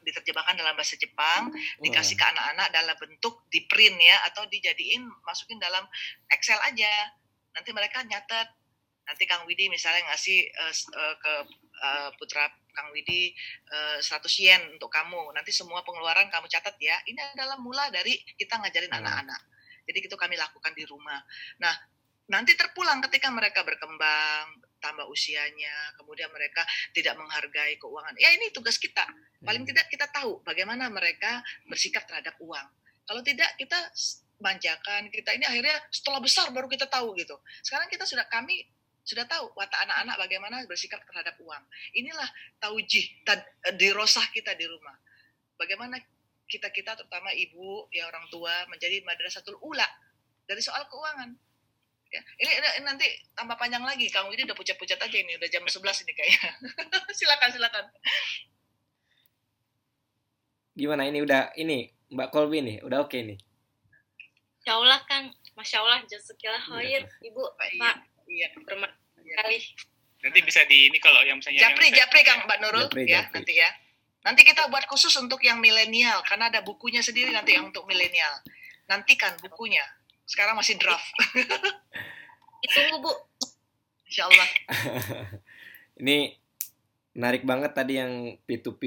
diterjemahkan 0.00 0.56
dalam 0.56 0.72
bahasa 0.72 0.96
Jepang, 0.96 1.52
dikasih 1.84 2.16
ke 2.16 2.24
anak-anak 2.24 2.72
dalam 2.72 2.96
bentuk 2.96 3.44
di 3.52 3.68
print 3.68 4.00
ya 4.00 4.24
atau 4.32 4.48
dijadiin 4.48 5.04
masukin 5.20 5.60
dalam 5.60 5.84
Excel 6.32 6.56
aja. 6.64 7.12
Nanti 7.52 7.76
mereka 7.76 8.00
nyatet. 8.08 8.48
Nanti 9.04 9.24
Kang 9.28 9.44
Widi 9.44 9.68
misalnya 9.68 10.08
ngasih 10.12 10.38
uh, 10.56 10.74
uh, 10.96 11.14
ke 11.20 11.34
uh, 11.80 12.10
putra 12.16 12.48
Kang 12.74 12.90
Widi 12.90 13.30
uh, 13.70 13.98
100 14.00 14.24
yen 14.40 14.62
untuk 14.74 14.90
kamu. 14.90 15.30
Nanti 15.36 15.54
semua 15.54 15.84
pengeluaran 15.86 16.28
kamu 16.32 16.48
catat 16.50 16.74
ya. 16.80 16.96
Ini 17.06 17.36
adalah 17.36 17.60
mula 17.60 17.92
dari 17.92 18.16
kita 18.36 18.58
ngajarin 18.60 18.92
anak-anak. 18.92 19.40
Jadi 19.84 19.98
itu 20.08 20.16
kami 20.16 20.34
lakukan 20.40 20.72
di 20.72 20.84
rumah. 20.88 21.20
Nah, 21.60 21.74
nanti 22.32 22.56
terpulang 22.56 23.04
ketika 23.04 23.28
mereka 23.28 23.60
berkembang, 23.62 24.64
tambah 24.80 25.08
usianya, 25.08 25.96
kemudian 25.96 26.28
mereka 26.28 26.60
tidak 26.92 27.16
menghargai 27.16 27.80
keuangan. 27.80 28.12
Ya 28.20 28.32
ini 28.32 28.52
tugas 28.52 28.76
kita. 28.76 29.04
Paling 29.40 29.64
hmm. 29.64 29.70
tidak 29.72 29.86
kita 29.88 30.06
tahu 30.12 30.44
bagaimana 30.44 30.92
mereka 30.92 31.40
bersikap 31.68 32.04
terhadap 32.04 32.36
uang. 32.40 32.68
Kalau 33.04 33.20
tidak 33.20 33.52
kita 33.60 33.76
manjakan, 34.40 35.08
kita 35.08 35.36
ini 35.36 35.44
akhirnya 35.48 35.76
setelah 35.88 36.20
besar 36.20 36.52
baru 36.52 36.68
kita 36.68 36.88
tahu 36.88 37.16
gitu. 37.16 37.36
Sekarang 37.64 37.88
kita 37.88 38.04
sudah 38.04 38.28
kami 38.28 38.64
sudah 39.04 39.28
tahu 39.28 39.52
watak 39.52 39.84
anak-anak 39.84 40.16
bagaimana 40.16 40.56
bersikap 40.64 41.04
terhadap 41.04 41.36
uang. 41.36 41.64
Inilah 41.92 42.24
taujih 42.56 43.04
di 43.76 43.88
rosah 43.92 44.24
kita 44.32 44.56
di 44.56 44.64
rumah. 44.64 44.96
Bagaimana 45.60 46.00
kita-kita 46.48 46.96
terutama 46.96 47.28
ibu 47.36 47.88
ya 47.92 48.08
orang 48.08 48.24
tua 48.32 48.64
menjadi 48.72 49.04
madrasatul 49.04 49.60
ula 49.60 49.84
dari 50.48 50.64
soal 50.64 50.88
keuangan. 50.88 51.36
Ya, 52.08 52.22
ini, 52.40 52.50
ini 52.80 52.86
nanti 52.86 53.06
tambah 53.36 53.58
panjang 53.60 53.84
lagi. 53.84 54.08
Kang 54.08 54.30
ini 54.32 54.46
udah 54.46 54.56
pucat-pucat 54.56 55.02
aja 55.02 55.16
ini, 55.18 55.34
udah 55.36 55.48
jam 55.50 55.66
11 55.66 55.82
ini 56.06 56.12
kayaknya. 56.14 56.50
silakan, 57.18 57.50
silakan. 57.52 57.84
Gimana 60.74 61.10
ini 61.10 61.20
udah 61.20 61.52
ini 61.58 61.90
Mbak 62.14 62.28
Kolbi 62.32 62.62
nih, 62.62 62.76
udah 62.86 63.04
oke 63.04 63.12
okay 63.12 63.20
nih. 63.26 63.38
Insya 64.64 64.80
Allah 64.80 65.00
Kang, 65.04 65.28
Masya 65.58 65.76
Allah, 65.82 66.00
jazakillah 66.08 66.62
khair, 66.62 67.04
Ibu, 67.20 67.42
iya, 67.68 67.82
Pak. 67.82 68.13
Iya, 68.24 68.46
bermak 68.64 68.92
iya. 69.20 69.34
kali. 69.40 69.58
Nanti 70.24 70.38
bisa 70.40 70.64
di 70.64 70.88
ini 70.88 70.98
kalau 71.00 71.20
yang 71.20 71.36
misalnya 71.38 71.68
Japri, 71.68 71.92
yang 71.92 71.96
Japri 72.04 72.20
Kang 72.24 72.48
Mbak 72.48 72.58
Nurul 72.64 72.86
Japri, 72.88 73.02
ya, 73.04 73.28
Japri. 73.28 73.34
nanti 73.36 73.54
ya. 73.60 73.70
Nanti 74.24 74.40
kita 74.40 74.72
buat 74.72 74.88
khusus 74.88 75.12
untuk 75.20 75.44
yang 75.44 75.60
milenial 75.60 76.24
karena 76.24 76.48
ada 76.48 76.64
bukunya 76.64 77.04
sendiri 77.04 77.28
nanti 77.28 77.60
yang 77.60 77.68
untuk 77.68 77.84
milenial. 77.84 78.40
Nantikan 78.88 79.36
bukunya. 79.44 79.84
Sekarang 80.24 80.56
masih 80.56 80.80
draft. 80.80 81.04
Ditunggu, 82.64 83.04
Bu. 83.04 83.12
Insya 84.08 84.24
Allah. 84.32 84.48
Ini 86.00 86.32
menarik 87.12 87.44
banget 87.44 87.76
tadi 87.76 88.00
yang 88.00 88.40
P2P 88.48 88.82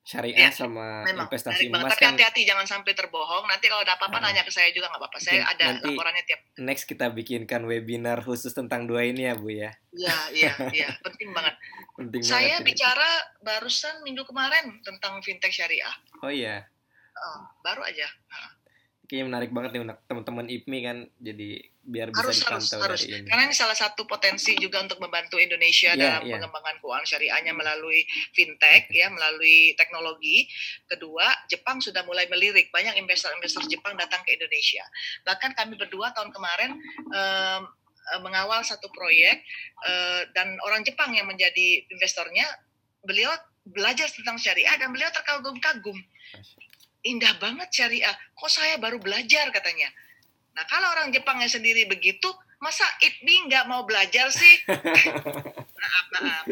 syariah 0.00 0.48
ya, 0.48 0.50
sama 0.50 1.04
memang, 1.04 1.28
investasi 1.28 1.68
emas 1.68 1.92
Tapi 1.92 2.02
kan 2.02 2.16
hati-hati 2.16 2.42
jangan 2.48 2.66
sampai 2.66 2.92
terbohong. 2.96 3.44
Nanti 3.46 3.68
kalau 3.68 3.84
ada 3.84 3.94
apa-apa 3.94 4.18
nah, 4.18 4.32
nanya 4.32 4.42
ke 4.42 4.52
saya 4.52 4.72
juga 4.72 4.88
nggak 4.90 5.00
apa-apa. 5.00 5.18
Saya 5.20 5.44
ada 5.46 5.64
nanti 5.76 5.92
laporannya 5.92 6.24
tiap. 6.24 6.40
Next 6.58 6.84
kita 6.88 7.12
bikinkan 7.12 7.62
webinar 7.68 8.24
khusus 8.24 8.50
tentang 8.56 8.88
dua 8.88 9.06
ini 9.06 9.28
ya 9.28 9.34
Bu 9.36 9.52
ya. 9.52 9.70
Iya 9.92 10.16
iya 10.32 10.52
iya 10.72 10.88
penting 11.04 11.30
banget. 11.36 11.54
penting 12.00 12.20
saya 12.24 12.58
banget, 12.58 12.66
bicara 12.72 13.10
ya. 13.10 13.44
barusan 13.44 13.94
minggu 14.02 14.24
kemarin 14.24 14.80
tentang 14.80 15.20
fintech 15.20 15.52
syariah. 15.52 15.94
Oh 16.24 16.32
iya. 16.32 16.64
Oh, 17.20 17.40
baru 17.60 17.84
aja. 17.84 18.08
Nah 18.30 18.59
kayaknya 19.10 19.26
menarik 19.26 19.50
banget 19.50 19.70
nih 19.74 19.82
teman-teman 20.06 20.46
IPMI 20.46 20.80
kan 20.86 20.98
jadi 21.18 21.66
biar 21.82 22.14
bisa 22.14 22.22
harus, 22.22 22.38
dipantau 22.38 22.78
harus, 22.78 22.78
dari 22.78 22.86
harus. 22.86 23.02
ini. 23.10 23.26
Karena 23.26 23.42
ini 23.50 23.56
salah 23.58 23.74
satu 23.74 24.06
potensi 24.06 24.54
juga 24.54 24.78
untuk 24.86 25.02
membantu 25.02 25.42
Indonesia 25.42 25.90
yeah, 25.90 25.98
dalam 25.98 26.22
yeah. 26.30 26.38
pengembangan 26.38 26.78
keuangan 26.78 27.06
syariahnya 27.10 27.50
melalui 27.50 28.06
fintech 28.30 28.86
ya, 28.94 29.10
melalui 29.10 29.74
teknologi. 29.74 30.46
Kedua, 30.86 31.26
Jepang 31.50 31.82
sudah 31.82 32.06
mulai 32.06 32.30
melirik 32.30 32.70
banyak 32.70 32.94
investor-investor 33.02 33.66
Jepang 33.66 33.98
datang 33.98 34.22
ke 34.22 34.38
Indonesia. 34.38 34.86
Bahkan 35.26 35.58
kami 35.58 35.74
berdua 35.74 36.14
tahun 36.14 36.30
kemarin 36.30 36.78
um, 37.10 37.62
mengawal 38.22 38.62
satu 38.62 38.86
proyek 38.94 39.42
uh, 39.90 40.22
dan 40.38 40.54
orang 40.62 40.86
Jepang 40.86 41.10
yang 41.18 41.26
menjadi 41.26 41.82
investornya, 41.90 42.46
beliau 43.02 43.34
belajar 43.66 44.06
tentang 44.06 44.38
syariah 44.38 44.78
dan 44.78 44.94
beliau 44.94 45.10
terkagum-kagum 45.10 45.98
indah 47.04 47.36
banget 47.40 47.68
syariah. 47.72 48.14
Kok 48.36 48.50
saya 48.50 48.76
baru 48.76 49.00
belajar 49.00 49.48
katanya. 49.52 49.88
Nah 50.56 50.64
kalau 50.66 50.92
orang 50.92 51.14
Jepangnya 51.14 51.48
sendiri 51.48 51.88
begitu, 51.88 52.28
masa 52.60 52.84
IPMI 53.00 53.48
nggak 53.48 53.64
mau 53.66 53.88
belajar 53.88 54.28
sih? 54.28 54.54
maaf, 55.80 56.06
maaf. 56.16 56.44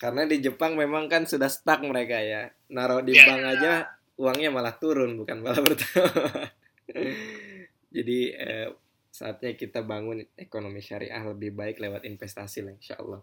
Karena 0.00 0.24
di 0.24 0.40
Jepang 0.40 0.78
memang 0.78 1.10
kan 1.12 1.28
sudah 1.28 1.50
stuck 1.50 1.84
mereka 1.84 2.16
ya. 2.22 2.48
Naruh 2.72 3.04
di 3.04 3.12
ya. 3.12 3.26
bank 3.28 3.42
aja 3.44 3.72
uangnya 4.20 4.52
malah 4.52 4.76
turun, 4.76 5.16
bukan 5.16 5.40
malah 5.40 5.60
bertambah. 5.66 6.52
Jadi 7.90 8.18
eh, 8.36 8.68
saatnya 9.10 9.58
kita 9.58 9.82
bangun 9.82 10.22
ekonomi 10.38 10.78
syariah 10.78 11.20
lebih 11.26 11.52
baik 11.56 11.82
lewat 11.82 12.06
investasi 12.06 12.62
lah 12.62 12.72
insya 12.76 12.96
Allah. 13.02 13.20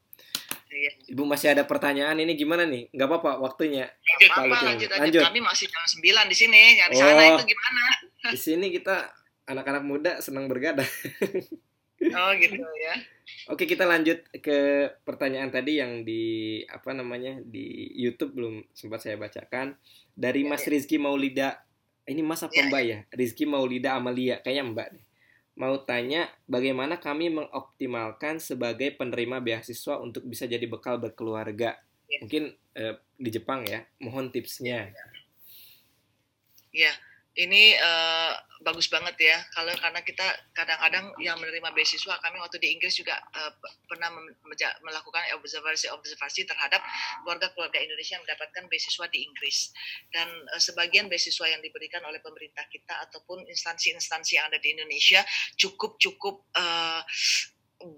Iya. 0.67 0.91
Ibu 1.15 1.23
masih 1.23 1.55
ada 1.55 1.63
pertanyaan 1.63 2.19
ini 2.19 2.35
gimana 2.35 2.67
nih? 2.67 2.91
Nggak 2.91 3.07
apa-apa 3.07 3.31
waktunya. 3.39 3.87
Lanjut, 3.87 4.29
apa, 4.31 4.55
lanjut, 4.67 4.89
lanjut. 4.91 5.21
Kami 5.23 5.39
masih 5.39 5.65
jam 5.71 5.83
9 5.83 6.31
di 6.31 6.35
sini. 6.35 6.61
Yang 6.79 6.89
di 6.91 6.97
sana 6.99 7.21
oh, 7.23 7.27
itu 7.39 7.43
gimana? 7.47 7.83
Di 8.33 8.39
sini 8.39 8.67
kita 8.75 9.07
anak-anak 9.47 9.83
muda 9.87 10.11
senang 10.19 10.51
bergadang. 10.51 10.89
oh 12.19 12.31
gitu 12.35 12.59
ya. 12.59 12.95
Oke 13.47 13.63
kita 13.63 13.87
lanjut 13.87 14.19
ke 14.43 14.91
pertanyaan 15.07 15.47
tadi 15.47 15.79
yang 15.79 16.03
di 16.03 16.59
apa 16.67 16.91
namanya 16.91 17.39
di 17.39 17.87
YouTube 17.95 18.35
belum 18.35 18.55
sempat 18.75 19.07
saya 19.07 19.15
bacakan 19.15 19.79
dari 20.11 20.43
ya, 20.43 20.49
Mas 20.51 20.67
ya. 20.67 20.75
Rizky 20.75 20.99
Maulida. 20.99 21.63
Ini 22.07 22.23
Mas 22.23 22.43
apa 22.43 22.55
ya, 22.55 22.67
Mbak 22.67 22.83
ya? 22.83 22.99
Rizky 23.15 23.47
Maulida 23.47 23.95
Amalia 23.95 24.43
kayaknya 24.43 24.63
Mbak 24.67 24.87
deh 24.91 25.06
mau 25.57 25.81
tanya 25.81 26.29
bagaimana 26.45 27.01
kami 27.01 27.33
mengoptimalkan 27.33 28.37
sebagai 28.37 28.93
penerima 28.93 29.41
beasiswa 29.41 29.97
untuk 29.97 30.23
bisa 30.29 30.45
jadi 30.45 30.63
bekal 30.69 31.01
berkeluarga. 31.01 31.81
Ya. 32.07 32.19
Mungkin 32.21 32.53
eh, 32.77 32.95
di 33.17 33.29
Jepang 33.33 33.65
ya, 33.65 33.83
mohon 33.97 34.29
tipsnya. 34.29 34.93
Ya, 36.69 36.93
ini 37.37 37.77
uh, 37.77 38.33
bagus 38.65 38.89
banget 38.89 39.13
ya. 39.21 39.37
Kalau 39.53 39.69
karena 39.77 40.01
kita 40.01 40.25
kadang-kadang 40.57 41.13
yang 41.21 41.37
menerima 41.37 41.69
beasiswa 41.69 42.17
kami 42.17 42.41
waktu 42.41 42.57
di 42.57 42.73
Inggris 42.73 42.97
juga 42.97 43.13
uh, 43.37 43.53
pernah 43.85 44.09
melakukan 44.81 45.21
observasi-observasi 45.37 46.49
terhadap 46.49 46.81
keluarga-keluarga 47.21 47.77
Indonesia 47.77 48.17
yang 48.17 48.25
mendapatkan 48.25 48.65
beasiswa 48.65 49.05
di 49.13 49.19
Inggris. 49.21 49.69
Dan 50.09 50.27
uh, 50.27 50.61
sebagian 50.61 51.05
beasiswa 51.05 51.45
yang 51.45 51.61
diberikan 51.61 52.01
oleh 52.09 52.17
pemerintah 52.25 52.65
kita 52.73 53.05
ataupun 53.09 53.45
instansi-instansi 53.45 54.41
yang 54.41 54.49
ada 54.49 54.57
di 54.57 54.73
Indonesia 54.73 55.21
cukup 55.53 56.01
cukup 56.01 56.49
uh, 56.57 57.05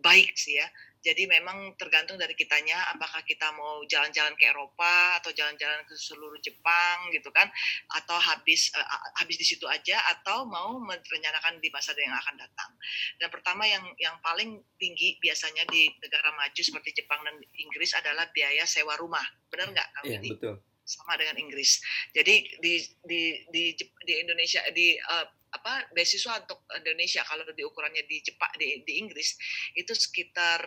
baik 0.03 0.35
sih 0.35 0.59
ya 0.59 0.67
jadi 0.99 1.31
memang 1.31 1.79
tergantung 1.79 2.19
dari 2.19 2.35
kitanya 2.35 2.75
apakah 2.91 3.23
kita 3.23 3.47
mau 3.55 3.79
jalan-jalan 3.87 4.35
ke 4.35 4.51
Eropa 4.51 5.15
atau 5.23 5.31
jalan-jalan 5.31 5.79
ke 5.87 5.95
seluruh 5.95 6.35
Jepang 6.43 7.07
gitu 7.15 7.31
kan 7.31 7.47
atau 7.95 8.19
habis 8.19 8.67
uh, 8.75 8.87
habis 9.15 9.39
di 9.39 9.47
situ 9.47 9.63
aja 9.63 9.95
atau 10.11 10.43
mau 10.43 10.75
merencanakan 10.83 11.63
di 11.63 11.71
masa 11.71 11.95
yang 11.95 12.11
akan 12.11 12.35
datang. 12.35 12.71
Dan 13.15 13.31
pertama 13.31 13.63
yang 13.63 13.83
yang 13.95 14.19
paling 14.19 14.59
tinggi 14.75 15.15
biasanya 15.23 15.63
di 15.71 15.87
negara 16.03 16.35
maju 16.35 16.61
seperti 16.61 16.99
Jepang 16.99 17.23
dan 17.23 17.39
Inggris 17.55 17.95
adalah 17.95 18.27
biaya 18.35 18.67
sewa 18.67 18.99
rumah. 18.99 19.23
Benar 19.47 19.71
nggak 19.71 19.89
Iya, 20.03 20.19
betul. 20.19 20.55
Sama 20.83 21.15
dengan 21.15 21.39
Inggris. 21.39 21.79
Jadi 22.11 22.59
di 22.59 22.73
di 23.07 23.21
di 23.47 23.63
di 23.79 24.13
Indonesia 24.19 24.59
di 24.75 24.99
uh, 24.99 25.27
apa 25.49 25.89
beasiswa 25.97 26.45
untuk 26.45 26.61
Indonesia 26.77 27.25
kalau 27.25 27.41
di 27.49 27.65
ukurannya 27.65 28.05
di 28.05 28.21
Jepang 28.21 28.53
di, 28.61 28.85
di 28.85 29.01
Inggris 29.01 29.33
itu 29.73 29.97
sekitar 29.97 30.61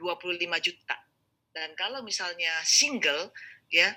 25 0.00 0.40
juta. 0.64 0.96
Dan 1.52 1.76
kalau 1.76 2.00
misalnya 2.00 2.56
single 2.64 3.28
ya 3.68 3.92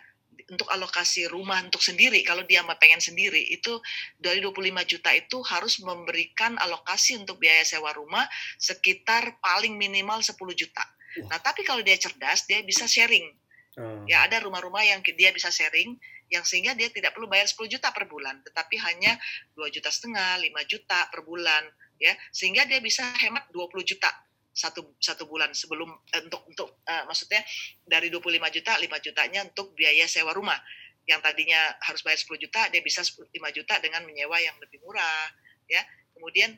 untuk 0.49 0.65
alokasi 0.73 1.29
rumah 1.29 1.61
untuk 1.61 1.79
sendiri 1.79 2.25
kalau 2.25 2.41
dia 2.43 2.65
mau 2.65 2.75
pengen 2.81 2.99
sendiri 2.99 3.53
itu 3.53 3.79
dari 4.17 4.41
25 4.41 4.91
juta 4.91 5.13
itu 5.13 5.37
harus 5.45 5.79
memberikan 5.79 6.57
alokasi 6.57 7.15
untuk 7.21 7.37
biaya 7.37 7.61
sewa 7.63 7.93
rumah 7.93 8.25
sekitar 8.57 9.39
paling 9.39 9.77
minimal 9.77 10.19
10 10.19 10.35
juta. 10.57 10.83
Nah, 11.29 11.37
tapi 11.37 11.61
kalau 11.61 11.85
dia 11.85 11.95
cerdas 11.95 12.49
dia 12.49 12.65
bisa 12.65 12.89
sharing. 12.89 13.29
Hmm. 13.73 14.05
Ya 14.05 14.25
ada 14.25 14.41
rumah-rumah 14.41 14.85
yang 14.85 15.01
dia 15.01 15.29
bisa 15.33 15.49
sharing 15.53 15.97
yang 16.29 16.41
sehingga 16.41 16.73
dia 16.73 16.89
tidak 16.89 17.13
perlu 17.13 17.29
bayar 17.29 17.45
10 17.45 17.69
juta 17.69 17.93
per 17.93 18.09
bulan, 18.09 18.41
tetapi 18.41 18.81
hanya 18.81 19.17
2 19.53 19.69
juta 19.69 19.93
setengah, 19.93 20.41
5 20.41 20.49
juta 20.65 21.05
per 21.13 21.21
bulan 21.21 21.61
ya, 22.01 22.13
sehingga 22.33 22.65
dia 22.65 22.81
bisa 22.81 23.05
hemat 23.21 23.45
20 23.53 23.85
juta 23.85 24.09
satu 24.53 24.93
satu 25.01 25.25
bulan 25.25 25.49
sebelum 25.51 25.89
eh, 26.13 26.21
untuk 26.21 26.45
untuk 26.45 26.69
uh, 26.85 27.03
maksudnya 27.09 27.41
dari 27.81 28.13
25 28.13 28.37
juta 28.53 28.77
5 28.77 28.85
jutanya 29.01 29.41
untuk 29.49 29.73
biaya 29.73 30.05
sewa 30.05 30.31
rumah. 30.31 30.57
Yang 31.03 31.19
tadinya 31.25 31.59
harus 31.83 32.05
bayar 32.05 32.21
10 32.21 32.37
juta 32.37 32.61
dia 32.69 32.79
bisa 32.85 33.01
5 33.03 33.27
juta 33.51 33.75
dengan 33.81 34.05
menyewa 34.05 34.37
yang 34.39 34.55
lebih 34.61 34.79
murah 34.85 35.27
ya. 35.65 35.81
Kemudian 36.13 36.53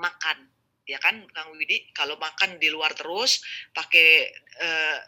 makan 0.00 0.48
ya 0.88 0.98
kan 0.98 1.22
Kang 1.30 1.52
Widi? 1.54 1.92
Kalau 1.92 2.16
makan 2.16 2.56
di 2.56 2.72
luar 2.72 2.96
terus 2.96 3.44
pakai 3.76 4.32
uh, 4.58 4.98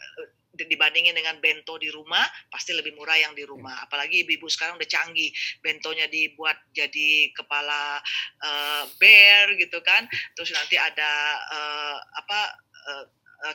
dibandingin 0.52 1.16
dengan 1.16 1.40
bento 1.40 1.80
di 1.80 1.88
rumah 1.88 2.22
pasti 2.52 2.76
lebih 2.76 2.92
murah 2.92 3.16
yang 3.16 3.32
di 3.32 3.44
rumah. 3.48 3.88
Apalagi 3.88 4.24
ibu-ibu 4.24 4.46
sekarang 4.52 4.76
udah 4.76 4.88
canggih 4.88 5.32
bentonya 5.64 6.06
dibuat 6.12 6.60
jadi 6.76 7.32
kepala 7.32 7.98
uh, 8.44 8.84
bear 9.00 9.56
gitu 9.56 9.80
kan. 9.80 10.04
Terus 10.36 10.52
nanti 10.52 10.76
ada 10.76 11.12
uh, 11.52 11.98
apa 11.98 12.40
uh, 12.88 13.04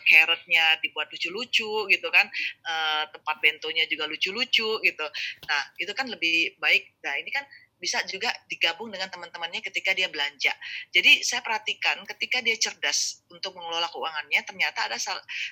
carrotnya 0.03 0.75
dibuat 0.83 1.07
lucu-lucu 1.13 1.87
gitu 1.87 2.07
kan. 2.09 2.25
Uh, 2.65 3.05
tempat 3.13 3.37
bentonya 3.39 3.85
juga 3.85 4.09
lucu-lucu 4.09 4.81
gitu. 4.81 5.05
Nah 5.47 5.61
itu 5.77 5.93
kan 5.93 6.09
lebih 6.09 6.57
baik. 6.57 6.97
Nah 7.05 7.13
ini 7.21 7.29
kan 7.29 7.45
bisa 7.77 8.01
juga 8.09 8.33
digabung 8.49 8.89
dengan 8.89 9.07
teman-temannya 9.07 9.61
ketika 9.61 9.93
dia 9.93 10.09
belanja. 10.09 10.53
Jadi 10.89 11.21
saya 11.21 11.45
perhatikan 11.45 12.01
ketika 12.09 12.41
dia 12.41 12.57
cerdas 12.57 13.21
untuk 13.29 13.53
mengelola 13.53 13.85
keuangannya, 13.89 14.41
ternyata 14.43 14.89
ada 14.89 14.97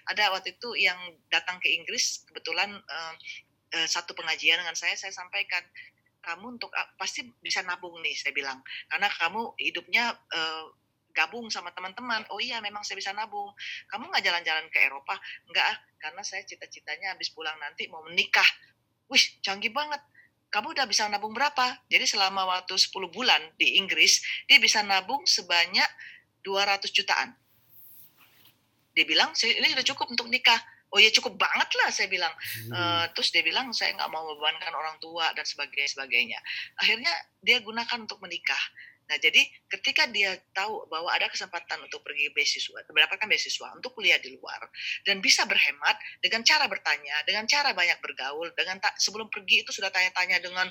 ada 0.09 0.23
waktu 0.34 0.57
itu 0.57 0.73
yang 0.78 0.97
datang 1.30 1.61
ke 1.61 1.69
Inggris 1.69 2.26
kebetulan 2.30 2.73
uh, 2.73 3.13
uh, 3.78 3.88
satu 3.88 4.17
pengajian 4.17 4.61
dengan 4.61 4.73
saya, 4.73 4.97
saya 4.97 5.13
sampaikan 5.13 5.61
kamu 6.26 6.57
untuk 6.57 6.73
pasti 6.97 7.21
bisa 7.38 7.61
nabung 7.61 8.01
nih, 8.01 8.17
saya 8.17 8.34
bilang 8.34 8.57
karena 8.89 9.05
kamu 9.13 9.53
hidupnya 9.61 10.17
uh, 10.34 10.65
gabung 11.15 11.47
sama 11.47 11.71
teman-teman. 11.71 12.28
Oh 12.34 12.43
iya, 12.43 12.59
memang 12.59 12.84
saya 12.84 12.99
bisa 12.99 13.15
nabung. 13.15 13.55
Kamu 13.88 14.11
nggak 14.11 14.26
jalan-jalan 14.26 14.67
ke 14.67 14.84
Eropa? 14.84 15.15
Enggak, 15.47 15.80
karena 16.01 16.21
saya 16.28 16.43
cita-citanya 16.43 17.15
habis 17.15 17.32
pulang 17.32 17.55
nanti 17.61 17.88
mau 17.88 18.03
menikah. 18.03 18.45
Wih, 19.07 19.23
canggih 19.39 19.71
banget 19.71 20.03
kamu 20.49 20.77
udah 20.77 20.85
bisa 20.87 21.07
nabung 21.11 21.35
berapa? 21.35 21.79
Jadi 21.91 22.05
selama 22.07 22.47
waktu 22.47 22.75
10 22.79 22.91
bulan 23.11 23.41
di 23.59 23.75
Inggris, 23.75 24.23
dia 24.47 24.57
bisa 24.61 24.79
nabung 24.85 25.23
sebanyak 25.27 25.87
200 26.45 26.89
jutaan. 26.95 27.35
Dia 28.95 29.03
bilang, 29.03 29.35
ini 29.35 29.67
sudah 29.75 29.85
cukup 29.91 30.07
untuk 30.15 30.31
nikah. 30.31 30.57
Oh 30.95 31.01
ya 31.01 31.11
cukup 31.11 31.35
banget 31.35 31.69
lah 31.75 31.91
saya 31.91 32.07
bilang. 32.07 32.31
Hmm. 32.31 32.71
Uh, 32.71 33.05
terus 33.11 33.35
dia 33.35 33.43
bilang 33.43 33.75
saya 33.75 33.91
nggak 33.99 34.07
mau 34.07 34.23
membebankan 34.31 34.71
orang 34.71 34.95
tua 35.03 35.27
dan 35.35 35.43
sebagainya 35.43 35.91
sebagainya. 35.91 36.39
Akhirnya 36.79 37.11
dia 37.43 37.59
gunakan 37.59 38.07
untuk 38.07 38.23
menikah. 38.23 38.63
Nah, 39.06 39.22
jadi 39.22 39.38
ketika 39.70 40.10
dia 40.10 40.34
tahu 40.49 40.89
bahwa 40.89 41.14
ada 41.14 41.30
kesempatan 41.30 41.78
untuk 41.86 42.01
pergi 42.01 42.34
beasiswa, 42.34 42.82
mendapatkan 42.89 43.30
beasiswa 43.30 43.70
untuk 43.78 43.93
kuliah 43.93 44.18
di 44.18 44.34
luar 44.34 44.58
dan 45.06 45.22
bisa 45.22 45.45
berhemat 45.45 45.93
dengan 46.26 46.41
cara 46.41 46.66
bertanya, 46.66 47.14
dengan 47.30 47.45
cara 47.45 47.78
banyak 47.78 48.01
bergaul, 48.01 48.49
dengan 48.58 48.82
tak, 48.82 48.97
sebelum 48.97 49.30
pergi 49.30 49.62
itu 49.62 49.70
sudah 49.70 49.93
tanya-tanya 49.93 50.41
dengan 50.41 50.66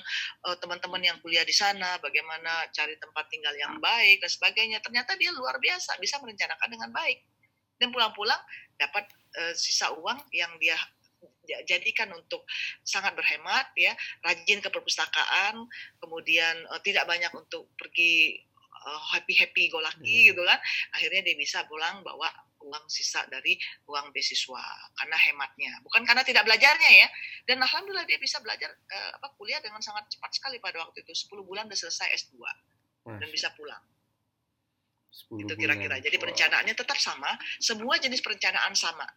uh, 0.51 0.55
teman-teman 0.59 0.99
yang 0.99 1.17
kuliah 1.23 1.47
di 1.47 1.55
sana, 1.55 1.95
bagaimana 2.03 2.67
cari 2.75 2.99
tempat 2.99 3.23
tinggal 3.31 3.55
yang 3.55 3.79
baik 3.79 4.19
dan 4.19 4.31
sebagainya. 4.31 4.83
Ternyata 4.83 5.15
dia 5.15 5.31
luar 5.31 5.55
biasa, 5.55 5.95
bisa 6.03 6.19
merencanakan 6.19 6.67
dengan 6.67 6.91
baik. 6.91 7.23
Dan 7.79 7.91
pulang-pulang 7.95 8.39
dapat 8.75 9.07
uh, 9.39 9.53
sisa 9.55 9.95
uang 9.95 10.19
yang 10.35 10.51
dia 10.59 10.75
jadikan 11.65 12.09
untuk 12.13 12.43
sangat 12.81 13.13
berhemat 13.13 13.69
ya 13.77 13.93
rajin 14.25 14.59
ke 14.59 14.69
perpustakaan 14.73 15.65
kemudian 16.01 16.55
uh, 16.73 16.81
tidak 16.81 17.05
banyak 17.05 17.31
untuk 17.33 17.69
pergi 17.77 18.45
uh, 18.85 19.01
happy 19.17 19.33
happy 19.35 19.67
go 19.73 19.81
lucky 19.81 20.29
hmm. 20.29 20.33
gitu 20.33 20.41
kan. 20.45 20.59
Akhirnya 20.93 21.21
dia 21.25 21.35
bisa 21.35 21.65
pulang 21.65 22.05
bawa 22.05 22.29
uang 22.65 22.85
sisa 22.89 23.21
dari 23.29 23.57
uang 23.89 24.09
beasiswa 24.13 24.63
karena 24.97 25.17
hematnya. 25.17 25.73
Bukan 25.85 26.05
karena 26.05 26.25
tidak 26.25 26.45
belajarnya 26.45 26.91
ya. 27.05 27.07
Dan 27.45 27.61
alhamdulillah 27.61 28.05
dia 28.05 28.21
bisa 28.21 28.41
belajar 28.41 28.73
uh, 28.73 29.11
apa 29.17 29.33
kuliah 29.37 29.59
dengan 29.61 29.81
sangat 29.81 30.09
cepat 30.13 30.31
sekali 30.37 30.61
pada 30.61 30.81
waktu 30.85 31.01
itu. 31.01 31.13
10 31.13 31.41
bulan 31.45 31.65
udah 31.69 31.77
selesai 31.77 32.09
S2 32.25 32.37
Masya. 32.41 33.21
dan 33.21 33.29
bisa 33.29 33.49
pulang. 33.57 33.81
Itu 35.15 35.53
kira-kira. 35.55 35.95
Jadi 36.03 36.17
perencanaannya 36.19 36.75
tetap 36.75 36.99
sama 36.99 37.31
semua 37.57 37.95
jenis 37.97 38.19
perencanaan 38.19 38.75
sama 38.75 39.07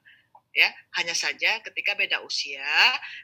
ya. 0.58 0.68
Hanya 0.98 1.14
saja 1.14 1.62
ketika 1.62 1.94
beda 1.94 2.18
usia 2.26 2.66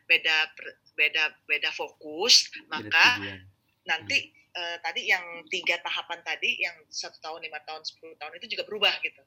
beda 0.07 0.55
beda 0.95 1.35
beda 1.51 1.75
fokus 1.75 2.47
maka 2.71 3.19
nanti 3.83 4.31
hmm. 4.31 4.55
uh, 4.55 4.77
tadi 4.79 5.11
yang 5.11 5.43
tiga 5.51 5.83
tahapan 5.83 6.23
tadi 6.23 6.63
yang 6.63 6.79
satu 6.87 7.19
tahun 7.19 7.43
lima 7.43 7.59
tahun 7.67 7.83
sepuluh 7.83 8.15
tahun 8.23 8.39
itu 8.39 8.55
juga 8.55 8.63
berubah 8.71 8.95
gitu. 9.03 9.23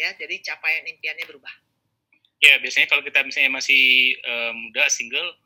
Ya 0.00 0.16
jadi 0.16 0.40
capaian 0.40 0.88
impiannya 0.88 1.28
berubah. 1.28 1.52
Ya 2.40 2.56
biasanya 2.58 2.88
kalau 2.88 3.04
kita 3.04 3.20
misalnya 3.22 3.52
masih 3.52 4.16
uh, 4.24 4.52
muda 4.56 4.88
single 4.88 5.36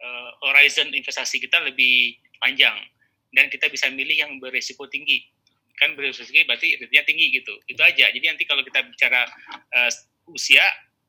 uh, 0.00 0.30
horizon 0.44 0.92
investasi 0.92 1.40
kita 1.40 1.58
lebih 1.64 2.20
panjang. 2.38 2.76
Dan 3.34 3.52
kita 3.52 3.68
bisa 3.68 3.90
milih 3.90 4.16
yang 4.16 4.32
beresiko 4.38 4.86
tinggi. 4.88 5.26
Kan 5.76 5.92
beresiko 5.98 6.24
tinggi 6.24 6.46
berarti 6.48 6.68
return 6.80 7.04
tinggi 7.04 7.26
gitu. 7.34 7.52
Itu 7.68 7.82
aja. 7.82 8.08
Jadi 8.08 8.24
nanti 8.24 8.44
kalau 8.48 8.62
kita 8.62 8.86
bicara 8.86 9.26
uh, 9.74 9.90
usia 10.30 10.62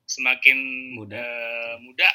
semakin 0.08 0.58
muda, 0.96 1.20
uh, 1.20 1.76
muda 1.84 2.08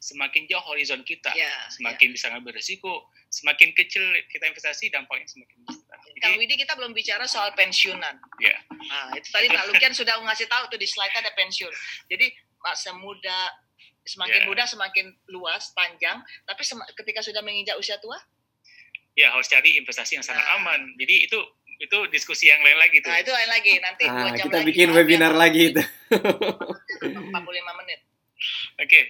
semakin 0.00 0.48
jauh 0.48 0.64
horizon 0.64 1.04
kita, 1.04 1.28
yeah, 1.36 1.68
semakin 1.68 2.08
yeah. 2.08 2.14
bisa 2.16 2.26
ngambil 2.32 2.56
resiko, 2.56 3.04
semakin 3.28 3.76
kecil 3.76 4.00
kita 4.32 4.48
investasi 4.48 4.88
dampaknya 4.88 5.28
semakin 5.28 5.60
besar. 5.68 6.00
Kang 6.24 6.40
Widi 6.40 6.56
kita 6.56 6.72
belum 6.72 6.96
bicara 6.96 7.28
soal 7.28 7.52
pensiunan. 7.52 8.16
Ya. 8.40 8.48
Yeah. 8.48 8.58
Nah, 8.80 9.12
itu 9.12 9.28
tadi 9.28 9.52
Pak 9.52 9.68
Lukian 9.68 9.92
sudah 9.92 10.16
ngasih 10.24 10.48
tahu 10.48 10.72
tuh 10.72 10.80
di 10.80 10.88
slide 10.88 11.12
ada 11.12 11.28
pensiun. 11.36 11.68
Jadi 12.08 12.32
masa 12.64 12.96
muda 12.96 13.52
semakin 14.08 14.40
yeah. 14.40 14.48
muda 14.48 14.64
semakin 14.64 15.12
luas, 15.28 15.68
panjang, 15.76 16.24
tapi 16.48 16.64
ketika 16.96 17.20
sudah 17.20 17.44
menginjak 17.44 17.76
usia 17.76 18.00
tua? 18.00 18.16
Ya 19.20 19.28
harus 19.36 19.52
cari 19.52 19.76
investasi 19.76 20.16
yang 20.16 20.24
sangat 20.24 20.48
nah. 20.48 20.64
aman. 20.64 20.96
Jadi 20.96 21.28
itu 21.28 21.38
itu 21.80 21.98
diskusi 22.12 22.52
yang 22.52 22.60
lain 22.60 22.76
lagi 22.76 23.00
tuh. 23.00 23.08
Nah, 23.08 23.18
itu 23.24 23.32
lain 23.32 23.50
lagi. 23.50 23.72
Nanti 23.80 24.04
ah, 24.04 24.36
kita 24.36 24.60
lagi. 24.60 24.68
bikin 24.68 24.88
webinar 24.92 25.32
lagi 25.32 25.72
itu. 25.72 25.82
45 26.12 27.32
menit. 27.80 28.00
Oke. 28.76 28.84
Okay. 28.84 29.04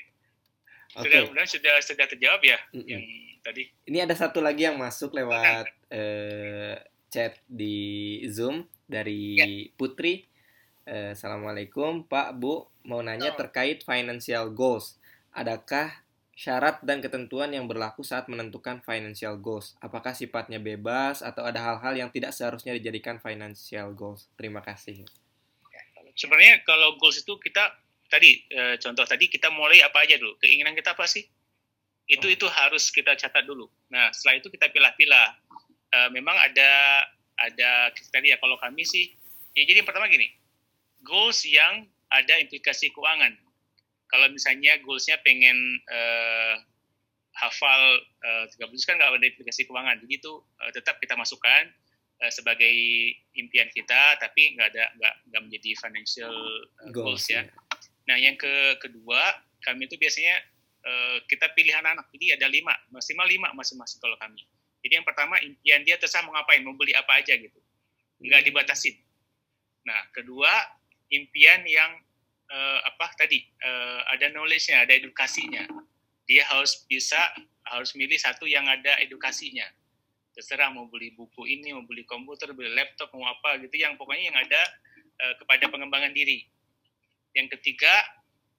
Sudah 0.90 1.20
okay. 1.26 1.46
sudah 1.46 1.74
sudah 1.82 2.06
terjawab 2.06 2.42
ya 2.42 2.58
mm 2.70 2.82
-hmm. 2.82 2.86
yang 2.90 3.04
tadi. 3.42 3.62
Ini 3.90 3.98
ada 4.06 4.14
satu 4.14 4.38
lagi 4.42 4.66
yang 4.66 4.78
masuk 4.78 5.14
lewat 5.14 5.66
uh, 5.90 6.74
chat 7.10 7.38
di 7.46 8.18
Zoom 8.30 8.66
dari 8.86 9.38
ya. 9.38 9.46
Putri. 9.74 10.26
Uh, 10.86 11.14
Assalamualaikum 11.14 12.06
Pak 12.06 12.34
Bu, 12.38 12.66
mau 12.82 13.02
nanya 13.02 13.34
oh. 13.34 13.38
terkait 13.38 13.86
financial 13.86 14.50
goals. 14.50 14.98
Adakah 15.30 15.94
syarat 16.40 16.80
dan 16.80 17.04
ketentuan 17.04 17.52
yang 17.52 17.68
berlaku 17.68 18.00
saat 18.00 18.24
menentukan 18.32 18.80
financial 18.80 19.36
goals. 19.36 19.76
Apakah 19.84 20.16
sifatnya 20.16 20.56
bebas 20.56 21.20
atau 21.20 21.44
ada 21.44 21.60
hal-hal 21.60 21.92
yang 22.00 22.08
tidak 22.08 22.32
seharusnya 22.32 22.72
dijadikan 22.72 23.20
financial 23.20 23.92
goals? 23.92 24.24
Terima 24.40 24.64
kasih. 24.64 25.04
Sebenarnya 26.16 26.64
kalau 26.64 26.96
goals 26.96 27.20
itu 27.20 27.36
kita 27.36 27.76
tadi 28.08 28.40
e, 28.48 28.80
contoh 28.80 29.04
tadi 29.04 29.28
kita 29.28 29.52
mulai 29.52 29.84
apa 29.84 30.00
aja 30.00 30.16
dulu? 30.16 30.40
Keinginan 30.40 30.72
kita 30.72 30.96
apa 30.96 31.04
sih? 31.04 31.28
Itu 32.08 32.24
oh. 32.24 32.32
itu 32.32 32.48
harus 32.48 32.88
kita 32.88 33.20
catat 33.20 33.44
dulu. 33.44 33.68
Nah, 33.92 34.08
setelah 34.16 34.40
itu 34.40 34.48
kita 34.48 34.72
pilah-pilah. 34.72 35.36
E, 35.92 35.98
memang 36.08 36.40
ada 36.40 37.04
ada 37.36 37.92
tadi 38.08 38.32
ya 38.32 38.40
kalau 38.40 38.56
kami 38.56 38.88
sih 38.88 39.12
ya 39.52 39.68
jadi 39.68 39.84
yang 39.84 39.88
pertama 39.92 40.08
gini. 40.08 40.32
Goals 41.04 41.44
yang 41.44 41.84
ada 42.08 42.40
implikasi 42.40 42.96
keuangan 42.96 43.49
kalau 44.10 44.26
misalnya 44.28 44.74
goalsnya 44.82 45.22
pengen 45.22 45.56
uh, 45.86 46.58
hafal 47.38 47.82
uh, 48.26 48.44
30 48.50 48.74
juz 48.74 48.84
kan 48.84 48.98
nggak 48.98 49.16
ada 49.16 49.26
aplikasi 49.30 49.64
keuangan. 49.64 50.02
Jadi 50.02 50.14
itu 50.18 50.32
uh, 50.42 50.70
tetap 50.74 50.98
kita 50.98 51.14
masukkan 51.14 51.70
uh, 52.20 52.30
sebagai 52.34 52.74
impian 53.38 53.70
kita 53.70 54.18
tapi 54.20 54.58
nggak 54.58 54.68
ada 54.76 54.84
nggak 54.98 55.14
nggak 55.30 55.42
menjadi 55.46 55.70
financial 55.78 56.34
uh, 56.84 56.90
goals, 56.90 57.24
goals 57.24 57.24
ya. 57.30 57.46
ya 57.46 57.54
nah 58.08 58.16
yang 58.18 58.34
ke 58.34 58.80
kedua 58.82 59.38
kami 59.62 59.86
itu 59.86 59.94
biasanya 59.94 60.40
uh, 60.84 61.18
kita 61.28 61.52
pilih 61.52 61.76
anak-anak. 61.76 62.08
Jadi 62.16 62.26
ada 62.36 62.46
lima 62.48 62.74
maksimal 62.90 63.28
lima 63.28 63.52
masing-masing 63.52 64.00
kalau 64.00 64.16
kami. 64.16 64.40
Jadi 64.80 64.92
yang 64.96 65.06
pertama 65.06 65.36
impian 65.44 65.84
dia 65.84 66.00
terserah 66.00 66.24
mau 66.24 66.32
ngapain 66.34 66.64
mau 66.64 66.74
beli 66.74 66.96
apa 66.96 67.20
aja 67.20 67.36
gitu. 67.36 67.60
Nggak 68.24 68.40
hmm. 68.40 68.48
dibatasin. 68.48 68.96
Nah 69.84 70.00
kedua 70.16 70.50
impian 71.12 71.62
yang 71.68 72.00
uh, 72.50 72.78
apa 72.84 73.06
tadi 73.16 73.46
uh, 73.62 74.00
ada 74.10 74.28
knowledge-nya, 74.34 74.84
ada 74.84 74.92
edukasinya. 74.98 75.64
Dia 76.26 76.46
harus 76.46 76.86
bisa 76.86 77.18
harus 77.70 77.94
milih 77.94 78.18
satu 78.18 78.46
yang 78.46 78.66
ada 78.66 78.98
edukasinya. 79.02 79.66
Terserah 80.34 80.70
mau 80.70 80.86
beli 80.86 81.14
buku 81.14 81.46
ini, 81.46 81.74
mau 81.74 81.82
beli 81.86 82.06
komputer, 82.06 82.54
beli 82.54 82.70
laptop, 82.74 83.10
mau 83.14 83.26
apa 83.26 83.58
gitu 83.62 83.78
yang 83.78 83.98
pokoknya 83.98 84.30
yang 84.30 84.38
ada 84.38 84.62
uh, 85.26 85.34
kepada 85.38 85.70
pengembangan 85.70 86.14
diri. 86.14 86.46
Yang 87.34 87.58
ketiga 87.58 87.90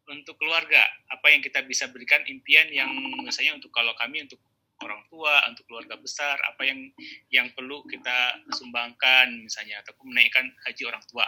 untuk 0.07 0.35
keluarga, 0.39 0.81
apa 1.11 1.31
yang 1.31 1.39
kita 1.39 1.63
bisa 1.63 1.87
berikan 1.87 2.23
impian 2.27 2.67
yang 2.71 2.91
misalnya 3.23 3.55
untuk 3.55 3.71
kalau 3.71 3.95
kami 3.95 4.27
untuk 4.27 4.39
orang 4.81 5.05
tua, 5.07 5.45
untuk 5.47 5.63
keluarga 5.69 5.95
besar, 5.95 6.35
apa 6.41 6.65
yang 6.65 6.89
yang 7.29 7.47
perlu 7.53 7.85
kita 7.85 8.41
sumbangkan 8.57 9.45
misalnya 9.45 9.79
ataupun 9.85 10.09
menaikkan 10.11 10.49
haji 10.67 10.83
orang 10.89 11.03
tua. 11.07 11.27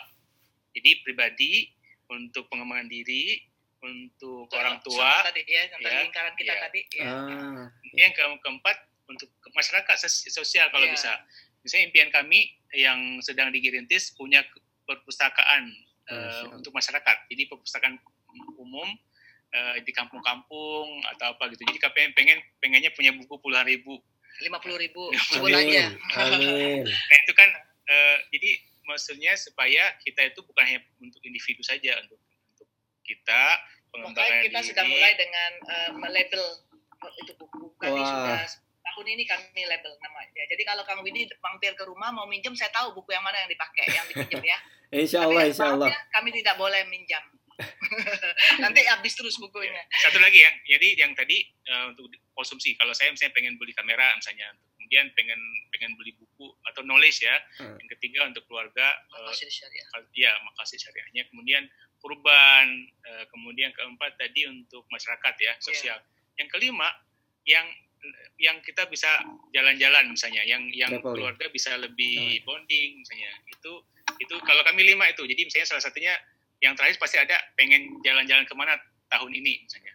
Jadi 0.74 0.92
pribadi 1.06 1.70
untuk 2.14 2.46
pengembangan 2.48 2.86
diri, 2.86 3.42
untuk 3.82 4.48
Untuk 4.48 4.56
orang 4.56 4.78
sama 4.78 4.86
tua. 4.86 5.12
tadi 5.26 5.42
ya 5.44 5.64
tentang 5.68 5.92
ya, 5.92 6.02
lingkaran 6.02 6.34
kita 6.38 6.54
ya. 6.54 6.62
tadi 6.62 6.80
ya. 6.90 7.04
Ah, 7.04 7.66
Yang 7.92 8.12
ke 8.14 8.24
keempat 8.40 8.78
untuk 9.06 9.28
ke- 9.36 9.52
masyarakat 9.52 9.96
sos- 9.98 10.30
sosial 10.30 10.70
kalau 10.70 10.86
Iya. 10.86 10.94
bisa. 10.94 11.12
Misalnya 11.60 11.84
impian 11.88 12.10
kami 12.10 12.40
yang 12.72 13.00
sedang 13.20 13.50
digirintis 13.50 14.14
punya 14.14 14.44
perpustakaan 14.84 15.68
Masya 16.04 16.16
Allah. 16.44 16.56
untuk 16.56 16.72
masyarakat. 16.72 17.18
Jadi 17.28 17.44
perpustakaan 17.48 17.96
umum 18.58 18.88
eh, 19.50 19.78
di 19.82 19.92
kampung-kampung 19.92 20.88
atau 21.08 21.32
apa 21.32 21.46
gitu. 21.48 21.62
Jadi 21.64 21.78
kami 21.78 21.94
pengen, 21.94 22.12
pengen 22.12 22.38
pengennya 22.58 22.92
punya 22.92 23.12
buku 23.14 23.38
puluhan 23.38 23.64
ribu. 23.64 24.02
lima 24.42 24.58
puluh 24.58 24.82
ribu 24.82 25.14
Amin. 25.38 25.94
Nah 26.82 27.18
itu 27.20 27.34
kan 27.34 27.50
eh, 27.86 28.18
jadi 28.32 28.50
maksudnya 28.88 29.34
supaya 29.40 29.96
kita 30.04 30.32
itu 30.32 30.40
bukan 30.44 30.64
hanya 30.64 30.82
untuk 31.00 31.22
individu 31.24 31.64
saja 31.64 31.96
untuk 32.04 32.20
untuk 32.54 32.68
kita 33.04 33.44
makanya 33.94 34.14
pengembangan 34.14 34.38
kita 34.44 34.60
diri. 34.60 34.70
sudah 34.72 34.86
mulai 34.88 35.14
dengan 35.16 35.52
eh, 35.70 35.92
melabel 35.96 36.46
itu 37.24 37.34
buku 37.36 37.62
kami 37.80 38.00
Wah. 38.00 38.08
sudah 38.08 38.42
tahun 38.84 39.08
ini 39.16 39.24
kami 39.28 39.62
label 39.68 39.92
namanya 40.00 40.44
jadi 40.48 40.64
kalau 40.64 40.84
kang 40.88 41.02
Widi 41.04 41.28
mampir 41.40 41.74
ke 41.76 41.84
rumah 41.84 42.12
mau 42.12 42.28
minjem 42.28 42.56
saya 42.56 42.72
tahu 42.72 42.96
buku 42.96 43.12
yang 43.12 43.24
mana 43.24 43.44
yang 43.44 43.52
dipakai 43.52 43.86
yang 43.92 44.06
dipinjam 44.08 44.44
ya 44.44 44.60
Insya 44.94 45.26
Tapi 45.26 45.34
Allah, 45.34 45.44
insya 45.50 45.66
Allah. 45.74 45.90
kami 46.14 46.30
tidak 46.30 46.54
boleh 46.54 46.86
minjam 46.86 47.24
nanti 48.64 48.82
habis 48.86 49.14
terus 49.14 49.38
bukunya 49.38 49.86
Satu 50.02 50.18
lagi 50.18 50.42
ya, 50.42 50.52
jadi 50.66 51.06
yang 51.06 51.14
tadi 51.14 51.46
eh, 51.46 51.84
untuk 51.94 52.10
konsumsi. 52.34 52.74
Kalau 52.74 52.94
saya 52.98 53.14
misalnya 53.14 53.34
pengen 53.38 53.56
beli 53.62 53.78
kamera 53.78 54.10
misalnya, 54.18 54.50
kemudian 54.94 55.10
pengen 55.18 55.42
pengen 55.74 55.92
beli 55.98 56.14
buku 56.22 56.54
atau 56.70 56.86
knowledge 56.86 57.26
ya. 57.26 57.34
Hmm. 57.58 57.82
Yang 57.82 57.98
ketiga 57.98 58.30
untuk 58.30 58.46
keluarga, 58.46 58.94
eh, 58.94 59.26
masih 59.26 59.50
syariah 59.50 59.90
ya 60.14 60.30
makasih 60.46 60.78
syariahnya. 60.78 61.26
Kemudian 61.34 61.66
kurban, 61.98 62.86
eh, 63.10 63.26
kemudian 63.34 63.74
keempat 63.74 64.22
tadi 64.22 64.46
untuk 64.46 64.86
masyarakat 64.94 65.34
ya 65.42 65.58
sosial. 65.58 65.98
Yang 66.38 66.50
kelima 66.54 66.94
yang 67.50 67.66
yang 68.38 68.62
kita 68.62 68.86
bisa 68.86 69.10
jalan-jalan 69.50 70.14
misalnya, 70.14 70.46
yang 70.46 70.62
yang 70.70 70.94
keluarga 71.02 71.50
bisa 71.50 71.74
lebih 71.74 72.46
bonding 72.46 73.02
misalnya. 73.02 73.34
Itu 73.50 73.82
itu 74.22 74.36
kalau 74.46 74.62
kami 74.62 74.94
lima 74.94 75.10
itu. 75.10 75.26
Jadi 75.26 75.42
misalnya 75.50 75.74
salah 75.74 75.82
satunya 75.90 76.14
yang 76.62 76.78
terakhir 76.78 77.02
pasti 77.02 77.18
ada 77.18 77.34
pengen 77.58 77.98
jalan-jalan 78.06 78.46
ke 78.46 78.54
mana 78.54 78.78
tahun 79.10 79.42
ini 79.42 79.66
misalnya. 79.66 79.94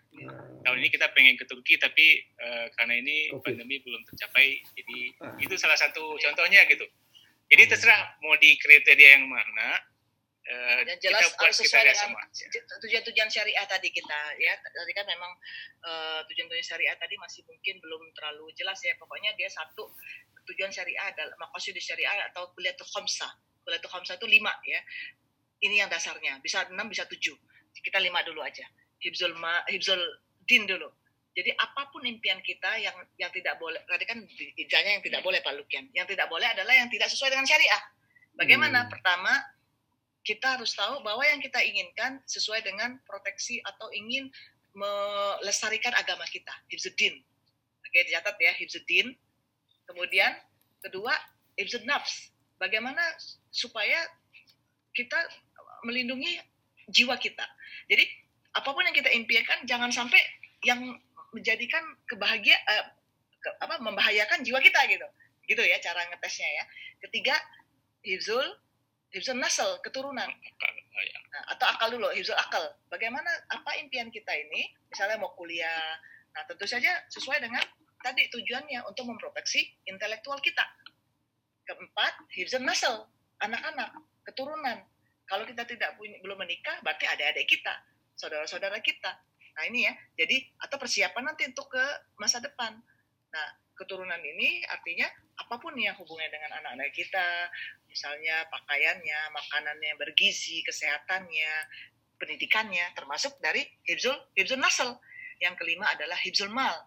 Tahun 0.68 0.84
ini 0.84 0.92
kita 0.92 1.08
pengen 1.16 1.34
ke 1.34 1.48
Turki 1.48 1.80
tapi 1.80 2.20
eh, 2.20 2.66
karena 2.76 3.00
ini 3.00 3.32
Covid. 3.32 3.56
pandemi 3.56 3.80
belum 3.80 4.04
tercapai, 4.04 4.60
jadi 4.76 4.98
Ah. 5.24 5.32
itu 5.40 5.56
salah 5.56 5.80
satu 5.80 6.20
contohnya 6.20 6.68
gitu. 6.68 6.84
Jadi 7.48 7.62
terserah 7.64 8.20
mau 8.20 8.36
di 8.36 8.52
kriteria 8.60 9.16
yang 9.16 9.24
mana. 9.24 9.80
eh, 10.44 10.80
Yang 10.88 11.08
jelas 11.08 11.20
kita 11.24 11.28
buat 11.28 11.44
harus 11.44 11.56
sesuai 11.56 11.72
kriteria 11.72 11.92
dengan 11.92 12.04
sama. 12.08 12.20
Tujuan-tujuan 12.80 13.28
syariah 13.28 13.64
tadi 13.64 13.88
kita 13.88 14.20
ya 14.36 14.52
tadi 14.56 14.92
kan 14.92 15.04
memang 15.04 15.32
eh, 15.84 16.20
tujuan-tujuan 16.24 16.64
syariah 16.64 16.96
tadi 16.96 17.16
masih 17.16 17.44
mungkin 17.44 17.80
belum 17.80 18.12
terlalu 18.12 18.48
jelas 18.52 18.80
ya 18.80 18.92
pokoknya 18.96 19.32
dia 19.36 19.48
satu 19.48 19.92
tujuan 20.48 20.72
syariah 20.72 21.12
adalah 21.12 21.36
maksud 21.52 21.76
di 21.76 21.80
syariah 21.80 22.32
atau 22.32 22.48
kuliatul 22.56 22.88
khamsah 22.88 23.28
kuliatul 23.60 23.92
khamsah 23.92 24.16
itu 24.16 24.24
lima 24.24 24.48
ya 24.64 24.80
ini 25.60 25.84
yang 25.84 25.92
dasarnya 25.92 26.40
bisa 26.40 26.64
enam 26.72 26.88
bisa 26.88 27.04
tujuh 27.04 27.36
kita 27.84 28.00
lima 28.00 28.24
dulu 28.24 28.40
aja 28.40 28.64
hibzul 29.04 29.36
ma 29.36 29.60
hibzul 29.68 30.00
din 30.48 30.64
dulu 30.64 30.88
jadi 31.36 31.54
apa 31.54 31.92
pun 31.94 32.02
impian 32.02 32.42
kita 32.42 32.80
yang 32.82 32.96
yang 33.20 33.30
tidak 33.30 33.60
boleh 33.62 33.78
tadi 33.86 34.04
kan 34.08 34.18
ijanya 34.58 34.98
yang 34.98 35.04
tidak 35.04 35.20
boleh 35.22 35.38
Pak 35.44 35.54
Lukian 35.54 35.86
yang 35.94 36.08
tidak 36.08 36.26
boleh 36.26 36.48
adalah 36.48 36.74
yang 36.74 36.90
tidak 36.90 37.06
sesuai 37.12 37.30
dengan 37.36 37.46
syariah 37.46 37.82
bagaimana 38.34 38.88
Hmm. 38.88 38.90
pertama 38.90 39.32
kita 40.26 40.60
harus 40.60 40.76
tahu 40.76 41.00
bahwa 41.00 41.24
yang 41.24 41.40
kita 41.40 41.56
inginkan 41.64 42.20
sesuai 42.28 42.60
dengan 42.60 43.00
proteksi 43.08 43.64
atau 43.64 43.88
ingin 43.96 44.28
melestarikan 44.76 45.96
agama 45.96 46.28
kita, 46.28 46.52
hibzuddin. 46.68 47.16
Oke, 47.80 47.98
dicatat 48.04 48.36
ya, 48.36 48.52
hibzuddin. 48.60 49.16
Kemudian 49.88 50.36
kedua, 50.84 51.16
hibzud 51.56 51.88
nafs. 51.88 52.28
Bagaimana 52.60 53.00
supaya 53.48 54.04
kita 54.92 55.16
melindungi 55.86 56.36
jiwa 56.92 57.16
kita. 57.16 57.46
Jadi 57.88 58.04
apa 58.52 58.68
pun 58.68 58.84
yang 58.84 58.96
kita 58.96 59.08
impikan 59.14 59.64
jangan 59.64 59.88
sampai 59.88 60.18
yang 60.66 60.80
menjadikan 61.34 61.82
kebahagia 62.08 62.56
eh, 62.56 62.84
ke- 63.38 63.56
apa 63.62 63.78
membahayakan 63.78 64.42
jiwa 64.42 64.58
kita 64.58 64.80
gitu. 64.90 65.06
Gitu 65.48 65.62
ya 65.62 65.78
cara 65.80 66.04
ngetesnya 66.10 66.48
ya. 66.48 66.64
Ketiga, 67.04 67.34
hibzul 68.02 68.44
hibzul 69.12 69.38
nasl, 69.40 69.80
keturunan. 69.80 70.28
Ya. 70.98 71.18
Nah, 71.32 71.42
atau 71.56 71.66
akal 71.70 71.88
dulu, 71.94 72.10
hifzul 72.12 72.36
akal. 72.36 72.60
Bagaimana 72.92 73.28
apa 73.48 73.78
impian 73.80 74.12
kita 74.12 74.32
ini? 74.34 74.68
Misalnya 74.90 75.16
mau 75.20 75.32
kuliah. 75.38 75.96
Nah, 76.34 76.42
tentu 76.44 76.68
saja 76.68 76.90
sesuai 77.08 77.40
dengan 77.40 77.62
tadi 78.04 78.28
tujuannya 78.30 78.84
untuk 78.84 79.08
memproteksi 79.08 79.64
intelektual 79.88 80.38
kita. 80.44 80.64
Keempat, 81.64 82.28
hifzul 82.36 82.64
nasl, 82.64 83.08
anak-anak, 83.40 83.96
keturunan. 84.28 84.84
Kalau 85.28 85.44
kita 85.44 85.68
tidak 85.68 85.96
punya 86.00 86.16
belum 86.24 86.40
menikah, 86.40 86.80
berarti 86.80 87.04
adik-adik 87.04 87.44
kita, 87.44 87.74
saudara-saudara 88.16 88.80
kita. 88.80 89.12
Nah, 89.58 89.66
ini 89.66 89.90
ya. 89.90 89.92
Jadi 90.14 90.38
atau 90.62 90.78
persiapan 90.78 91.34
nanti 91.34 91.50
untuk 91.50 91.74
ke 91.74 91.84
masa 92.14 92.38
depan. 92.38 92.78
Nah, 93.34 93.48
keturunan 93.74 94.22
ini 94.22 94.62
artinya 94.70 95.10
apa 95.34 95.58
pun 95.58 95.74
yang 95.74 95.98
hubungannya 95.98 96.30
dengan 96.30 96.62
anak-anak 96.62 96.94
kita, 96.94 97.50
misalnya 97.90 98.46
pakaiannya, 98.54 99.34
makanannya 99.34 99.98
bergizi, 99.98 100.62
kesehatannya, 100.62 101.52
pendidikannya, 102.22 102.94
termasuk 102.94 103.34
dari 103.42 103.66
hibzul 103.82 104.14
hibzul 104.38 104.62
nasl. 104.62 104.94
Yang 105.42 105.58
kelima 105.58 105.90
adalah 105.90 106.18
hibzul 106.22 106.54
mal. 106.54 106.78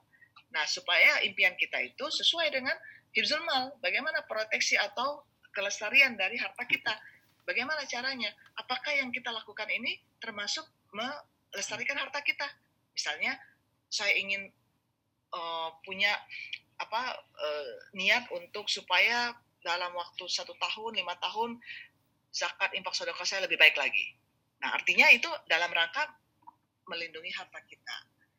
Nah, 0.55 0.63
supaya 0.63 1.19
impian 1.27 1.55
kita 1.59 1.75
itu 1.83 2.07
sesuai 2.07 2.55
dengan 2.55 2.75
hibzul 3.11 3.43
mal, 3.43 3.75
bagaimana 3.83 4.23
proteksi 4.27 4.79
atau 4.79 5.27
kelestarian 5.51 6.15
dari 6.15 6.39
harta 6.39 6.63
kita. 6.63 6.95
Bagaimana 7.43 7.83
caranya? 7.83 8.31
Apakah 8.55 8.95
yang 8.95 9.11
kita 9.11 9.27
lakukan 9.31 9.67
ini 9.67 9.99
termasuk 10.23 10.63
melestarikan 11.51 11.99
harta 11.99 12.23
kita? 12.23 12.47
Misalnya, 12.95 13.35
saya 13.91 14.15
ingin 14.15 14.47
eh, 15.35 15.69
punya 15.83 16.15
apa 16.81 17.01
eh, 17.19 17.73
niat 17.93 18.31
untuk 18.33 18.65
supaya 18.65 19.35
dalam 19.61 19.93
waktu 19.93 20.25
satu 20.25 20.57
tahun 20.57 20.97
lima 20.97 21.13
tahun 21.21 21.61
zakat 22.33 22.73
infak 22.73 22.97
sedekah 22.97 23.27
saya 23.27 23.45
lebih 23.45 23.61
baik 23.61 23.77
lagi. 23.77 24.17
Nah 24.63 24.73
artinya 24.73 25.05
itu 25.13 25.29
dalam 25.45 25.69
rangka 25.69 26.09
melindungi 26.89 27.29
harta 27.35 27.61
kita. 27.69 27.97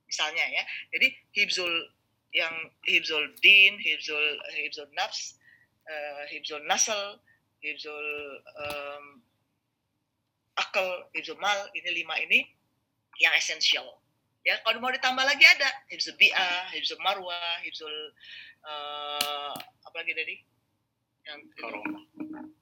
Misalnya 0.09 0.45
ya, 0.51 0.63
jadi 0.91 1.09
hibzul 1.33 1.73
yang 2.35 2.53
hibzul 2.85 3.33
din, 3.39 3.79
hibzul 3.79 4.25
hibzul 4.59 4.89
nafs, 4.97 5.39
eh, 5.87 6.25
hibzul 6.35 6.65
nasl, 6.67 7.21
hibzul 7.63 8.09
em, 8.43 9.05
akal, 10.59 11.07
hibzul 11.15 11.39
mal, 11.39 11.71
ini 11.77 12.03
lima 12.03 12.19
ini 12.19 12.45
yang 13.23 13.35
esensial. 13.39 13.87
Ya, 14.43 14.59
kalau 14.67 14.83
mau 14.83 14.91
ditambah 14.91 15.23
lagi 15.23 15.47
ada 15.47 15.71
hibzul 15.87 16.19
bi'ah, 16.19 16.75
hibzul 16.75 16.99
marwah, 16.99 17.63
hibzul 17.63 17.95
eh, 18.67 19.55
apa 19.87 19.97
lagi 20.03 20.13
tadi? 20.19 20.35
Yang 21.23 21.41
Koroma. 21.55 22.03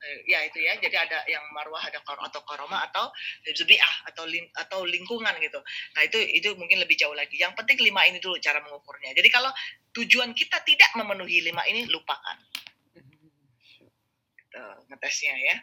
Eh, 0.01 0.19
ya 0.33 0.41
itu 0.49 0.59
ya 0.65 0.73
jadi 0.81 0.97
ada 0.97 1.23
yang 1.29 1.45
marwah 1.53 1.79
ada 1.79 2.01
kor 2.01 2.17
atau 2.19 2.41
koroma 2.49 2.81
atau 2.89 3.13
zubiah 3.53 3.95
atau 4.09 4.25
ling, 4.25 4.49
atau 4.57 4.81
lingkungan 4.89 5.37
gitu 5.45 5.61
nah 5.93 6.03
itu 6.03 6.17
itu 6.25 6.57
mungkin 6.57 6.81
lebih 6.81 6.97
jauh 6.97 7.13
lagi 7.13 7.37
yang 7.37 7.53
penting 7.53 7.77
lima 7.85 8.09
ini 8.09 8.17
dulu 8.17 8.41
cara 8.41 8.65
mengukurnya 8.65 9.13
jadi 9.13 9.29
kalau 9.29 9.53
tujuan 9.93 10.33
kita 10.33 10.57
tidak 10.65 10.89
memenuhi 10.97 11.45
lima 11.45 11.63
ini 11.69 11.85
lupakan 11.93 12.37
gitu, 14.41 14.65
ngetesnya 14.89 15.37
ya 15.37 15.57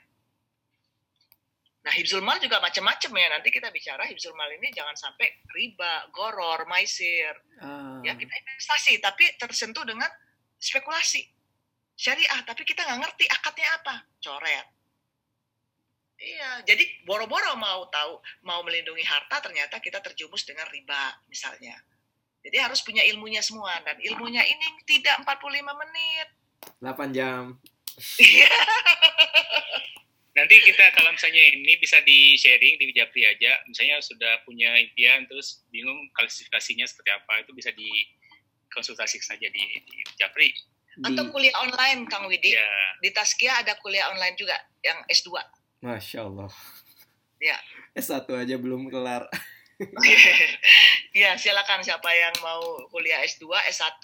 nah 1.87 1.95
hibzul 1.95 2.19
mal 2.19 2.35
juga 2.43 2.59
macam-macam 2.59 3.11
ya. 3.15 3.27
Nanti 3.31 3.47
kita 3.47 3.71
bicara 3.71 4.03
hibzul 4.11 4.35
mal 4.35 4.51
ini 4.51 4.75
jangan 4.75 4.91
sampai 4.99 5.39
riba 5.55 6.11
goror 6.11 6.67
maisir. 6.67 7.31
Ah, 7.63 8.03
ya 8.03 8.11
kita 8.19 8.27
investasi 8.27 8.99
tapi 8.99 9.23
tersentuh 9.39 9.87
dengan 9.87 10.11
spekulasi. 10.59 11.23
Syariah 11.95 12.43
tapi 12.43 12.67
kita 12.67 12.83
nggak 12.83 12.99
ngerti 13.07 13.25
akadnya 13.31 13.67
apa. 13.79 13.95
Coret. 14.19 14.67
Iya 16.19 16.67
jadi 16.67 16.83
boro-boro 17.07 17.55
mau 17.55 17.87
tahu 17.87 18.19
mau 18.43 18.59
melindungi 18.67 19.07
harta 19.07 19.39
ternyata 19.39 19.79
kita 19.79 20.03
terjumus 20.03 20.43
dengan 20.43 20.67
riba 20.67 21.23
misalnya. 21.31 21.79
Jadi 22.43 22.57
harus 22.59 22.83
punya 22.83 23.07
ilmunya 23.07 23.39
semua 23.39 23.79
dan 23.87 23.95
ilmunya 24.03 24.43
ini 24.43 24.83
tidak 24.83 25.23
45 25.23 25.71
menit. 25.87 26.27
8 26.83 27.15
jam. 27.15 27.55
Iya. 28.19 28.51
Nanti 30.37 30.61
kita 30.61 30.93
kalau 30.93 31.09
misalnya 31.09 31.41
ini 31.49 31.73
bisa 31.81 31.97
di 32.05 32.37
sharing 32.37 32.77
di 32.77 32.93
Japri 32.93 33.25
aja, 33.25 33.57
misalnya 33.65 33.97
sudah 34.05 34.45
punya 34.45 34.69
impian 34.77 35.25
terus 35.25 35.65
bingung 35.73 35.97
klasifikasinya 36.13 36.85
seperti 36.85 37.09
apa, 37.09 37.41
itu 37.41 37.57
bisa 37.57 37.73
di 37.73 37.89
konsultasi 38.69 39.17
saja 39.17 39.49
di, 39.49 39.63
di 39.81 39.97
Japri. 40.21 40.53
Atau 41.01 41.33
kuliah 41.33 41.53
online 41.61 42.09
Kang 42.09 42.25
Widi 42.25 42.57
Ya, 42.57 42.69
di 43.01 43.09
Taskia 43.13 43.61
ada 43.61 43.77
kuliah 43.81 44.09
online 44.09 44.33
juga 44.33 44.57
yang 44.81 44.97
S2 45.09 45.41
Masya 45.81 46.25
Allah. 46.25 46.49
Ya. 47.37 47.57
S1 47.93 48.25
aja 48.33 48.55
belum 48.57 48.89
kelar. 48.89 49.29
Iya, 51.17 51.33
silakan 51.33 51.81
siapa 51.81 52.13
yang 52.13 52.29
mau 52.45 52.61
kuliah 52.93 53.25
S2, 53.25 53.49
S1. 53.73 53.97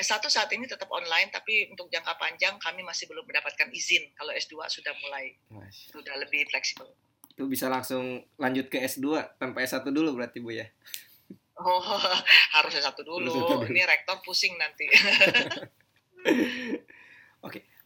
S1 0.00 0.24
saat 0.32 0.48
ini 0.56 0.64
tetap 0.64 0.88
online, 0.88 1.28
tapi 1.28 1.68
untuk 1.68 1.92
jangka 1.92 2.16
panjang 2.16 2.56
kami 2.56 2.80
masih 2.80 3.04
belum 3.04 3.28
mendapatkan 3.28 3.68
izin. 3.68 4.00
Kalau 4.16 4.32
S2 4.32 4.64
sudah 4.72 4.96
mulai, 5.04 5.36
Masya. 5.52 5.92
sudah 5.92 6.16
lebih 6.16 6.48
fleksibel. 6.48 6.88
Itu 7.36 7.44
bisa 7.44 7.68
langsung 7.68 8.24
lanjut 8.40 8.72
ke 8.72 8.80
S2 8.80 9.36
tanpa 9.36 9.60
S1 9.60 9.84
dulu 9.92 10.16
berarti 10.16 10.40
Bu 10.40 10.56
ya. 10.56 10.68
Oh, 11.54 11.78
harus 12.50 12.74
S1 12.74 12.98
dulu. 13.06 13.30
Harus 13.30 13.38
S1 13.38 13.46
dulu. 13.46 13.70
Ini 13.70 13.86
rektor 13.86 14.18
pusing 14.26 14.58
nanti. 14.58 14.90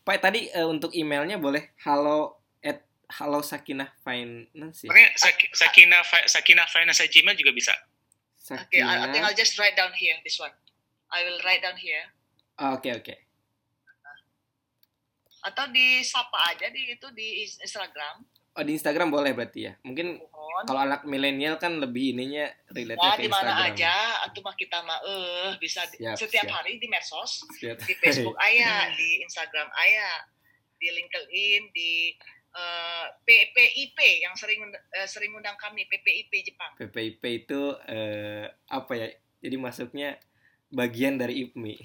Pak 0.08 0.24
tadi 0.24 0.48
eh, 0.48 0.64
untuk 0.64 0.96
emailnya 0.96 1.36
boleh 1.36 1.76
halo 1.84 2.37
halo 3.10 3.40
sakinah 3.40 3.88
finance 3.98 4.84
ya? 4.84 4.88
Makanya 4.88 5.10
Sak- 5.14 5.52
Sakina 5.52 5.98
Fi- 6.02 6.28
Sakina 6.28 6.64
Finance 6.66 7.00
at 7.00 7.08
Gmail 7.08 7.34
juga 7.34 7.50
bisa. 7.50 7.72
Oke, 8.48 8.76
I, 8.76 8.80
I 8.80 9.06
think 9.06 9.20
Sakinah. 9.20 9.24
I'll 9.24 9.36
just 9.36 9.54
write 9.56 9.74
down 9.74 9.92
here 9.92 10.16
this 10.22 10.36
one. 10.36 10.52
I 11.08 11.22
will 11.22 11.40
write 11.40 11.60
down 11.60 11.76
here. 11.76 12.04
Ah, 12.54 12.74
Oke 12.74 12.90
oke. 12.90 13.14
Atau 15.40 15.70
di 15.70 16.02
sapa 16.02 16.50
aja 16.50 16.68
di 16.68 16.90
itu 16.90 17.08
di 17.10 17.40
Instagram. 17.44 18.26
Oh 18.52 18.64
di 18.66 18.74
Instagram 18.74 19.08
boleh 19.08 19.30
berarti 19.32 19.60
ya. 19.62 19.78
Mungkin 19.80 20.18
Mohon. 20.18 20.62
kalau 20.66 20.80
anak 20.82 21.00
milenial 21.04 21.54
kan 21.56 21.78
lebih 21.78 22.10
ininya 22.10 22.44
relate 22.68 22.98
Ya, 22.98 23.14
ke 23.14 23.22
di 23.22 23.30
mana 23.30 23.54
Instagram. 23.54 23.70
aja, 23.70 23.94
atau 24.26 24.40
mah 24.42 24.56
kita 24.58 24.78
mah 24.82 24.98
eh 25.00 25.50
bisa 25.56 25.86
di- 25.86 26.02
Siap, 26.02 26.18
setiap 26.18 26.42
siap. 26.42 26.56
hari 26.58 26.76
di 26.76 26.90
medsos, 26.90 27.46
Lihat. 27.56 27.78
di 27.80 27.94
Facebook 27.94 28.34
ayah, 28.50 28.90
di 28.92 29.22
Instagram 29.22 29.70
ayah, 29.78 30.26
di 30.74 30.88
LinkedIn, 30.90 31.62
di 31.70 31.90
eh, 32.58 33.06
PPIP 33.22 33.98
yang 34.26 34.34
sering 34.34 34.66
eh, 34.74 35.06
sering 35.06 35.30
undang 35.38 35.54
kami 35.54 35.86
PPIP 35.86 36.32
Jepang. 36.42 36.74
PPIP 36.74 37.22
itu 37.46 37.78
eh, 37.86 38.50
apa 38.66 38.92
ya? 38.98 39.08
Jadi 39.38 39.56
masuknya 39.56 40.18
bagian 40.74 41.14
dari 41.14 41.46
IPMI. 41.46 41.78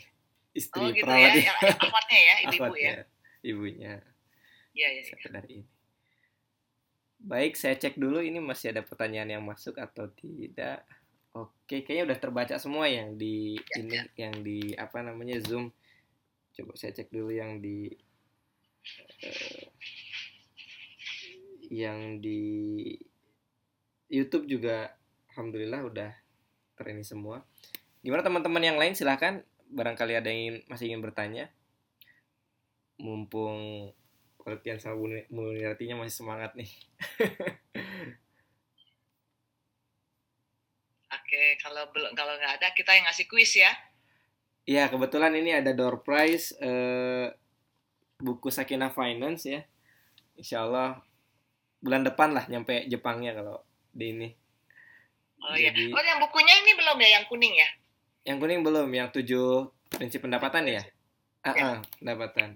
Istri 0.54 0.82
Oh 0.82 0.90
gitu 0.94 1.06
perawat 1.06 1.34
ya, 1.34 1.50
yang, 1.50 1.58
yang 1.66 1.80
akhwatnya 1.82 2.20
ya, 2.20 2.36
ibu-ibu 2.46 2.76
ya. 2.78 2.94
Akhwatnya, 2.94 3.14
Ibunya. 3.44 3.94
Iya, 4.72 4.88
iya. 4.98 5.04
Satu 5.04 5.28
dari 5.30 5.62
ini. 5.62 5.66
Baik, 7.24 7.56
saya 7.56 7.76
cek 7.76 8.00
dulu 8.00 8.20
ini 8.20 8.40
masih 8.40 8.76
ada 8.76 8.84
pertanyaan 8.84 9.40
yang 9.40 9.44
masuk 9.44 9.80
atau 9.80 10.12
tidak. 10.16 10.84
Oke, 11.36 11.84
kayaknya 11.84 12.12
udah 12.12 12.20
terbaca 12.20 12.56
semua 12.60 12.88
yang 12.88 13.16
di 13.20 13.56
Ya, 13.60 13.80
ini 13.80 13.98
yang 14.20 14.36
di 14.44 14.76
apa 14.76 15.04
namanya 15.04 15.40
Zoom. 15.44 15.72
Coba 16.56 16.76
saya 16.76 16.96
cek 16.96 17.12
dulu 17.12 17.32
yang 17.32 17.64
di 17.64 17.92
eh, 19.24 19.66
yang 21.74 22.22
di 22.22 22.94
YouTube 24.14 24.46
juga 24.46 24.94
alhamdulillah 25.34 25.82
udah 25.90 26.12
terini 26.78 27.02
semua. 27.02 27.42
Gimana 28.06 28.22
teman-teman 28.22 28.62
yang 28.62 28.78
lain 28.78 28.94
silahkan 28.94 29.42
barangkali 29.74 30.14
ada 30.14 30.30
yang 30.30 30.40
ingin- 30.54 30.66
masih 30.70 30.94
ingin 30.94 31.02
bertanya. 31.02 31.50
Mumpung 33.02 33.90
Pelatihan 34.44 34.76
sama 34.76 35.00
Muniratinya 35.32 36.04
masih 36.04 36.20
semangat 36.20 36.52
nih. 36.60 36.68
Oke, 41.16 41.56
kalau 41.64 41.88
belum 41.96 42.12
kalau 42.12 42.36
nggak 42.36 42.60
ada 42.60 42.76
kita 42.76 42.92
yang 42.92 43.08
ngasih 43.08 43.26
kuis 43.32 43.56
ya. 43.56 43.72
Iya, 44.68 44.92
kebetulan 44.92 45.32
ini 45.40 45.56
ada 45.56 45.72
door 45.72 46.04
prize 46.04 46.52
eh, 46.60 47.32
buku 48.20 48.52
Sakina 48.52 48.92
Finance 48.92 49.48
ya. 49.48 49.64
Insya 50.36 50.68
Allah 50.68 51.00
bulan 51.84 52.02
depan 52.02 52.32
lah 52.32 52.48
nyampe 52.48 52.88
Jepangnya 52.88 53.36
kalau 53.36 53.60
di 53.92 54.06
ini. 54.10 54.30
Oh 55.44 55.54
iya. 55.54 55.76
Oh 55.76 56.00
yang 56.00 56.24
bukunya 56.24 56.56
ini 56.64 56.72
belum 56.74 56.98
ya 56.98 57.10
yang 57.20 57.26
kuning 57.28 57.52
ya? 57.54 57.70
Yang 58.24 58.38
kuning 58.40 58.62
belum, 58.64 58.88
yang 58.90 59.12
tujuh 59.12 59.68
prinsip 59.92 60.24
pendapatan 60.24 60.64
ya? 60.66 60.80
Ah, 61.44 61.52
Ya. 61.52 61.64
ah, 61.68 61.80
pendapatan. 62.00 62.56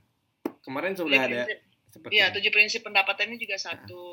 Kemarin 0.64 0.96
sudah 0.96 1.20
ada 1.22 1.44
Prinsip- 1.44 1.64
seperti 1.88 2.12
Iya, 2.16 2.26
tujuh 2.32 2.52
prinsip 2.52 2.82
pendapatan 2.82 3.28
ini 3.28 3.38
juga 3.38 3.60
satu 3.60 4.04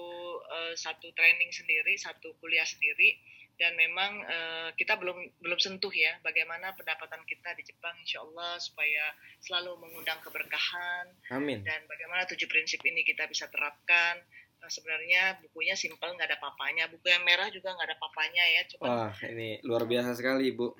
eh, 0.44 0.74
satu 0.74 1.14
training 1.14 1.50
sendiri, 1.50 1.94
satu 1.94 2.34
kuliah 2.36 2.66
sendiri 2.66 3.14
dan 3.54 3.78
memang 3.78 4.18
eh, 4.20 4.68
kita 4.74 4.98
belum 4.98 5.14
belum 5.38 5.58
sentuh 5.58 5.90
ya 5.90 6.18
bagaimana 6.20 6.74
pendapatan 6.74 7.22
kita 7.22 7.54
di 7.54 7.62
Jepang 7.62 7.94
insya 7.96 8.18
Allah 8.18 8.58
supaya 8.58 9.14
selalu 9.38 9.78
mengundang 9.78 10.18
keberkahan 10.18 11.06
Amin. 11.30 11.62
dan 11.62 11.86
bagaimana 11.86 12.26
tujuh 12.26 12.50
prinsip 12.50 12.82
ini 12.82 13.06
kita 13.06 13.30
bisa 13.30 13.46
terapkan. 13.46 14.18
Nah, 14.64 14.72
sebenarnya 14.72 15.44
bukunya 15.44 15.76
simpel 15.76 16.16
nggak 16.16 16.24
ada 16.24 16.40
papanya, 16.40 16.88
buku 16.88 17.04
yang 17.12 17.20
merah 17.20 17.52
juga 17.52 17.76
nggak 17.76 17.84
ada 17.84 18.00
papanya 18.00 18.40
ya, 18.48 18.62
cuma 18.72 18.84
Wah, 18.88 19.12
ini 19.28 19.60
luar 19.60 19.84
biasa 19.84 20.16
sekali, 20.16 20.56
Bu. 20.56 20.72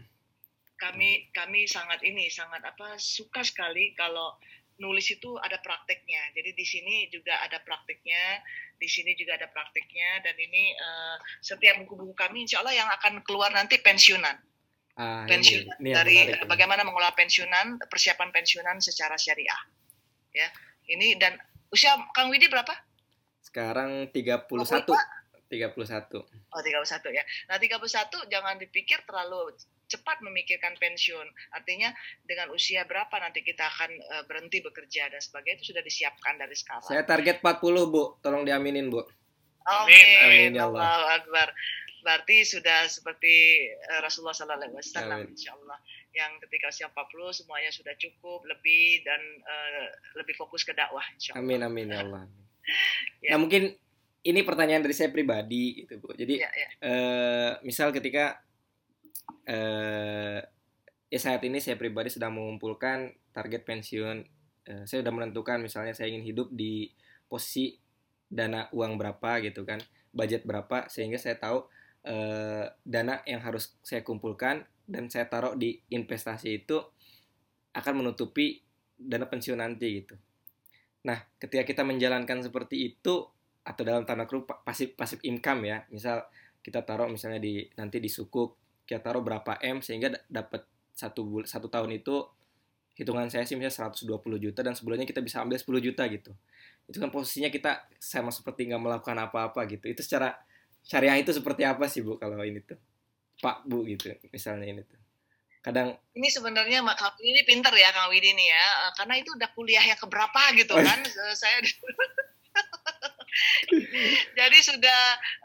kami 0.81 1.29
kami 1.37 1.69
sangat 1.69 2.01
ini 2.01 2.33
sangat 2.33 2.65
apa 2.65 2.97
suka 2.97 3.45
sekali 3.45 3.93
kalau 3.93 4.41
nulis 4.81 5.05
itu 5.13 5.37
ada 5.37 5.61
prakteknya. 5.61 6.33
Jadi 6.33 6.57
di 6.57 6.65
sini 6.65 7.13
juga 7.13 7.37
ada 7.45 7.61
prakteknya, 7.61 8.41
di 8.81 8.89
sini 8.89 9.13
juga 9.21 9.37
ada 9.37 9.53
prakteknya 9.53 10.25
dan 10.25 10.33
ini 10.33 10.73
eh, 10.73 11.17
setiap 11.45 11.85
buku-buku 11.85 12.17
kami 12.17 12.49
insya 12.49 12.65
Allah 12.65 12.73
yang 12.73 12.89
akan 12.89 13.21
keluar 13.21 13.53
nanti 13.53 13.85
pensiunan. 13.85 14.41
Ah, 14.97 15.29
ini, 15.29 15.31
Pensiunan 15.31 15.77
ini 15.77 15.91
dari 15.93 16.17
menarik 16.25 16.41
ini. 16.41 16.49
bagaimana 16.49 16.83
mengelola 16.89 17.13
pensiunan, 17.13 17.77
persiapan 17.85 18.33
pensiunan 18.33 18.81
secara 18.81 19.21
syariah. 19.21 19.61
Ya. 20.33 20.49
Ini 20.89 21.21
dan 21.21 21.37
usia 21.69 21.93
Kang 22.17 22.33
Widi 22.33 22.49
berapa? 22.49 22.73
Sekarang 23.55 24.11
31. 24.11 24.51
31. 24.51 26.27
Oh, 26.27 26.59
31 26.59 27.15
ya. 27.15 27.23
Nah, 27.47 27.63
31 27.63 28.27
jangan 28.27 28.59
dipikir 28.59 28.99
terlalu 29.07 29.55
cepat 29.87 30.19
memikirkan 30.27 30.75
pensiun. 30.75 31.23
Artinya 31.55 31.95
dengan 32.27 32.51
usia 32.51 32.83
berapa 32.83 33.15
nanti 33.23 33.47
kita 33.47 33.63
akan 33.63 33.95
eh, 33.95 34.25
berhenti 34.27 34.59
bekerja 34.59 35.07
dan 35.07 35.23
sebagainya 35.23 35.63
itu 35.63 35.71
sudah 35.71 35.87
disiapkan 35.87 36.35
dari 36.35 36.59
sekarang. 36.59 36.83
Saya 36.83 37.07
target 37.07 37.39
40, 37.39 37.63
Bu. 37.95 38.19
Tolong 38.19 38.43
diaminin, 38.43 38.91
Bu. 38.91 39.07
Amin. 39.71 40.19
Amin, 40.27 40.51
ya 40.59 40.67
Allah. 40.67 40.83
Allahu 40.83 41.07
Akbar. 41.23 41.49
Berarti 42.03 42.43
sudah 42.43 42.91
seperti 42.91 43.71
eh, 43.71 44.01
Rasulullah 44.03 44.35
Sallallahu 44.35 44.67
Alaihi 44.67 44.75
Wasallam, 44.83 45.21
Amin. 45.23 45.31
insya 45.31 45.55
Allah. 45.55 45.79
Yang 46.11 46.43
ketika 46.51 46.67
usia 46.75 46.87
40 46.91 47.39
semuanya 47.39 47.71
sudah 47.71 47.95
cukup, 47.95 48.43
lebih 48.51 49.07
dan 49.07 49.23
eh, 49.47 49.87
lebih 50.19 50.35
fokus 50.35 50.67
ke 50.67 50.75
dakwah, 50.75 51.07
insya 51.15 51.39
Allah. 51.39 51.47
Amin 51.47 51.63
amin 51.63 51.87
ya 51.95 52.03
Allah. 52.03 52.27
Ya. 53.23 53.37
Nah 53.37 53.39
mungkin 53.43 53.75
ini 54.25 54.41
pertanyaan 54.41 54.81
dari 54.85 54.97
saya 54.97 55.13
pribadi 55.13 55.85
gitu 55.85 56.01
bu. 56.01 56.17
Jadi 56.17 56.41
Ya, 56.41 56.49
ya. 56.49 56.69
eh, 56.81 57.53
misal 57.65 57.93
ketika 57.93 58.41
eh, 59.45 60.41
ya 61.13 61.19
saat 61.21 61.43
ini 61.45 61.61
saya 61.61 61.77
pribadi 61.77 62.09
sedang 62.11 62.37
mengumpulkan 62.41 63.13
target 63.37 63.63
pensiun, 63.69 64.17
eh, 64.69 64.83
saya 64.89 65.05
sudah 65.05 65.13
menentukan 65.15 65.61
misalnya 65.61 65.93
saya 65.93 66.11
ingin 66.13 66.25
hidup 66.25 66.49
di 66.53 66.89
posisi 67.29 67.77
dana 68.29 68.67
uang 68.73 68.97
berapa 68.97 69.45
gitu 69.45 69.63
kan, 69.69 69.79
budget 70.11 70.43
berapa 70.49 70.89
sehingga 70.89 71.21
saya 71.21 71.37
tahu 71.39 71.69
eh, 72.09 72.65
dana 72.85 73.21
yang 73.29 73.41
harus 73.45 73.77
saya 73.85 74.01
kumpulkan 74.01 74.65
dan 74.89 75.09
saya 75.09 75.29
taruh 75.29 75.57
di 75.57 75.81
investasi 75.93 76.65
itu 76.65 76.77
akan 77.75 78.05
menutupi 78.05 78.61
dana 78.97 79.27
pensiun 79.29 79.59
nanti 79.61 80.05
gitu. 80.05 80.17
Nah, 81.05 81.19
ketika 81.37 81.63
kita 81.69 81.83
menjalankan 81.85 82.41
seperti 82.41 82.77
itu 82.95 83.15
atau 83.65 83.83
dalam 83.85 84.05
tanda 84.09 84.25
pa- 84.29 84.61
pasif 84.65 84.97
pasif 84.97 85.21
income 85.25 85.69
ya, 85.69 85.79
misal 85.93 86.25
kita 86.65 86.81
taruh 86.85 87.09
misalnya 87.13 87.41
di 87.41 87.65
nanti 87.77 88.01
di 88.01 88.09
sukuk 88.09 88.57
kita 88.89 89.01
taruh 89.05 89.21
berapa 89.25 89.61
m 89.61 89.81
sehingga 89.85 90.09
da- 90.13 90.25
dapat 90.29 90.65
satu 90.97 91.21
bul 91.29 91.43
satu 91.45 91.69
tahun 91.69 92.01
itu 92.01 92.17
hitungan 92.99 93.27
saya 93.33 93.45
sih 93.49 93.57
misalnya 93.59 93.75
120 93.75 94.39
juta 94.39 94.61
dan 94.67 94.75
sebulannya 94.79 95.07
kita 95.09 95.21
bisa 95.25 95.43
ambil 95.45 95.59
10 95.61 95.83
juta 95.83 96.05
gitu. 96.09 96.33
Itu 96.91 96.99
kan 97.03 97.11
posisinya 97.15 97.51
kita 97.53 97.89
sama 98.01 98.31
seperti 98.35 98.71
nggak 98.71 98.83
melakukan 98.83 99.19
apa-apa 99.29 99.67
gitu. 99.71 99.87
Itu 99.91 100.03
secara 100.07 100.37
syariah 100.85 101.19
itu 101.21 101.33
seperti 101.35 101.65
apa 101.67 101.87
sih 101.91 102.03
Bu 102.07 102.17
kalau 102.21 102.41
ini 102.45 102.61
tuh? 102.65 102.79
Pak 103.43 103.67
Bu 103.69 103.85
gitu 103.89 104.15
misalnya 104.33 104.67
ini 104.69 104.83
tuh. 104.87 105.01
Kadang 105.65 105.97
Ini 106.13 106.29
sebenarnya 106.29 106.85
Mak 106.85 106.97
Kang 107.01 107.17
ini 107.25 107.41
pinter 107.43 107.73
ya 107.73 107.89
Kang 107.91 108.13
Widi 108.13 108.37
nih 108.37 108.53
ya, 108.53 108.65
Eh, 108.85 108.93
karena 109.01 109.17
itu 109.17 109.33
udah 109.33 109.49
kuliah 109.57 109.81
yang 109.81 109.97
keberapa 109.97 110.53
gitu 110.55 110.77
kan? 110.77 111.01
Eh, 111.25 111.35
Saya 111.35 111.57
jadi 114.39 114.59
sudah 114.63 115.01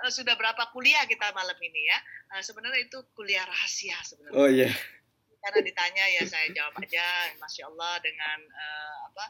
eh, 0.05 0.11
sudah 0.11 0.35
berapa 0.35 0.69
kuliah 0.75 1.07
kita 1.07 1.31
malam 1.31 1.55
ini 1.57 1.87
ya? 1.87 1.97
Sebenarnya 2.43 2.83
itu 2.85 2.99
kuliah 3.15 3.47
rahasia 3.47 3.97
sebenarnya. 4.05 4.37
oh 4.37 4.45
iya. 4.45 4.69
Karena 5.39 5.63
ditanya 5.63 6.03
ya 6.19 6.23
saya 6.27 6.51
jawab 6.51 6.75
aja, 6.83 7.31
masya 7.39 7.71
Allah 7.71 7.95
dengan 8.03 8.37
eh, 8.43 8.97
apa 9.07 9.25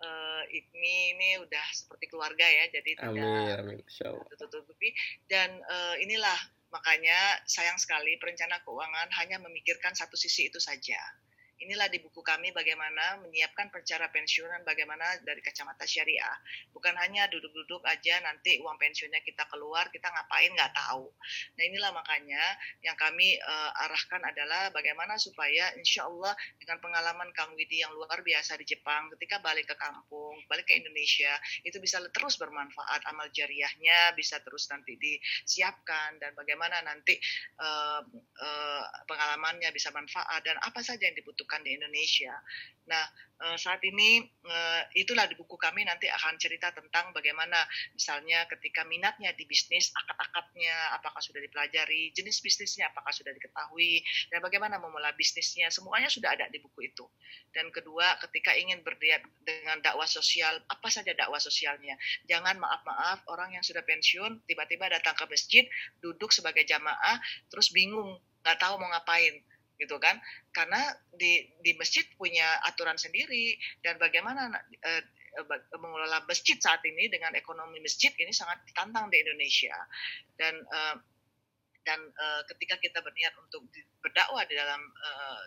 eh, 0.00 0.42
ini 0.48 1.12
ini 1.12 1.28
udah 1.44 1.66
seperti 1.70 2.08
keluarga 2.08 2.48
ya, 2.48 2.72
jadi 2.72 2.96
tidak 2.96 3.12
Amin 3.12 3.52
amin 3.52 3.76
insyaallah. 3.84 4.24
tutup-tutupi 4.32 4.96
dan 5.28 5.52
eh, 5.60 5.94
inilah 6.02 6.40
makanya 6.72 7.36
sayang 7.44 7.76
sekali 7.76 8.16
perencana 8.16 8.56
keuangan 8.64 9.12
hanya 9.20 9.36
memikirkan 9.38 9.92
satu 9.92 10.16
sisi 10.16 10.48
itu 10.48 10.56
saja 10.56 10.98
inilah 11.62 11.86
di 11.86 12.02
buku 12.02 12.20
kami 12.20 12.50
bagaimana 12.50 13.22
menyiapkan 13.22 13.70
perencanaan 13.70 14.10
pensiunan 14.10 14.66
bagaimana 14.66 15.22
dari 15.22 15.38
kacamata 15.38 15.86
syariah. 15.86 16.34
Bukan 16.74 16.94
hanya 16.98 17.30
duduk-duduk 17.30 17.86
aja 17.86 18.18
nanti 18.26 18.58
uang 18.58 18.76
pensiunnya 18.78 19.22
kita 19.22 19.46
keluar, 19.46 19.86
kita 19.94 20.10
ngapain 20.10 20.50
nggak 20.50 20.74
tahu. 20.74 21.06
Nah 21.58 21.62
inilah 21.62 21.90
makanya 21.94 22.42
yang 22.82 22.98
kami 22.98 23.38
uh, 23.38 23.84
arahkan 23.86 24.22
adalah 24.26 24.74
bagaimana 24.74 25.14
supaya 25.18 25.70
insya 25.78 26.10
Allah 26.10 26.34
dengan 26.58 26.82
pengalaman 26.82 27.30
Kang 27.36 27.54
Widi 27.54 27.84
yang 27.84 27.94
luar 27.94 28.20
biasa 28.26 28.58
di 28.58 28.66
Jepang 28.66 29.12
ketika 29.14 29.38
balik 29.38 29.70
ke 29.70 29.76
kampung, 29.78 30.40
balik 30.50 30.66
ke 30.66 30.74
Indonesia, 30.74 31.30
itu 31.62 31.78
bisa 31.78 32.00
terus 32.10 32.40
bermanfaat 32.40 33.06
amal 33.12 33.28
jariahnya, 33.30 34.16
bisa 34.18 34.40
terus 34.42 34.66
nanti 34.72 34.96
disiapkan 34.98 36.16
dan 36.18 36.32
bagaimana 36.34 36.80
nanti 36.82 37.14
uh, 37.60 38.00
uh, 38.40 38.84
pengalamannya 39.04 39.68
bisa 39.76 39.92
manfaat 39.92 40.40
dan 40.42 40.56
apa 40.64 40.80
saja 40.80 41.04
yang 41.04 41.16
dibutuhkan 41.16 41.51
di 41.60 41.76
Indonesia. 41.76 42.32
Nah, 42.82 43.04
eh, 43.46 43.56
saat 43.60 43.78
ini 43.86 44.26
eh, 44.26 44.82
itulah 44.98 45.30
di 45.30 45.38
buku 45.38 45.54
kami 45.54 45.86
nanti 45.86 46.10
akan 46.10 46.34
cerita 46.34 46.74
tentang 46.74 47.14
bagaimana 47.14 47.62
misalnya 47.94 48.42
ketika 48.50 48.82
minatnya 48.82 49.30
di 49.38 49.46
bisnis, 49.46 49.94
akad-akadnya 49.94 50.98
apakah 50.98 51.22
sudah 51.22 51.38
dipelajari, 51.38 52.10
jenis 52.10 52.42
bisnisnya 52.42 52.90
apakah 52.90 53.14
sudah 53.14 53.30
diketahui, 53.30 54.02
dan 54.34 54.42
bagaimana 54.42 54.82
memulai 54.82 55.14
bisnisnya, 55.14 55.70
semuanya 55.70 56.10
sudah 56.10 56.34
ada 56.34 56.50
di 56.50 56.58
buku 56.58 56.90
itu. 56.90 57.06
Dan 57.54 57.70
kedua, 57.70 58.18
ketika 58.26 58.56
ingin 58.58 58.82
berdiat 58.82 59.22
dengan 59.46 59.78
dakwah 59.78 60.08
sosial, 60.08 60.58
apa 60.66 60.88
saja 60.90 61.14
dakwah 61.14 61.38
sosialnya. 61.38 61.94
Jangan 62.26 62.58
maaf-maaf 62.58 63.30
orang 63.30 63.54
yang 63.54 63.62
sudah 63.62 63.86
pensiun 63.86 64.42
tiba-tiba 64.50 64.90
datang 64.90 65.14
ke 65.14 65.24
masjid, 65.30 65.64
duduk 66.02 66.34
sebagai 66.34 66.66
jamaah, 66.66 67.22
terus 67.46 67.70
bingung, 67.70 68.18
nggak 68.42 68.58
tahu 68.58 68.74
mau 68.82 68.90
ngapain 68.90 69.38
gitu 69.82 69.98
kan. 69.98 70.22
Karena 70.54 70.78
di 71.10 71.42
di 71.58 71.74
masjid 71.74 72.06
punya 72.14 72.62
aturan 72.62 72.94
sendiri 72.94 73.58
dan 73.82 73.98
bagaimana 73.98 74.48
uh, 74.54 75.02
mengelola 75.80 76.22
masjid 76.28 76.60
saat 76.60 76.84
ini 76.86 77.08
dengan 77.08 77.34
ekonomi 77.34 77.80
masjid 77.82 78.12
ini 78.20 78.30
sangat 78.30 78.62
ditantang 78.68 79.10
di 79.10 79.18
Indonesia. 79.18 79.74
Dan 80.38 80.54
uh, 80.62 80.96
dan 81.82 81.98
uh, 81.98 82.42
ketika 82.46 82.78
kita 82.78 83.02
berniat 83.02 83.34
untuk 83.42 83.66
berdakwah 83.98 84.46
di 84.46 84.54
dalam 84.54 84.78
uh, 84.78 85.42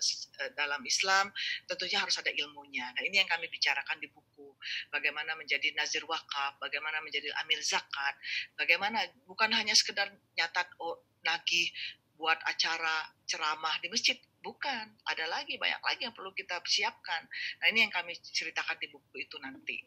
dalam 0.56 0.84
Islam 0.84 1.32
tentunya 1.64 2.04
harus 2.04 2.20
ada 2.20 2.32
ilmunya. 2.32 2.92
Nah 2.92 3.02
ini 3.08 3.24
yang 3.24 3.30
kami 3.32 3.48
bicarakan 3.48 3.98
di 4.04 4.12
buku. 4.12 4.52
Bagaimana 4.92 5.36
menjadi 5.40 5.72
nazir 5.76 6.04
wakaf, 6.04 6.60
bagaimana 6.60 7.00
menjadi 7.00 7.32
amil 7.44 7.60
zakat, 7.64 8.16
bagaimana 8.60 9.00
bukan 9.24 9.52
hanya 9.56 9.72
sekedar 9.72 10.12
nyatat 10.36 10.68
oh, 10.84 11.00
nagih 11.24 11.72
buat 12.16 12.40
acara 12.48 13.12
ceramah 13.28 13.76
di 13.84 13.88
masjid? 13.92 14.18
Bukan. 14.42 14.86
Ada 15.10 15.26
lagi 15.28 15.58
banyak 15.58 15.82
lagi 15.82 16.02
yang 16.08 16.16
perlu 16.16 16.32
kita 16.32 16.62
siapkan. 16.64 17.26
Nah 17.62 17.66
ini 17.72 17.86
yang 17.88 17.94
kami 17.94 18.16
ceritakan 18.20 18.78
di 18.80 18.88
buku 18.90 19.26
itu 19.26 19.36
nanti. 19.42 19.82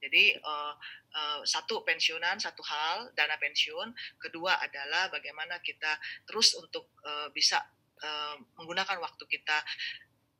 Jadi 0.00 0.32
uh, 0.40 0.74
uh, 1.12 1.40
satu 1.44 1.84
pensiunan 1.84 2.40
satu 2.40 2.64
hal 2.64 3.12
dana 3.12 3.36
pensiun. 3.36 3.92
Kedua 4.16 4.56
adalah 4.58 5.12
bagaimana 5.12 5.60
kita 5.60 6.00
terus 6.24 6.56
untuk 6.56 6.96
uh, 7.04 7.28
bisa 7.30 7.60
uh, 8.00 8.36
menggunakan 8.56 8.96
waktu 8.98 9.24
kita 9.28 9.60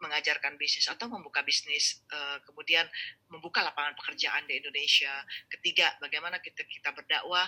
mengajarkan 0.00 0.56
bisnis 0.56 0.88
atau 0.88 1.12
membuka 1.12 1.44
bisnis, 1.44 2.00
kemudian 2.48 2.88
membuka 3.28 3.60
lapangan 3.60 3.92
pekerjaan 4.00 4.48
di 4.48 4.56
Indonesia. 4.56 5.12
Ketiga, 5.52 5.92
bagaimana 6.00 6.40
kita 6.40 6.64
kita 6.64 6.96
berdakwah, 6.96 7.44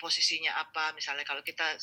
posisinya 0.00 0.56
apa, 0.56 0.96
misalnya 0.96 1.20
kalau 1.28 1.44
kita 1.44 1.76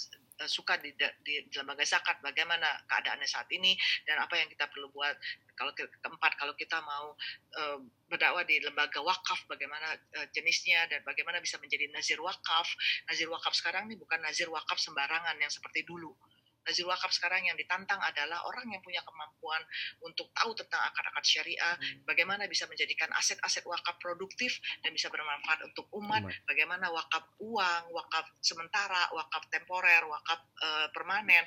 suka 0.48 0.78
di, 0.80 0.94
di, 0.96 1.44
di 1.46 1.56
lembaga 1.58 1.84
zakat 1.84 2.22
bagaimana 2.22 2.66
keadaannya 2.88 3.28
saat 3.28 3.50
ini 3.54 3.76
dan 4.08 4.22
apa 4.22 4.38
yang 4.38 4.48
kita 4.48 4.70
perlu 4.70 4.90
buat? 4.94 5.14
Kalau 5.58 5.72
ke, 5.78 5.86
keempat 6.02 6.38
kalau 6.40 6.54
kita 6.58 6.82
mau 6.82 7.14
uh, 7.58 7.78
berdakwah 8.10 8.42
di 8.48 8.62
lembaga 8.64 9.02
wakaf 9.04 9.46
bagaimana 9.46 9.94
uh, 10.18 10.28
jenisnya 10.34 10.90
dan 10.90 11.06
bagaimana 11.06 11.38
bisa 11.44 11.62
menjadi 11.62 11.90
nazir 11.92 12.18
wakaf. 12.22 12.68
Nazir 13.12 13.30
wakaf 13.30 13.54
sekarang 13.54 13.92
ini 13.92 14.00
bukan 14.00 14.22
nazir 14.24 14.50
wakaf 14.50 14.80
sembarangan 14.80 15.38
yang 15.38 15.52
seperti 15.52 15.86
dulu 15.86 16.14
Nazir 16.62 16.86
Wakaf 16.86 17.10
sekarang 17.10 17.46
yang 17.50 17.58
ditantang 17.58 17.98
adalah 18.02 18.46
orang 18.46 18.70
yang 18.70 18.82
punya 18.86 19.02
kemampuan 19.02 19.62
untuk 20.06 20.30
tahu 20.38 20.54
tentang 20.54 20.82
akar-akar 20.92 21.24
syariah, 21.26 21.76
hmm. 21.78 22.06
bagaimana 22.06 22.46
bisa 22.46 22.70
menjadikan 22.70 23.10
aset-aset 23.18 23.66
wakaf 23.66 23.98
produktif 23.98 24.62
dan 24.86 24.94
bisa 24.94 25.10
bermanfaat 25.10 25.66
untuk 25.66 25.90
umat, 25.98 26.22
umat. 26.26 26.46
bagaimana 26.46 26.88
wakaf 26.94 27.26
uang, 27.42 27.84
wakaf 27.94 28.26
sementara, 28.42 29.10
wakaf 29.14 29.44
temporer, 29.50 30.06
wakaf 30.06 30.40
uh, 30.62 30.88
permanen, 30.94 31.46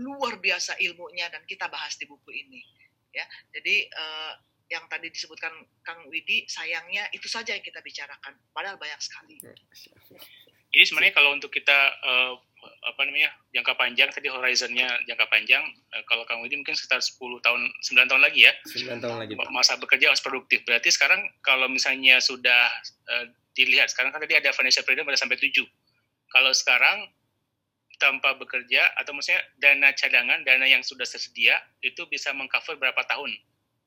luar 0.00 0.40
biasa 0.40 0.80
ilmunya 0.80 1.28
dan 1.28 1.44
kita 1.44 1.68
bahas 1.68 1.96
di 2.00 2.08
buku 2.08 2.30
ini. 2.32 2.60
Ya, 3.14 3.24
jadi 3.54 3.86
uh, 3.94 4.34
yang 4.72 4.88
tadi 4.88 5.12
disebutkan 5.12 5.52
Kang 5.84 6.08
Widi, 6.08 6.48
sayangnya 6.48 7.06
itu 7.12 7.28
saja 7.28 7.52
yang 7.52 7.62
kita 7.62 7.84
bicarakan, 7.84 8.34
padahal 8.50 8.80
banyak 8.80 8.98
sekali. 8.98 9.38
Jadi 10.74 10.84
sebenarnya 10.90 11.14
kalau 11.14 11.30
untuk 11.38 11.54
kita 11.54 11.78
uh, 12.02 12.34
apa 12.90 13.06
namanya 13.06 13.30
jangka 13.54 13.78
panjang 13.78 14.10
tadi 14.10 14.26
horizonnya 14.26 14.90
jangka 15.06 15.30
panjang 15.30 15.62
uh, 15.94 16.02
kalau 16.10 16.26
kamu 16.26 16.50
ini 16.50 16.66
mungkin 16.66 16.74
sekitar 16.74 16.98
10 16.98 17.14
tahun 17.46 17.70
9 17.78 18.10
tahun 18.10 18.22
lagi 18.26 18.50
ya. 18.50 18.52
9 18.66 18.98
tahun 18.98 19.16
lagi 19.22 19.32
masa 19.54 19.78
bekerja 19.78 20.10
harus 20.10 20.18
produktif. 20.18 20.66
Berarti 20.66 20.90
sekarang 20.90 21.30
kalau 21.46 21.70
misalnya 21.70 22.18
sudah 22.18 22.74
uh, 23.06 23.24
dilihat 23.54 23.86
sekarang 23.94 24.10
kan 24.10 24.18
tadi 24.18 24.34
ada 24.34 24.50
financial 24.50 24.82
freedom 24.82 25.06
ada 25.06 25.14
sampai 25.14 25.38
7 25.38 25.62
kalau 26.34 26.50
sekarang 26.50 27.06
tanpa 28.02 28.34
bekerja 28.34 28.90
atau 28.98 29.14
maksudnya 29.14 29.46
dana 29.62 29.94
cadangan 29.94 30.42
dana 30.42 30.66
yang 30.66 30.82
sudah 30.82 31.06
tersedia 31.06 31.54
itu 31.86 32.02
bisa 32.10 32.34
mengcover 32.34 32.74
berapa 32.74 32.98
tahun 33.06 33.30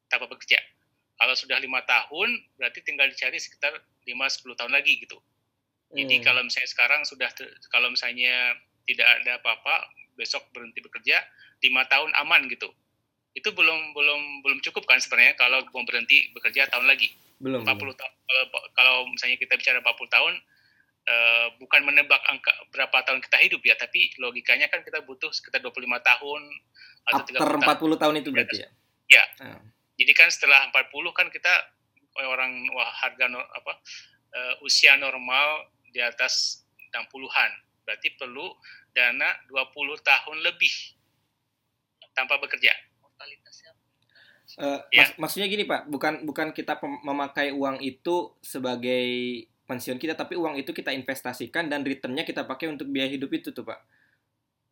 tanpa 0.07 0.31
bekerja. 0.31 0.63
Kalau 1.19 1.35
sudah 1.35 1.59
lima 1.59 1.83
tahun 1.83 2.39
berarti 2.55 2.79
tinggal 2.88 3.11
dicari 3.11 3.35
sekitar 3.35 3.75
5-10 4.07 4.55
tahun 4.55 4.71
lagi 4.71 5.03
gitu 5.03 5.19
jadi 5.95 6.19
hmm. 6.19 6.23
kalau 6.25 6.41
misalnya 6.43 6.69
sekarang 6.69 7.01
sudah 7.07 7.29
kalau 7.71 7.88
misalnya 7.88 8.59
tidak 8.83 9.07
ada 9.23 9.39
apa-apa, 9.39 9.88
besok 10.19 10.43
berhenti 10.51 10.83
bekerja, 10.83 11.23
lima 11.63 11.88
tahun 11.88 12.11
aman 12.23 12.51
gitu. 12.51 12.67
Itu 13.31 13.55
belum 13.55 13.95
belum 13.95 14.21
belum 14.43 14.59
cukup 14.65 14.83
kan 14.83 14.99
sebenarnya 14.99 15.39
kalau 15.39 15.63
mau 15.71 15.88
berhenti 15.88 16.27
bekerja 16.35 16.67
tahun 16.67 16.91
lagi. 16.91 17.13
Belum. 17.38 17.61
40 17.61 17.69
tahun 17.93 18.13
kalau, 18.25 18.43
kalau 18.73 18.95
misalnya 19.13 19.38
kita 19.38 19.53
bicara 19.61 19.77
40 19.77 20.09
tahun 20.09 20.33
uh, 21.05 21.47
bukan 21.61 21.81
menebak 21.85 22.17
angka 22.25 22.49
berapa 22.73 22.97
tahun 23.05 23.21
kita 23.21 23.38
hidup 23.45 23.61
ya, 23.61 23.77
tapi 23.77 24.11
logikanya 24.17 24.67
kan 24.67 24.81
kita 24.81 25.05
butuh 25.05 25.29
sekitar 25.29 25.61
25 25.61 25.85
tahun 26.01 26.41
atau 27.07 27.21
After 27.23 27.38
30 27.38 27.63
tahun. 27.63 27.95
40 27.95 28.01
tahun 28.01 28.15
itu 28.19 28.29
berarti 28.33 28.57
ya. 28.65 28.69
Ya. 29.07 29.23
Hmm. 29.39 29.63
Jadi 29.95 30.11
kan 30.17 30.27
setelah 30.33 30.67
40 30.73 30.91
kan 31.15 31.29
kita 31.31 31.53
orang 32.25 32.65
wah 32.73 32.89
harga 32.89 33.29
apa 33.29 33.73
uh, 34.33 34.65
usia 34.65 34.97
normal 34.97 35.69
di 35.91 35.99
atas 36.03 36.63
60-an. 36.91 37.51
Berarti 37.83 38.13
perlu 38.19 38.51
dana 38.91 39.31
20 39.47 39.73
tahun 40.03 40.38
lebih 40.43 40.73
tanpa 42.17 42.41
bekerja. 42.41 42.73
Uh, 44.57 44.79
ya. 44.95 45.11
mak 45.11 45.27
maksudnya 45.27 45.51
gini 45.51 45.67
Pak, 45.67 45.91
bukan 45.91 46.23
bukan 46.23 46.55
kita 46.55 46.79
memakai 46.81 47.51
uang 47.51 47.83
itu 47.83 48.31
sebagai 48.39 49.05
pensiun 49.67 49.99
kita, 49.99 50.15
tapi 50.15 50.39
uang 50.39 50.55
itu 50.55 50.71
kita 50.71 50.95
investasikan 50.95 51.67
dan 51.67 51.83
returnnya 51.83 52.23
kita 52.23 52.47
pakai 52.47 52.71
untuk 52.71 52.88
biaya 52.88 53.11
hidup 53.11 53.27
itu 53.35 53.51
tuh 53.51 53.67
Pak. 53.67 53.83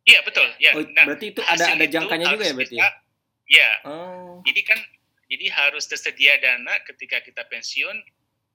Iya 0.08 0.24
betul. 0.24 0.48
Ya. 0.56 0.72
Oh, 0.72 0.82
nah, 0.96 1.04
berarti 1.04 1.36
itu 1.36 1.44
ada 1.44 1.76
ada 1.76 1.86
jangkanya 1.86 2.26
juga 2.32 2.44
ya 2.48 2.54
berarti. 2.56 2.76
Ya? 2.80 2.88
Iya. 3.46 3.70
Oh. 3.84 4.40
Jadi 4.48 4.60
kan 4.64 4.80
jadi 5.28 5.46
harus 5.52 5.84
tersedia 5.84 6.40
dana 6.40 6.72
ketika 6.88 7.20
kita 7.20 7.44
pensiun, 7.44 8.00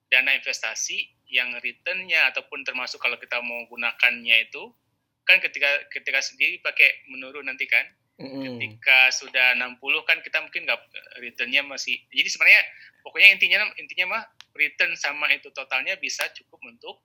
dana 0.09 0.34
investasi 0.34 1.05
yang 1.32 1.56
returnnya 1.64 2.28
ataupun 2.36 2.68
termasuk 2.68 3.00
kalau 3.00 3.16
kita 3.16 3.40
mau 3.40 3.64
gunakannya 3.72 4.52
itu 4.52 4.76
kan 5.24 5.40
ketika 5.40 5.88
ketika 5.88 6.20
sendiri 6.20 6.60
pakai 6.60 7.08
menurun 7.08 7.48
nanti 7.48 7.66
kan 7.72 7.88
mm. 8.20 8.60
ketika 8.60 9.08
sudah 9.16 9.56
60 9.56 9.80
kan 10.04 10.20
kita 10.20 10.44
mungkin 10.44 10.68
nggak 10.68 10.80
returnnya 11.24 11.64
masih 11.64 12.04
jadi 12.12 12.28
sebenarnya 12.28 12.62
pokoknya 13.00 13.30
intinya 13.32 13.58
intinya 13.80 14.20
mah 14.20 14.24
return 14.60 14.92
sama 15.00 15.32
itu 15.32 15.48
totalnya 15.56 15.96
bisa 15.96 16.28
cukup 16.36 16.60
untuk 16.68 17.00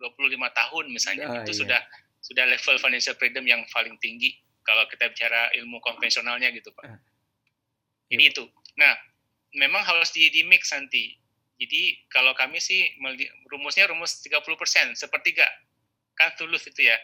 25 0.00 0.32
tahun 0.40 0.84
misalnya 0.88 1.26
ah, 1.28 1.44
itu 1.44 1.52
iya. 1.52 1.60
sudah 1.60 1.80
sudah 2.24 2.44
level 2.48 2.76
financial 2.80 3.16
freedom 3.20 3.44
yang 3.44 3.60
paling 3.68 4.00
tinggi 4.00 4.40
kalau 4.64 4.88
kita 4.88 5.12
bicara 5.12 5.52
ilmu 5.60 5.84
konvensionalnya 5.84 6.48
gitu 6.56 6.72
pak 6.72 6.96
ah. 6.96 7.00
jadi 8.08 8.32
itu 8.32 8.44
nah 8.80 8.96
memang 9.56 9.84
harus 9.84 10.12
di, 10.16 10.28
di 10.32 10.44
mix 10.48 10.72
nanti 10.72 11.16
jadi 11.56 11.82
kalau 12.12 12.36
kami 12.36 12.60
sih 12.60 12.84
rumusnya 13.48 13.88
rumus 13.88 14.20
30%, 14.20 14.92
sepertiga. 14.92 15.48
Kan 16.12 16.36
tulus 16.36 16.68
itu 16.68 16.84
ya. 16.84 16.96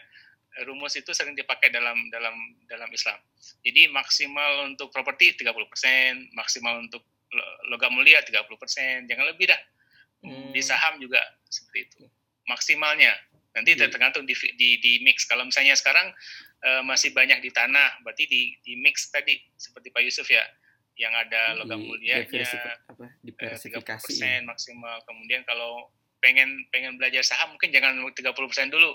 Rumus 0.69 0.93
itu 0.93 1.09
sering 1.17 1.33
dipakai 1.33 1.73
dalam 1.73 1.97
dalam 2.13 2.37
dalam 2.69 2.85
Islam. 2.93 3.17
Jadi 3.65 3.89
maksimal 3.89 4.69
untuk 4.69 4.93
properti 4.93 5.33
30%, 5.33 6.37
maksimal 6.37 6.85
untuk 6.85 7.01
logam 7.73 7.97
mulia 7.97 8.21
30%, 8.21 9.09
jangan 9.09 9.25
lebih 9.33 9.49
dah. 9.49 9.61
Hmm. 10.21 10.53
Di 10.53 10.61
saham 10.61 11.01
juga 11.01 11.17
seperti 11.49 11.89
itu. 11.89 12.01
Maksimalnya. 12.45 13.17
Nanti 13.57 13.73
yeah. 13.73 13.89
tergantung 13.89 14.29
di, 14.29 14.37
di, 14.53 14.77
di 14.77 15.01
mix. 15.01 15.25
Kalau 15.25 15.45
misalnya 15.49 15.73
sekarang 15.73 16.13
uh, 16.61 16.85
masih 16.85 17.09
banyak 17.17 17.41
di 17.41 17.49
tanah, 17.49 18.05
berarti 18.05 18.29
di, 18.29 18.53
di 18.61 18.77
mix 18.77 19.09
tadi 19.09 19.33
seperti 19.57 19.89
Pak 19.89 20.05
Yusuf 20.05 20.29
ya 20.29 20.45
yang 20.93 21.09
ada 21.11 21.57
logam 21.57 21.81
Di- 21.81 21.87
mulianya 21.87 22.21
eh, 22.21 22.29
diversifikasi 23.23 24.13
30% 24.13 24.45
maksimal. 24.45 25.01
Kemudian 25.03 25.41
kalau 25.43 25.89
pengen 26.19 26.63
pengen 26.69 26.95
belajar 26.95 27.25
saham 27.25 27.51
mungkin 27.51 27.69
jangan 27.69 27.97
30% 27.99 28.13
dulu. 28.69 28.93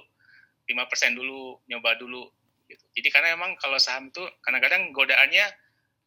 5% 0.69 0.77
dulu, 1.17 1.59
nyoba 1.65 1.97
dulu 1.97 2.29
gitu. 2.69 2.85
Jadi 2.93 3.09
karena 3.09 3.33
emang 3.33 3.57
kalau 3.57 3.81
saham 3.81 4.13
itu 4.13 4.21
kadang-kadang 4.45 4.93
godaannya 4.93 5.49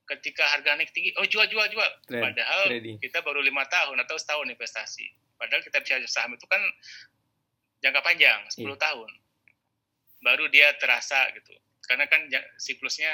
ketika 0.05 0.45
harga 0.45 0.77
naik 0.77 0.93
tinggi, 0.93 1.09
oh 1.17 1.25
jual 1.25 1.49
jual 1.49 1.65
jual. 1.67 1.89
Trade, 2.05 2.21
Padahal 2.21 2.61
trading. 2.69 2.97
kita 2.99 3.19
baru 3.19 3.41
lima 3.41 3.65
tahun 3.65 3.97
atau 3.99 4.15
setahun 4.15 4.45
investasi. 4.45 5.09
Padahal 5.35 5.65
kita 5.65 5.81
bisa 5.81 5.97
saham 6.05 6.37
itu 6.37 6.45
kan 6.45 6.61
jangka 7.81 8.05
panjang, 8.05 8.45
10 8.53 8.69
Iya. 8.69 8.77
tahun. 8.77 9.09
Baru 10.21 10.45
dia 10.53 10.69
terasa 10.77 11.33
gitu. 11.33 11.57
Karena 11.81 12.05
kan 12.05 12.21
siklusnya 12.55 13.09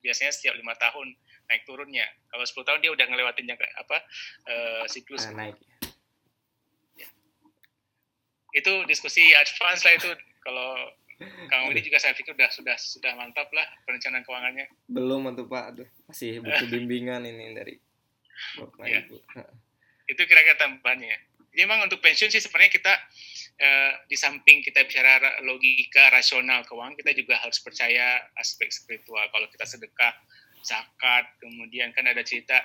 biasanya 0.00 0.32
setiap 0.32 0.56
lima 0.56 0.72
tahun 0.74 1.12
naik 1.48 1.64
turunnya. 1.64 2.04
Kalau 2.28 2.44
10 2.44 2.68
tahun 2.68 2.80
dia 2.84 2.92
udah 2.92 3.06
ngelewatin 3.08 3.44
jangka 3.48 3.66
apa 3.80 3.96
eh, 4.48 4.84
siklus. 4.86 5.24
Nah, 5.32 5.48
naik. 5.48 5.56
Itu 8.52 8.84
diskusi 8.88 9.32
advance 9.32 9.84
lah 9.84 9.94
itu. 9.96 10.10
Kalau 10.44 10.70
Kang 11.50 11.66
Willy 11.66 11.82
juga 11.82 11.98
saya 11.98 12.14
pikir 12.14 12.30
udah 12.30 12.46
sudah 12.54 12.76
sudah 12.78 13.12
mantap 13.18 13.50
lah 13.50 13.66
perencanaan 13.82 14.22
keuangannya. 14.22 14.70
Belum 14.86 15.26
tuh 15.34 15.50
Pak, 15.50 15.64
aduh 15.74 15.88
masih 16.06 16.38
butuh 16.38 16.68
bimbingan 16.74 17.26
ini 17.26 17.58
dari 17.58 17.74
Bapak. 18.54 18.86
Ibu. 18.86 19.16
itu 20.08 20.22
kira-kira 20.24 20.56
tambahannya. 20.56 21.18
Jadi 21.52 21.62
memang 21.66 21.90
untuk 21.90 21.98
pensiun 21.98 22.30
sih 22.30 22.38
sebenarnya 22.38 22.70
kita 22.70 22.94
eh, 23.58 23.92
di 24.06 24.14
samping 24.14 24.62
kita 24.62 24.86
bicara 24.86 25.18
ra- 25.18 25.38
logika 25.42 26.06
rasional 26.14 26.62
keuangan, 26.62 26.94
kita 26.94 27.12
juga 27.18 27.34
harus 27.42 27.58
percaya 27.58 28.22
aspek 28.38 28.70
spiritual. 28.70 29.26
Kalau 29.28 29.50
kita 29.50 29.66
sedekah, 29.66 30.14
zakat, 30.68 31.24
kemudian 31.40 31.96
kan 31.96 32.04
ada 32.04 32.20
cerita 32.20 32.60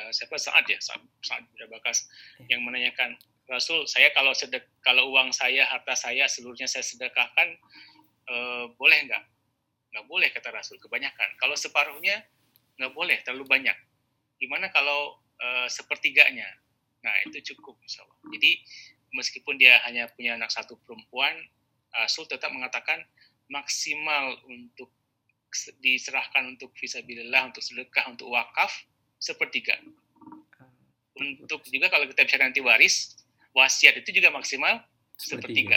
eh, 0.00 0.10
siapa 0.16 0.40
Saad 0.40 0.64
ya, 0.64 0.80
Saad 0.80 1.44
bin 1.52 1.68
Bakas 1.68 2.08
yang 2.48 2.64
menanyakan 2.64 3.20
Rasul, 3.50 3.82
saya 3.90 4.14
kalau 4.14 4.30
sedek 4.30 4.62
kalau 4.80 5.10
uang 5.10 5.34
saya, 5.34 5.66
harta 5.66 5.98
saya 5.98 6.30
seluruhnya 6.30 6.70
saya 6.70 6.86
sedekahkan, 6.86 7.48
eh, 8.30 8.64
boleh 8.78 8.98
nggak? 9.10 9.24
Nggak 9.90 10.06
boleh 10.06 10.28
kata 10.30 10.48
Rasul, 10.54 10.78
kebanyakan. 10.78 11.34
Kalau 11.36 11.58
separuhnya 11.58 12.22
nggak 12.78 12.94
boleh, 12.94 13.18
terlalu 13.26 13.44
banyak. 13.50 13.74
Gimana 14.38 14.70
kalau 14.72 15.18
eh, 15.42 15.68
sepertiganya? 15.68 16.46
Nah, 17.00 17.14
itu 17.26 17.52
cukup 17.52 17.80
insya 17.80 18.04
Allah. 18.04 18.18
Jadi, 18.36 18.60
meskipun 19.16 19.56
dia 19.56 19.80
hanya 19.88 20.06
punya 20.12 20.36
anak 20.36 20.52
satu 20.52 20.76
perempuan, 20.84 21.32
Rasul 21.90 22.28
tetap 22.30 22.52
mengatakan 22.54 23.02
maksimal 23.50 24.38
untuk 24.46 24.94
diserahkan 25.82 26.46
untuk 26.46 26.70
visabilillah, 26.78 27.50
untuk 27.50 27.62
sedekah, 27.62 28.06
untuk 28.10 28.30
wakaf, 28.30 28.70
sepertiga. 29.18 29.76
Untuk 31.18 31.60
juga 31.68 31.92
kalau 31.92 32.08
kita 32.08 32.24
bicara 32.24 32.48
nanti 32.48 32.64
waris, 32.64 33.18
wasiat 33.52 34.00
itu 34.00 34.22
juga 34.22 34.32
maksimal 34.32 34.80
sepertiga. 35.18 35.76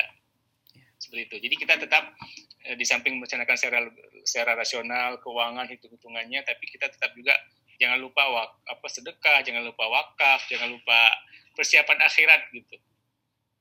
Seperti 0.96 1.22
itu. 1.28 1.36
Jadi 1.50 1.56
kita 1.60 1.74
tetap 1.84 2.16
eh, 2.64 2.80
di 2.80 2.86
samping 2.88 3.20
merencanakan 3.20 3.56
secara 3.60 3.80
secara 4.24 4.52
rasional, 4.56 5.20
keuangan, 5.20 5.68
hitung-hitungannya, 5.68 6.48
tapi 6.48 6.64
kita 6.72 6.88
tetap 6.88 7.12
juga 7.12 7.36
jangan 7.76 8.00
lupa 8.00 8.24
wak, 8.24 8.50
apa 8.72 8.88
sedekah, 8.88 9.44
jangan 9.44 9.68
lupa 9.68 9.84
wakaf, 9.92 10.48
jangan 10.48 10.72
lupa 10.72 11.12
persiapan 11.58 12.00
akhirat 12.08 12.42
gitu. 12.56 12.80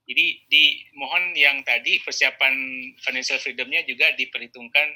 Jadi 0.07 0.27
di 0.51 0.65
mohon 0.99 1.35
yang 1.35 1.63
tadi 1.63 1.99
persiapan 2.03 2.55
financial 3.03 3.39
freedomnya 3.39 3.83
juga 3.87 4.11
diperhitungkan 4.15 4.87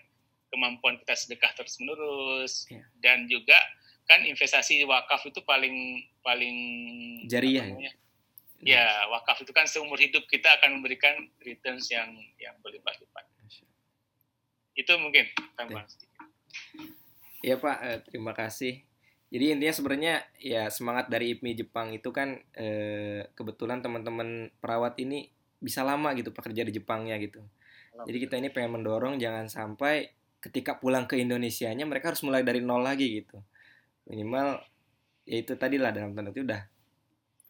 kemampuan 0.52 0.96
kita 1.02 1.14
sedekah 1.18 1.52
terus 1.56 1.76
menerus 1.82 2.64
Iya. 2.70 2.84
dan 3.02 3.26
juga 3.26 3.58
kan 4.06 4.22
investasi 4.22 4.86
wakaf 4.86 5.26
itu 5.26 5.42
paling 5.42 6.06
paling 6.22 6.56
Jariah 7.26 7.74
ya? 7.74 7.92
Ya, 8.64 8.86
wakaf 9.12 9.44
itu 9.44 9.52
kan 9.52 9.68
seumur 9.68 10.00
hidup 10.00 10.24
kita 10.32 10.48
akan 10.58 10.80
memberikan 10.80 11.12
returns 11.44 11.92
yang 11.92 12.08
yang 12.40 12.56
berlipat-lipat. 12.64 13.24
Itu 14.72 14.96
mungkin 14.96 15.28
tambahan 15.56 15.84
sedikit. 15.88 16.24
Iya 17.44 17.60
Pak, 17.60 17.76
eh, 17.84 17.98
terima 18.08 18.32
kasih. 18.32 18.80
Jadi 19.28 19.44
intinya 19.58 19.74
sebenarnya 19.74 20.14
ya 20.40 20.70
semangat 20.72 21.10
dari 21.10 21.36
IPMI 21.36 21.66
Jepang 21.66 21.92
itu 21.92 22.08
kan 22.14 22.40
eh, 22.56 23.28
kebetulan 23.36 23.84
teman-teman 23.84 24.48
perawat 24.62 24.96
ini 25.02 25.28
bisa 25.60 25.82
lama 25.82 26.14
gitu 26.16 26.30
pekerja 26.32 26.62
di 26.64 26.72
Jepangnya 26.72 27.18
gitu. 27.20 27.44
Jadi 27.96 28.18
kita 28.28 28.36
ini 28.36 28.52
pengen 28.52 28.80
mendorong 28.80 29.16
jangan 29.16 29.48
sampai 29.48 30.12
ketika 30.46 30.78
pulang 30.78 31.10
ke 31.10 31.18
Indonesianya 31.18 31.82
mereka 31.82 32.14
harus 32.14 32.22
mulai 32.22 32.46
dari 32.46 32.62
nol 32.62 32.86
lagi 32.86 33.22
gitu. 33.22 33.42
Minimal 34.06 34.62
ya 35.26 35.36
itu 35.42 35.58
tadi 35.58 35.76
lah 35.76 35.90
dalam 35.90 36.14
tanda 36.14 36.30
kutip 36.30 36.46
udah 36.46 36.62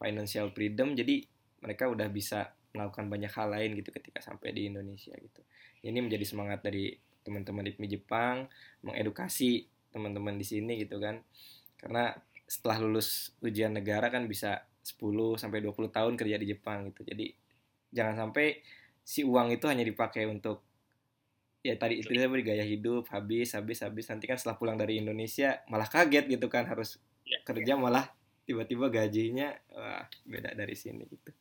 financial 0.01 0.49
freedom 0.49 0.97
jadi 0.97 1.21
mereka 1.61 1.85
udah 1.89 2.09
bisa 2.09 2.57
melakukan 2.73 3.09
banyak 3.09 3.31
hal 3.33 3.49
lain 3.49 3.77
gitu 3.77 3.89
ketika 3.89 4.21
sampai 4.21 4.53
di 4.53 4.69
Indonesia 4.69 5.13
gitu. 5.17 5.41
Ini 5.85 5.97
menjadi 6.01 6.25
semangat 6.25 6.65
dari 6.65 6.93
teman-teman 7.25 7.65
IPMI 7.73 7.87
Jepang 7.97 8.45
mengedukasi 8.85 9.65
teman-teman 9.89 10.37
di 10.37 10.45
sini 10.45 10.77
gitu 10.81 11.01
kan. 11.01 11.21
Karena 11.77 12.13
setelah 12.45 12.77
lulus 12.81 13.33
ujian 13.41 13.73
negara 13.73 14.13
kan 14.13 14.29
bisa 14.29 14.63
10 14.85 15.35
sampai 15.35 15.59
20 15.59 15.91
tahun 15.91 16.13
kerja 16.15 16.37
di 16.39 16.47
Jepang 16.47 16.93
gitu. 16.93 17.01
Jadi 17.03 17.33
jangan 17.91 18.27
sampai 18.27 18.61
si 19.01 19.23
uang 19.23 19.55
itu 19.55 19.65
hanya 19.71 19.83
dipakai 19.87 20.27
untuk 20.27 20.66
ya 21.67 21.75
tadi 21.75 21.99
itu 21.99 22.07
tadi 22.07 22.41
gaya 22.47 22.63
hidup 22.63 23.11
habis 23.11 23.51
habis 23.51 23.83
habis. 23.83 24.07
Nanti 24.07 24.25
kan 24.25 24.39
setelah 24.39 24.55
pulang 24.55 24.79
dari 24.79 25.03
Indonesia 25.03 25.59
malah 25.67 25.91
kaget 25.91 26.31
gitu 26.31 26.47
kan 26.47 26.63
harus 26.63 27.03
Ya, 27.27 27.43
kerja 27.43 27.75
malah 27.75 28.07
tiba-tiba 28.47 28.87
gajinya 28.87 29.51
wah 29.75 30.07
beda 30.23 30.55
dari 30.55 30.79
sini 30.79 31.03
gitu 31.11 31.35